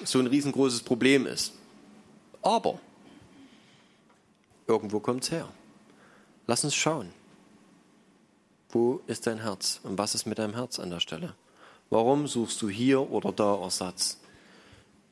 so 0.05 0.19
ein 0.19 0.27
riesengroßes 0.27 0.83
Problem 0.83 1.27
ist. 1.27 1.55
Aber 2.43 2.79
irgendwo 4.67 5.01
kommt 5.01 5.25
es 5.25 5.31
her. 5.31 5.49
Lass 6.47 6.65
uns 6.65 6.75
schauen. 6.75 7.13
Wo 8.71 9.01
ist 9.07 9.27
dein 9.27 9.41
Herz 9.41 9.81
und 9.83 9.99
was 9.99 10.15
ist 10.15 10.27
mit 10.27 10.39
deinem 10.39 10.55
Herz 10.55 10.79
an 10.79 10.91
der 10.91 11.01
Stelle? 11.01 11.35
Warum 11.91 12.29
suchst 12.29 12.63
du 12.63 12.69
hier 12.69 13.11
oder 13.11 13.33
da 13.33 13.57
Ersatz? 13.57 14.21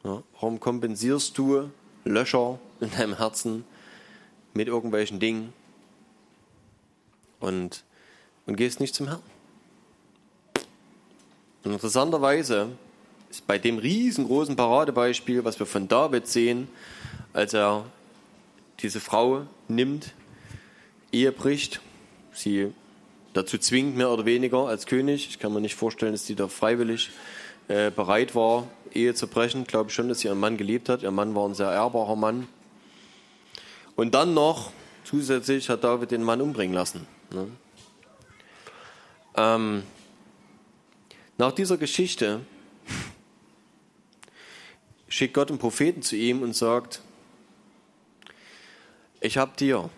Ja, 0.04 0.22
warum 0.34 0.60
kompensierst 0.60 1.36
du 1.36 1.70
Löcher 2.04 2.60
in 2.80 2.90
deinem 2.92 3.16
Herzen 3.16 3.64
mit 4.54 4.68
irgendwelchen 4.68 5.18
Dingen? 5.18 5.52
Und 7.40 7.84
und 8.48 8.56
gehst 8.56 8.80
nicht 8.80 8.94
zum 8.94 9.06
Herrn. 9.08 9.22
Und 11.64 11.72
interessanterweise 11.72 12.70
ist 13.30 13.46
bei 13.46 13.58
dem 13.58 13.78
riesengroßen 13.78 14.56
Paradebeispiel, 14.56 15.44
was 15.44 15.58
wir 15.58 15.66
von 15.66 15.86
David 15.86 16.26
sehen, 16.26 16.68
als 17.34 17.52
er 17.52 17.84
diese 18.80 19.00
Frau 19.00 19.42
nimmt, 19.68 20.14
Ehe 21.12 21.30
bricht, 21.30 21.80
sie 22.32 22.72
dazu 23.34 23.58
zwingt, 23.58 23.96
mehr 23.96 24.10
oder 24.10 24.24
weniger 24.24 24.66
als 24.66 24.86
König. 24.86 25.28
Ich 25.28 25.38
kann 25.38 25.52
mir 25.52 25.60
nicht 25.60 25.74
vorstellen, 25.74 26.12
dass 26.12 26.26
sie 26.26 26.34
da 26.34 26.48
freiwillig 26.48 27.10
äh, 27.68 27.90
bereit 27.90 28.34
war, 28.34 28.66
Ehe 28.94 29.14
zu 29.14 29.26
brechen. 29.26 29.62
Ich 29.62 29.68
glaube 29.68 29.90
schon, 29.90 30.08
dass 30.08 30.20
sie 30.20 30.28
ihren 30.28 30.40
Mann 30.40 30.56
geliebt 30.56 30.88
hat. 30.88 31.02
Ihr 31.02 31.10
Mann 31.10 31.34
war 31.34 31.46
ein 31.46 31.54
sehr 31.54 31.70
ehrbarer 31.70 32.16
Mann. 32.16 32.48
Und 33.94 34.14
dann 34.14 34.32
noch 34.32 34.70
zusätzlich 35.04 35.68
hat 35.68 35.84
David 35.84 36.12
den 36.12 36.22
Mann 36.22 36.40
umbringen 36.40 36.74
lassen. 36.74 37.06
Ne? 37.30 37.48
Ähm, 39.38 39.84
nach 41.36 41.52
dieser 41.52 41.76
Geschichte 41.76 42.40
schickt 45.08 45.34
Gott 45.34 45.48
einen 45.48 45.60
Propheten 45.60 46.02
zu 46.02 46.16
ihm 46.16 46.42
und 46.42 46.56
sagt, 46.56 47.00
ich 49.20 49.38
habe 49.38 49.52
dir 49.56 49.90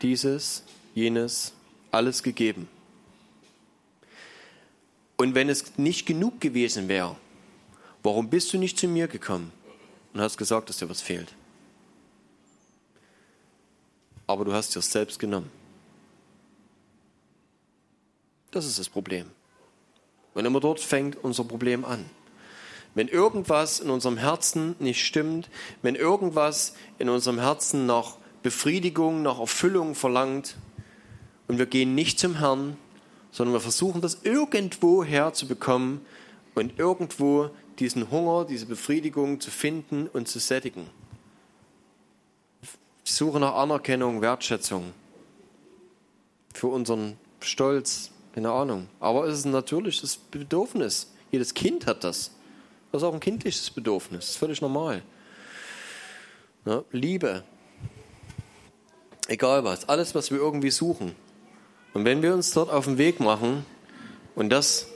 dieses, 0.00 0.64
jenes, 0.94 1.52
alles 1.90 2.22
gegeben. 2.22 2.66
Und 5.18 5.34
wenn 5.34 5.50
es 5.50 5.76
nicht 5.76 6.06
genug 6.06 6.40
gewesen 6.40 6.88
wäre, 6.88 7.14
warum 8.02 8.30
bist 8.30 8.54
du 8.54 8.58
nicht 8.58 8.78
zu 8.78 8.88
mir 8.88 9.06
gekommen 9.06 9.52
und 10.14 10.22
hast 10.22 10.38
gesagt, 10.38 10.70
dass 10.70 10.78
dir 10.78 10.88
was 10.88 11.02
fehlt? 11.02 11.34
Aber 14.26 14.46
du 14.46 14.54
hast 14.54 14.74
dir 14.74 14.80
selbst 14.80 15.18
genommen. 15.18 15.57
Das 18.50 18.64
ist 18.64 18.78
das 18.78 18.88
Problem. 18.88 19.26
Und 20.34 20.44
immer 20.44 20.60
dort 20.60 20.80
fängt 20.80 21.22
unser 21.22 21.44
Problem 21.44 21.84
an. 21.84 22.08
Wenn 22.94 23.08
irgendwas 23.08 23.80
in 23.80 23.90
unserem 23.90 24.16
Herzen 24.16 24.74
nicht 24.78 25.04
stimmt, 25.04 25.48
wenn 25.82 25.94
irgendwas 25.94 26.74
in 26.98 27.08
unserem 27.08 27.38
Herzen 27.38 27.86
nach 27.86 28.16
Befriedigung, 28.42 29.22
nach 29.22 29.38
Erfüllung 29.38 29.94
verlangt 29.94 30.56
und 31.48 31.58
wir 31.58 31.66
gehen 31.66 31.94
nicht 31.94 32.18
zum 32.18 32.36
Herrn, 32.38 32.76
sondern 33.30 33.54
wir 33.54 33.60
versuchen 33.60 34.00
das 34.00 34.20
irgendwo 34.22 35.04
herzubekommen 35.04 36.00
und 36.54 36.78
irgendwo 36.78 37.50
diesen 37.78 38.10
Hunger, 38.10 38.44
diese 38.44 38.66
Befriedigung 38.66 39.40
zu 39.40 39.50
finden 39.50 40.08
und 40.08 40.28
zu 40.28 40.38
sättigen. 40.38 40.88
Ich 43.04 43.14
suche 43.14 43.38
nach 43.38 43.54
Anerkennung, 43.54 44.20
Wertschätzung 44.20 44.92
für 46.54 46.68
unseren 46.68 47.16
Stolz, 47.40 48.10
keine 48.32 48.50
Ahnung. 48.50 48.88
Aber 49.00 49.26
es 49.26 49.38
ist 49.38 49.44
ein 49.44 49.52
natürliches 49.52 50.16
Bedürfnis. 50.16 51.12
Jedes 51.30 51.54
Kind 51.54 51.86
hat 51.86 52.04
das. 52.04 52.30
Das 52.92 53.02
ist 53.02 53.08
auch 53.08 53.14
ein 53.14 53.20
kindliches 53.20 53.70
Bedürfnis. 53.70 54.20
Das 54.20 54.30
ist 54.30 54.36
völlig 54.36 54.60
normal. 54.60 55.02
Ja, 56.64 56.84
Liebe. 56.92 57.42
Egal 59.26 59.64
was. 59.64 59.88
Alles, 59.88 60.14
was 60.14 60.30
wir 60.30 60.38
irgendwie 60.38 60.70
suchen. 60.70 61.14
Und 61.94 62.04
wenn 62.04 62.22
wir 62.22 62.32
uns 62.34 62.52
dort 62.52 62.70
auf 62.70 62.84
den 62.84 62.98
Weg 62.98 63.20
machen 63.20 63.64
und 64.34 64.50
das 64.50 64.88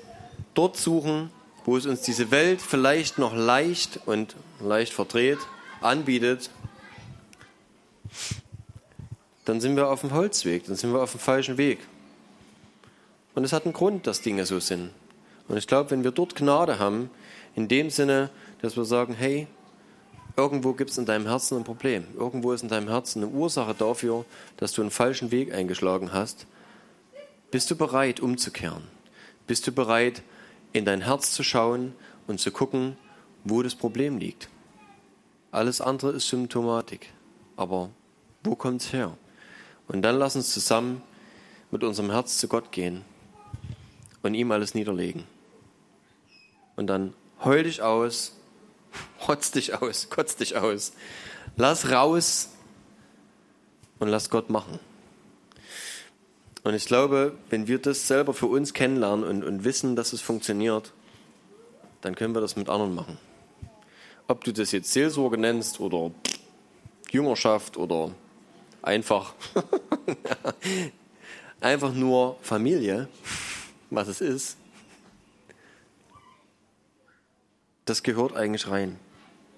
dort 0.55 0.77
suchen, 0.77 1.31
wo 1.65 1.77
es 1.77 1.87
uns 1.87 2.03
diese 2.03 2.31
Welt 2.31 2.61
vielleicht 2.61 3.19
noch 3.19 3.35
leicht 3.35 4.01
und 4.07 4.37
leicht 4.61 4.93
verdreht 4.93 5.39
anbietet, 5.81 6.51
dann 9.45 9.61
sind 9.61 9.77
wir 9.77 9.89
auf 9.89 10.01
dem 10.01 10.13
Holzweg, 10.13 10.67
dann 10.67 10.77
sind 10.77 10.93
wir 10.93 11.03
auf 11.03 11.13
dem 11.13 11.21
falschen 11.21 11.59
Weg. 11.59 11.81
Und 13.35 13.45
es 13.45 13.53
hat 13.53 13.65
einen 13.65 13.73
Grund, 13.73 14.07
dass 14.07 14.21
Dinge 14.21 14.45
so 14.47 14.61
sind. 14.61 14.91
Und 15.49 15.57
ich 15.57 15.67
glaube, 15.67 15.91
wenn 15.91 16.05
wir 16.05 16.11
dort 16.11 16.37
Gnade 16.37 16.79
haben, 16.79 17.11
in 17.55 17.69
dem 17.69 17.91
Sinne, 17.91 18.31
dass 18.61 18.77
wir 18.77 18.85
sagen, 18.85 19.15
hey, 19.15 19.47
irgendwo 20.37 20.73
gibt 20.73 20.91
es 20.91 20.99
in 20.99 21.07
deinem 21.07 21.27
Herzen 21.27 21.59
ein 21.59 21.65
Problem. 21.65 22.07
Irgendwo 22.17 22.53
ist 22.53 22.63
in 22.63 22.69
deinem 22.69 22.89
Herzen 22.89 23.23
eine 23.23 23.33
Ursache 23.33 23.75
dafür, 23.75 24.25
dass 24.57 24.73
du 24.73 24.83
einen 24.83 24.91
falschen 24.91 25.31
Weg 25.31 25.53
eingeschlagen 25.53 26.13
hast. 26.13 26.47
Bist 27.51 27.71
du 27.71 27.77
bereit, 27.77 28.21
umzukehren? 28.21 28.85
Bist 29.47 29.67
du 29.67 29.73
bereit, 29.73 30.23
in 30.73 30.85
dein 30.85 31.03
Herz 31.03 31.33
zu 31.33 31.43
schauen 31.43 31.95
und 32.27 32.41
zu 32.41 32.51
gucken, 32.51 32.97
wo 33.45 33.63
das 33.63 33.75
Problem 33.75 34.19
liegt? 34.19 34.49
Alles 35.51 35.81
andere 35.81 36.13
ist 36.13 36.29
Symptomatik. 36.29 37.13
Aber 37.57 37.91
wo 38.43 38.55
kommt 38.55 38.81
es 38.81 38.93
her? 38.93 39.17
Und 39.89 40.01
dann 40.03 40.19
lass 40.19 40.37
uns 40.37 40.53
zusammen 40.53 41.03
mit 41.71 41.85
unserem 41.85 42.11
Herz 42.11 42.39
zu 42.39 42.49
Gott 42.49 42.73
gehen 42.73 43.05
und 44.23 44.35
ihm 44.35 44.53
alles 44.53 44.75
niederlegen. 44.75 45.25
Und 46.77 46.87
dann 46.87 47.15
heul 47.45 47.65
dich 47.65 47.83
aus, 47.83 48.37
hotz 49.27 49.51
dich 49.51 49.81
aus, 49.81 50.09
kotz 50.11 50.37
dich 50.37 50.57
aus, 50.57 50.93
lass 51.57 51.91
raus 51.91 52.51
und 53.99 54.09
lass 54.09 54.31
Gott 54.31 54.51
machen. 54.51 54.79
Und 56.65 56.75
ich 56.75 56.87
glaube, 56.87 57.37
wenn 57.51 57.67
wir 57.67 57.79
das 57.79 58.07
selber 58.07 58.35
für 58.35 58.47
uns 58.47 58.73
kennenlernen 58.73 59.25
und, 59.25 59.43
und 59.43 59.65
wissen, 59.65 59.97
dass 59.97 60.13
es 60.13 60.21
funktioniert, 60.21 60.93
dann 62.03 62.15
können 62.15 62.35
wir 62.35 62.41
das 62.41 62.57
mit 62.57 62.69
anderen 62.69 62.95
machen. 62.95 63.19
Ob 64.29 64.45
du 64.45 64.53
das 64.53 64.71
jetzt 64.73 64.93
Seelsorge 64.93 65.39
nennst 65.39 65.81
oder 65.81 66.13
Jüngerschaft 67.11 67.77
oder 67.77 68.13
einfach, 68.81 69.35
einfach 71.61 71.93
nur 71.93 72.37
Familie, 72.43 73.09
was 73.95 74.09
es 74.09 74.21
ist, 74.21 74.57
das 77.85 78.03
gehört 78.03 78.35
eigentlich 78.35 78.69
rein. 78.69 78.99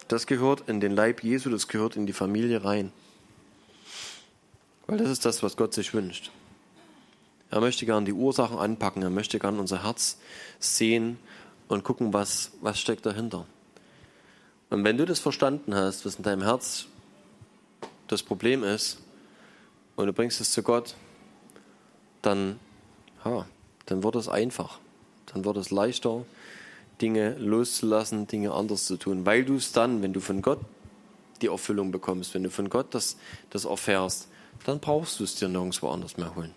Das 0.09 0.27
gehört 0.27 0.69
in 0.69 0.81
den 0.81 0.93
Leib 0.93 1.23
Jesu, 1.23 1.51
das 1.51 1.69
gehört 1.69 1.97
in 1.97 2.07
die 2.07 2.13
Familie 2.13 2.65
rein. 2.65 2.93
Weil 4.87 4.99
das 4.99 5.09
ist 5.09 5.25
das, 5.25 5.43
was 5.43 5.57
Gott 5.57 5.73
sich 5.73 5.95
wünscht. 5.95 6.31
Er 7.51 7.61
möchte 7.61 7.87
gern 7.87 8.05
die 8.05 8.13
Ursachen 8.13 8.59
anpacken, 8.59 9.03
er 9.03 9.11
möchte 9.11 9.39
gern 9.39 9.59
unser 9.59 9.85
Herz 9.85 10.19
sehen 10.59 11.19
und 11.69 11.85
gucken, 11.85 12.13
was, 12.13 12.51
was 12.61 12.81
steckt 12.81 13.07
dahinter. 13.07 13.47
Und 14.71 14.85
wenn 14.85 14.99
du 14.99 15.05
das 15.07 15.21
verstanden 15.21 15.75
hast, 15.75 16.05
was 16.05 16.17
in 16.17 16.25
deinem 16.25 16.43
Herz 16.43 16.87
das 18.09 18.23
Problem 18.23 18.65
ist, 18.65 18.99
und 19.97 20.07
du 20.07 20.13
bringst 20.13 20.41
es 20.41 20.51
zu 20.51 20.63
Gott, 20.63 20.97
dann, 22.23 22.59
ha, 23.25 23.47
dann 23.87 24.03
wird 24.03 24.17
es 24.17 24.29
einfach. 24.29 24.79
Dann 25.33 25.45
wird 25.45 25.57
es 25.57 25.71
leichter, 25.71 26.25
Dinge 27.01 27.35
loszulassen, 27.39 28.27
Dinge 28.27 28.53
anders 28.53 28.87
zu 28.87 28.97
tun. 28.97 29.27
Weil 29.27 29.45
du 29.45 29.57
es 29.57 29.73
dann, 29.73 30.03
wenn 30.03 30.13
du 30.13 30.21
von 30.21 30.43
Gott 30.43 30.61
die 31.43 31.49
Erfüllung 31.49 31.91
bekommst, 31.91 32.35
wenn 32.35 32.43
du 32.43 32.51
von 32.51 32.69
Gott 32.69 32.95
das, 32.95 33.17
das 33.51 33.65
erfährst, 33.65 34.29
dann 34.65 34.81
brauchst 34.81 35.21
du 35.21 35.25
es 35.25 35.35
dir 35.35 35.49
nirgendwo 35.49 35.89
anders 35.89 36.17
mehr 36.17 36.35
holen. 36.35 36.55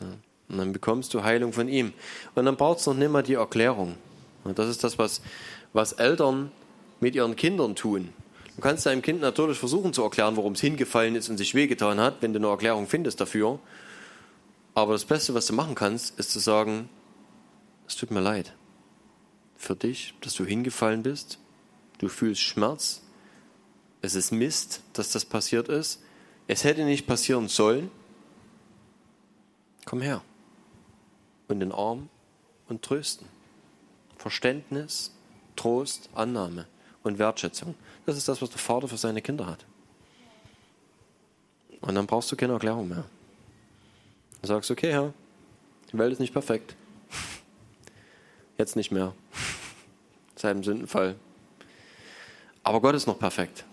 Ja. 0.00 0.06
Und 0.48 0.58
dann 0.58 0.72
bekommst 0.72 1.14
du 1.14 1.22
Heilung 1.22 1.52
von 1.52 1.68
ihm. 1.68 1.92
Und 2.34 2.44
dann 2.44 2.56
braucht 2.56 2.80
es 2.80 2.86
noch 2.86 2.94
nicht 2.94 3.10
mal 3.10 3.22
die 3.22 3.34
Erklärung. 3.34 3.96
Und 4.44 4.58
das 4.58 4.68
ist 4.68 4.84
das, 4.84 4.98
was, 4.98 5.20
was 5.72 5.92
Eltern 5.92 6.52
mit 7.00 7.14
ihren 7.14 7.34
Kindern 7.34 7.74
tun. 7.74 8.10
Du 8.56 8.60
kannst 8.60 8.86
deinem 8.86 9.02
Kind 9.02 9.20
natürlich 9.20 9.58
versuchen 9.58 9.92
zu 9.92 10.02
erklären, 10.02 10.36
warum 10.36 10.52
es 10.52 10.60
hingefallen 10.60 11.16
ist 11.16 11.28
und 11.28 11.38
sich 11.38 11.54
wehgetan 11.54 11.98
hat, 11.98 12.16
wenn 12.20 12.32
du 12.32 12.38
eine 12.38 12.48
Erklärung 12.48 12.86
findest 12.86 13.20
dafür. 13.20 13.58
Aber 14.74 14.92
das 14.92 15.04
Beste, 15.04 15.34
was 15.34 15.46
du 15.46 15.52
machen 15.52 15.74
kannst, 15.74 16.18
ist 16.18 16.32
zu 16.32 16.40
sagen, 16.40 16.88
es 17.86 17.96
tut 17.96 18.10
mir 18.10 18.20
leid 18.20 18.54
für 19.56 19.74
dich, 19.76 20.14
dass 20.20 20.34
du 20.34 20.44
hingefallen 20.44 21.02
bist. 21.02 21.38
Du 21.98 22.08
fühlst 22.08 22.42
Schmerz. 22.42 23.02
Es 24.02 24.14
ist 24.14 24.30
Mist, 24.32 24.82
dass 24.92 25.10
das 25.10 25.24
passiert 25.24 25.68
ist. 25.68 26.02
Es 26.46 26.64
hätte 26.64 26.84
nicht 26.84 27.06
passieren 27.06 27.48
sollen. 27.48 27.90
Komm 29.86 30.02
her. 30.02 30.22
Und 31.48 31.60
den 31.60 31.72
Arm 31.72 32.08
und 32.68 32.82
trösten. 32.82 33.26
Verständnis, 34.18 35.12
Trost, 35.56 36.10
Annahme 36.14 36.66
und 37.02 37.18
Wertschätzung. 37.18 37.74
Das 38.06 38.16
ist 38.16 38.28
das, 38.28 38.42
was 38.42 38.50
der 38.50 38.58
Vater 38.58 38.88
für 38.88 38.96
seine 38.96 39.22
Kinder 39.22 39.46
hat. 39.46 39.64
Und 41.80 41.94
dann 41.94 42.06
brauchst 42.06 42.32
du 42.32 42.36
keine 42.36 42.54
Erklärung 42.54 42.88
mehr. 42.88 43.04
Du 44.44 44.48
sagst, 44.48 44.70
okay, 44.70 44.92
Herr, 44.92 45.14
die 45.90 45.96
Welt 45.96 46.12
ist 46.12 46.18
nicht 46.18 46.34
perfekt. 46.34 46.76
Jetzt 48.58 48.76
nicht 48.76 48.92
mehr. 48.92 49.14
Seit 50.36 50.54
dem 50.54 50.62
Sündenfall. 50.62 51.14
Aber 52.62 52.82
Gott 52.82 52.94
ist 52.94 53.06
noch 53.06 53.18
perfekt. 53.18 53.64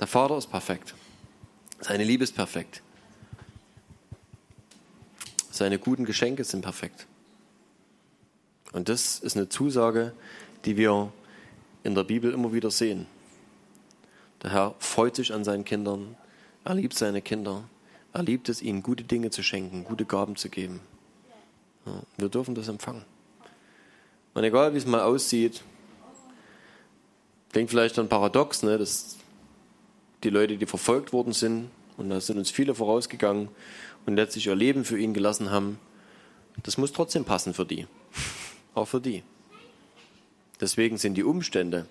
Der 0.00 0.08
Vater 0.08 0.36
ist 0.36 0.48
perfekt. 0.48 0.96
Seine 1.78 2.02
Liebe 2.02 2.24
ist 2.24 2.34
perfekt. 2.34 2.82
Seine 5.52 5.78
guten 5.78 6.04
Geschenke 6.04 6.42
sind 6.42 6.62
perfekt. 6.62 7.06
Und 8.72 8.88
das 8.88 9.20
ist 9.20 9.36
eine 9.36 9.48
Zusage, 9.48 10.12
die 10.64 10.76
wir 10.76 11.12
in 11.84 11.94
der 11.94 12.02
Bibel 12.02 12.32
immer 12.32 12.52
wieder 12.52 12.72
sehen. 12.72 13.06
Der 14.42 14.50
Herr 14.50 14.74
freut 14.80 15.14
sich 15.14 15.32
an 15.32 15.44
seinen 15.44 15.64
Kindern, 15.64 16.16
er 16.64 16.74
liebt 16.74 16.94
seine 16.94 17.22
Kinder, 17.22 17.62
er 18.14 18.22
liebt 18.22 18.48
es, 18.48 18.62
ihnen 18.62 18.82
gute 18.82 19.02
Dinge 19.02 19.30
zu 19.30 19.42
schenken, 19.42 19.84
gute 19.84 20.04
Gaben 20.04 20.36
zu 20.36 20.48
geben. 20.48 20.80
Ja, 21.84 22.00
wir 22.16 22.28
dürfen 22.28 22.54
das 22.54 22.68
empfangen. 22.68 23.04
Und 24.32 24.44
egal 24.44 24.72
wie 24.72 24.78
es 24.78 24.86
mal 24.86 25.00
aussieht, 25.00 25.62
klingt 27.52 27.70
vielleicht 27.70 27.98
dann 27.98 28.08
paradox, 28.08 28.62
ne, 28.62 28.78
dass 28.78 29.16
die 30.22 30.30
Leute, 30.30 30.56
die 30.56 30.66
verfolgt 30.66 31.12
worden 31.12 31.32
sind, 31.32 31.70
und 31.96 32.08
da 32.10 32.20
sind 32.20 32.38
uns 32.38 32.50
viele 32.50 32.74
vorausgegangen 32.74 33.48
und 34.06 34.16
letztlich 34.16 34.46
ihr 34.46 34.54
Leben 34.54 34.84
für 34.84 34.98
ihn 34.98 35.12
gelassen 35.12 35.50
haben, 35.50 35.78
das 36.62 36.78
muss 36.78 36.92
trotzdem 36.92 37.24
passen 37.24 37.52
für 37.52 37.66
die. 37.66 37.86
Auch 38.74 38.86
für 38.86 39.00
die. 39.00 39.22
Deswegen 40.60 40.98
sind 40.98 41.14
die 41.14 41.24
Umstände 41.24 41.86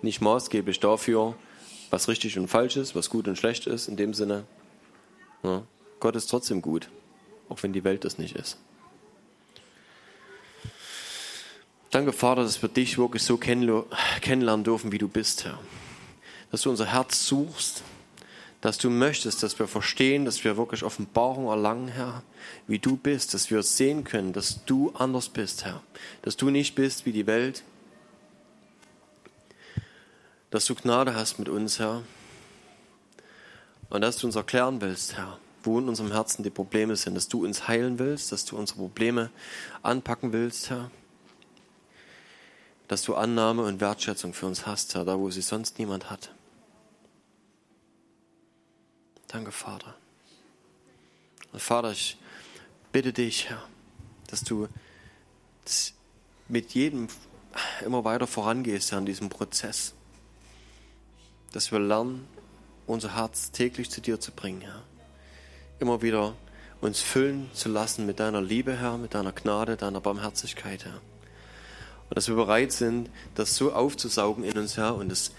nicht 0.00 0.20
maßgeblich 0.22 0.80
dafür, 0.80 1.34
was 1.90 2.08
richtig 2.08 2.38
und 2.38 2.48
falsch 2.48 2.76
ist, 2.76 2.94
was 2.94 3.10
gut 3.10 3.28
und 3.28 3.36
schlecht 3.36 3.66
ist, 3.66 3.88
in 3.88 3.96
dem 3.96 4.14
Sinne. 4.14 4.44
Ja, 5.46 5.62
Gott 6.00 6.16
ist 6.16 6.26
trotzdem 6.26 6.60
gut, 6.60 6.90
auch 7.48 7.62
wenn 7.62 7.72
die 7.72 7.84
Welt 7.84 8.04
das 8.04 8.18
nicht 8.18 8.34
ist. 8.34 8.58
Danke, 11.92 12.12
Vater, 12.12 12.42
dass 12.42 12.60
wir 12.62 12.68
dich 12.68 12.98
wirklich 12.98 13.22
so 13.22 13.36
kennenlernen 13.36 14.64
dürfen, 14.64 14.90
wie 14.90 14.98
du 14.98 15.06
bist, 15.06 15.44
Herr. 15.44 15.60
Dass 16.50 16.62
du 16.62 16.70
unser 16.70 16.86
Herz 16.86 17.28
suchst, 17.28 17.84
dass 18.60 18.76
du 18.76 18.90
möchtest, 18.90 19.44
dass 19.44 19.56
wir 19.60 19.68
verstehen, 19.68 20.24
dass 20.24 20.42
wir 20.42 20.56
wirklich 20.56 20.82
Offenbarung 20.82 21.46
erlangen, 21.46 21.86
Herr, 21.86 22.24
wie 22.66 22.80
du 22.80 22.96
bist, 22.96 23.32
dass 23.32 23.48
wir 23.48 23.62
sehen 23.62 24.02
können, 24.02 24.32
dass 24.32 24.64
du 24.64 24.90
anders 24.94 25.28
bist, 25.28 25.64
Herr. 25.64 25.80
Dass 26.22 26.36
du 26.36 26.50
nicht 26.50 26.74
bist 26.74 27.06
wie 27.06 27.12
die 27.12 27.28
Welt, 27.28 27.62
dass 30.50 30.64
du 30.64 30.74
Gnade 30.74 31.14
hast 31.14 31.38
mit 31.38 31.48
uns, 31.48 31.78
Herr. 31.78 32.02
Und 33.88 34.00
dass 34.00 34.18
du 34.18 34.26
uns 34.26 34.36
erklären 34.36 34.80
willst, 34.80 35.16
Herr, 35.16 35.38
wo 35.62 35.78
in 35.78 35.88
unserem 35.88 36.12
Herzen 36.12 36.42
die 36.42 36.50
Probleme 36.50 36.96
sind, 36.96 37.14
dass 37.14 37.28
du 37.28 37.44
uns 37.44 37.68
heilen 37.68 37.98
willst, 37.98 38.32
dass 38.32 38.44
du 38.44 38.56
unsere 38.56 38.78
Probleme 38.78 39.30
anpacken 39.82 40.32
willst, 40.32 40.70
Herr 40.70 40.90
dass 42.88 43.02
du 43.02 43.14
Annahme 43.14 43.64
und 43.64 43.80
Wertschätzung 43.80 44.32
für 44.32 44.46
uns 44.46 44.66
hast, 44.66 44.94
Herr, 44.94 45.04
da 45.04 45.18
wo 45.18 45.30
sie 45.30 45.42
sonst 45.42 45.78
niemand 45.78 46.10
hat. 46.10 46.32
Danke, 49.28 49.50
Vater. 49.50 49.94
Und 51.52 51.60
Vater, 51.60 51.90
ich 51.90 52.16
bitte 52.92 53.12
dich, 53.12 53.48
Herr, 53.48 53.66
dass 54.28 54.42
du 54.42 54.68
mit 56.48 56.74
jedem 56.74 57.08
immer 57.84 58.04
weiter 58.04 58.26
vorangehst, 58.26 58.92
Herr, 58.92 58.98
in 58.98 59.06
diesem 59.06 59.28
Prozess. 59.28 59.94
Dass 61.52 61.72
wir 61.72 61.80
lernen, 61.80 62.28
unser 62.86 63.16
Herz 63.16 63.50
täglich 63.50 63.90
zu 63.90 64.00
dir 64.00 64.20
zu 64.20 64.32
bringen, 64.32 64.60
Herr. 64.60 64.82
Immer 65.78 66.02
wieder 66.02 66.34
uns 66.80 67.00
füllen 67.00 67.50
zu 67.52 67.68
lassen 67.68 68.06
mit 68.06 68.20
deiner 68.20 68.40
Liebe, 68.40 68.76
Herr, 68.76 68.98
mit 68.98 69.14
deiner 69.14 69.32
Gnade, 69.32 69.76
deiner 69.76 70.00
Barmherzigkeit, 70.00 70.84
Herr. 70.84 71.00
Und 72.08 72.16
dass 72.16 72.28
wir 72.28 72.36
bereit 72.36 72.72
sind, 72.72 73.10
das 73.34 73.56
so 73.56 73.72
aufzusaugen 73.72 74.44
in 74.44 74.56
uns, 74.56 74.76
Herr, 74.76 74.94
und 74.94 75.10
es 75.10 75.32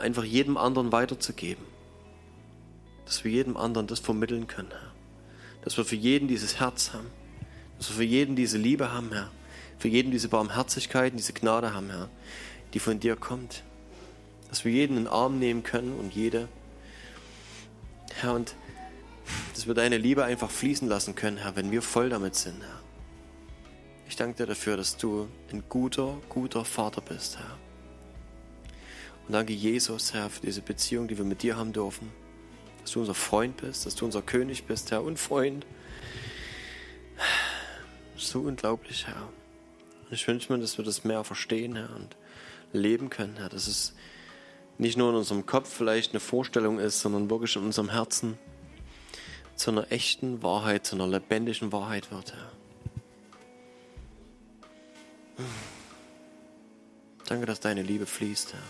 einfach 0.00 0.24
jedem 0.24 0.56
anderen 0.56 0.92
weiterzugeben. 0.92 1.64
Dass 3.06 3.24
wir 3.24 3.30
jedem 3.30 3.56
anderen 3.56 3.86
das 3.86 4.00
vermitteln 4.00 4.46
können, 4.46 4.70
Herr. 4.70 4.92
Dass 5.64 5.76
wir 5.76 5.84
für 5.84 5.96
jeden 5.96 6.28
dieses 6.28 6.60
Herz 6.60 6.92
haben. 6.92 7.06
Dass 7.78 7.88
wir 7.90 7.96
für 7.96 8.04
jeden 8.04 8.36
diese 8.36 8.58
Liebe 8.58 8.92
haben, 8.92 9.12
Herr. 9.12 9.30
Für 9.78 9.88
jeden 9.88 10.10
diese 10.10 10.28
Barmherzigkeit 10.28 11.12
und 11.12 11.18
diese 11.18 11.32
Gnade 11.32 11.74
haben, 11.74 11.90
Herr, 11.90 12.08
die 12.74 12.78
von 12.78 13.00
dir 13.00 13.16
kommt. 13.16 13.62
Dass 14.52 14.66
wir 14.66 14.72
jeden 14.72 14.98
in 14.98 15.04
den 15.04 15.10
Arm 15.10 15.38
nehmen 15.38 15.62
können 15.62 15.98
und 15.98 16.14
jede. 16.14 16.46
Herr, 18.20 18.34
und 18.34 18.54
dass 19.54 19.66
wir 19.66 19.72
deine 19.72 19.96
Liebe 19.96 20.24
einfach 20.24 20.50
fließen 20.50 20.86
lassen 20.86 21.14
können, 21.14 21.38
Herr, 21.38 21.56
wenn 21.56 21.70
wir 21.70 21.80
voll 21.80 22.10
damit 22.10 22.34
sind, 22.34 22.60
Herr. 22.60 22.80
Ich 24.10 24.16
danke 24.16 24.36
dir 24.36 24.46
dafür, 24.46 24.76
dass 24.76 24.98
du 24.98 25.26
ein 25.50 25.62
guter, 25.70 26.18
guter 26.28 26.66
Vater 26.66 27.00
bist, 27.00 27.38
Herr. 27.38 27.56
Und 29.26 29.32
danke 29.32 29.54
Jesus, 29.54 30.12
Herr, 30.12 30.28
für 30.28 30.42
diese 30.42 30.60
Beziehung, 30.60 31.08
die 31.08 31.16
wir 31.16 31.24
mit 31.24 31.42
dir 31.42 31.56
haben 31.56 31.72
dürfen. 31.72 32.12
Dass 32.82 32.90
du 32.90 33.00
unser 33.00 33.14
Freund 33.14 33.56
bist, 33.56 33.86
dass 33.86 33.94
du 33.94 34.04
unser 34.04 34.20
König 34.20 34.64
bist, 34.64 34.90
Herr, 34.90 35.02
und 35.02 35.18
Freund. 35.18 35.64
So 38.18 38.40
unglaublich, 38.40 39.06
Herr. 39.06 39.30
Und 40.04 40.12
ich 40.12 40.28
wünsche 40.28 40.52
mir, 40.52 40.58
dass 40.58 40.76
wir 40.76 40.84
das 40.84 41.04
mehr 41.04 41.24
verstehen, 41.24 41.74
Herr, 41.74 41.96
und 41.96 42.18
leben 42.74 43.08
können, 43.08 43.38
Herr. 43.38 43.48
Dass 43.48 43.66
es 43.66 43.94
nicht 44.78 44.96
nur 44.96 45.10
in 45.10 45.16
unserem 45.16 45.46
Kopf 45.46 45.72
vielleicht 45.72 46.12
eine 46.12 46.20
Vorstellung 46.20 46.78
ist, 46.78 47.00
sondern 47.00 47.30
wirklich 47.30 47.56
in 47.56 47.64
unserem 47.64 47.90
Herzen 47.90 48.38
zu 49.54 49.70
einer 49.70 49.90
echten 49.92 50.42
Wahrheit, 50.42 50.86
zu 50.86 50.96
einer 50.96 51.06
lebendigen 51.06 51.72
Wahrheit 51.72 52.10
wird, 52.10 52.32
Herr. 52.32 52.52
Danke, 57.26 57.46
dass 57.46 57.60
deine 57.60 57.82
Liebe 57.82 58.06
fließt, 58.06 58.54
Herr. 58.54 58.60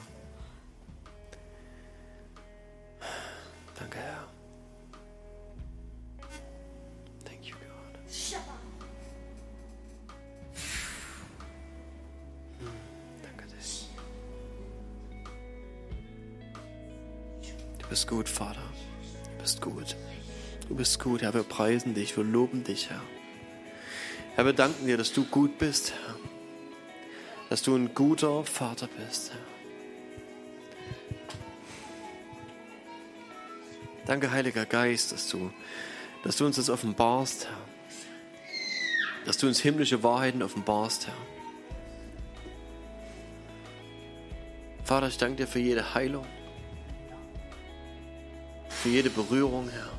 Danke, 3.78 3.98
Herr. 3.98 4.11
Bist 17.92 18.08
gut, 18.08 18.26
Vater. 18.26 18.62
Du 19.36 19.42
bist 19.42 19.60
gut. 19.60 19.96
Du 20.66 20.74
bist 20.74 20.98
gut, 20.98 21.20
Herr. 21.20 21.34
Wir 21.34 21.42
preisen 21.42 21.92
dich, 21.92 22.16
wir 22.16 22.24
loben 22.24 22.64
dich, 22.64 22.88
Herr. 22.88 23.02
Herr, 24.34 24.46
wir 24.46 24.54
danken 24.54 24.86
dir, 24.86 24.96
dass 24.96 25.12
du 25.12 25.26
gut 25.26 25.58
bist, 25.58 25.92
Herr. 25.92 26.14
Dass 27.50 27.60
du 27.60 27.76
ein 27.76 27.94
guter 27.94 28.44
Vater 28.44 28.88
bist, 28.96 29.32
Herr. 29.32 29.40
Danke, 34.06 34.30
Heiliger 34.30 34.64
Geist, 34.64 35.12
dass 35.12 35.28
du, 35.28 35.52
dass 36.24 36.38
du 36.38 36.46
uns 36.46 36.56
das 36.56 36.70
offenbarst, 36.70 37.44
Herr. 37.44 39.26
Dass 39.26 39.36
du 39.36 39.48
uns 39.48 39.60
himmlische 39.60 40.02
Wahrheiten 40.02 40.42
offenbarst, 40.42 41.08
Herr. 41.08 41.16
Vater, 44.82 45.08
ich 45.08 45.18
danke 45.18 45.42
dir 45.42 45.46
für 45.46 45.58
jede 45.58 45.92
Heilung, 45.92 46.24
für 48.82 48.88
jede 48.88 49.10
Berührung, 49.10 49.68
Herr. 49.68 49.90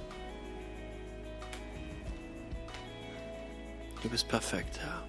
Du 4.02 4.10
bist 4.10 4.28
perfekt, 4.28 4.78
Herr. 4.82 5.02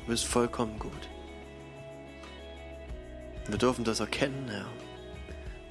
Du 0.00 0.06
bist 0.06 0.24
vollkommen 0.24 0.78
gut. 0.78 1.10
Wir 3.46 3.58
dürfen 3.58 3.84
das 3.84 4.00
erkennen, 4.00 4.48
Herr. 4.48 4.64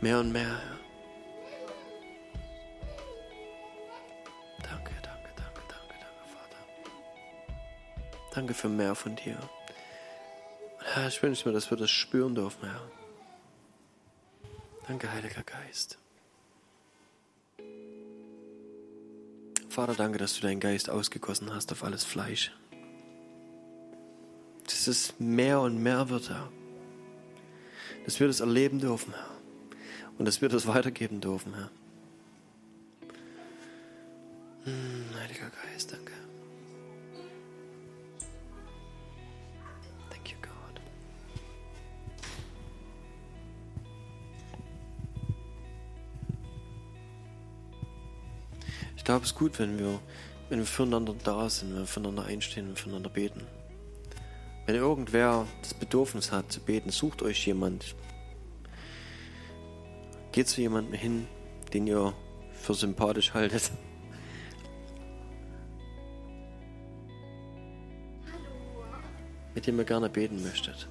Mehr 0.02 0.20
und 0.20 0.32
mehr, 0.32 0.44
Herr. 0.44 0.80
Danke, 4.62 4.94
danke, 5.02 5.30
danke, 5.36 5.62
danke, 5.68 5.96
danke, 6.00 6.24
Vater. 6.36 6.62
Danke 8.36 8.54
für 8.54 8.70
mehr 8.70 8.94
von 8.94 9.16
dir. 9.16 9.40
Herr, 10.94 11.08
ich 11.08 11.24
wünsche 11.24 11.50
mir, 11.50 11.56
dass 11.56 11.72
wir 11.72 11.78
das 11.78 11.90
spüren 11.90 12.36
dürfen, 12.36 12.70
Herr. 12.70 12.92
Danke, 14.88 15.12
Heiliger 15.12 15.42
Geist. 15.42 15.98
Vater, 19.72 19.96
danke, 19.96 20.18
dass 20.18 20.36
du 20.36 20.42
deinen 20.42 20.60
Geist 20.60 20.90
ausgegossen 20.90 21.54
hast 21.56 21.72
auf 21.72 21.86
alles 21.86 22.04
Fleisch. 22.04 22.52
Dass 24.66 24.88
es 24.88 25.14
mehr 25.18 25.62
und 25.62 25.82
mehr 25.82 26.10
wird, 26.10 26.30
Herr. 26.30 26.52
Dass 28.04 28.20
wir 28.20 28.28
das 28.28 28.42
erleben 28.42 28.80
dürfen, 28.80 29.14
Herr. 29.14 29.30
Und 30.18 30.26
dass 30.26 30.42
wir 30.42 30.50
das 30.50 30.68
weitergeben 30.68 31.22
dürfen, 31.22 31.54
Herr. 31.56 31.72
Hm, 34.66 35.06
Heiliger 35.18 35.50
Geist, 35.64 35.94
danke. 35.94 36.12
Ich 49.02 49.06
glaube, 49.06 49.26
es 49.26 49.32
ist 49.32 49.36
gut, 49.36 49.58
wenn 49.58 49.80
wir, 49.80 50.00
wenn 50.50 50.60
wir 50.60 50.66
füreinander 50.68 51.16
da 51.24 51.50
sind, 51.50 51.72
wenn 51.72 51.80
wir 51.80 51.88
füreinander 51.88 52.24
einstehen, 52.24 52.68
wenn 52.68 52.76
wir 52.76 52.78
füreinander 52.78 53.10
beten. 53.10 53.48
Wenn 54.68 54.76
irgendwer 54.76 55.48
das 55.64 55.74
Bedürfnis 55.74 56.32
hat 56.32 56.52
zu 56.52 56.60
beten, 56.60 56.92
sucht 56.92 57.24
euch 57.24 57.48
jemand. 57.48 57.96
Geht 60.32 60.50
zu 60.50 60.62
jemandem 60.62 60.94
hin, 60.94 61.28
den 61.74 61.88
ihr 61.88 62.14
für 62.54 62.76
sympathisch 62.76 63.34
haltet. 63.34 63.72
Mit 69.56 69.66
dem 69.66 69.80
ihr 69.80 69.86
gerne 69.86 70.10
beten 70.10 70.44
möchtet. 70.44 70.88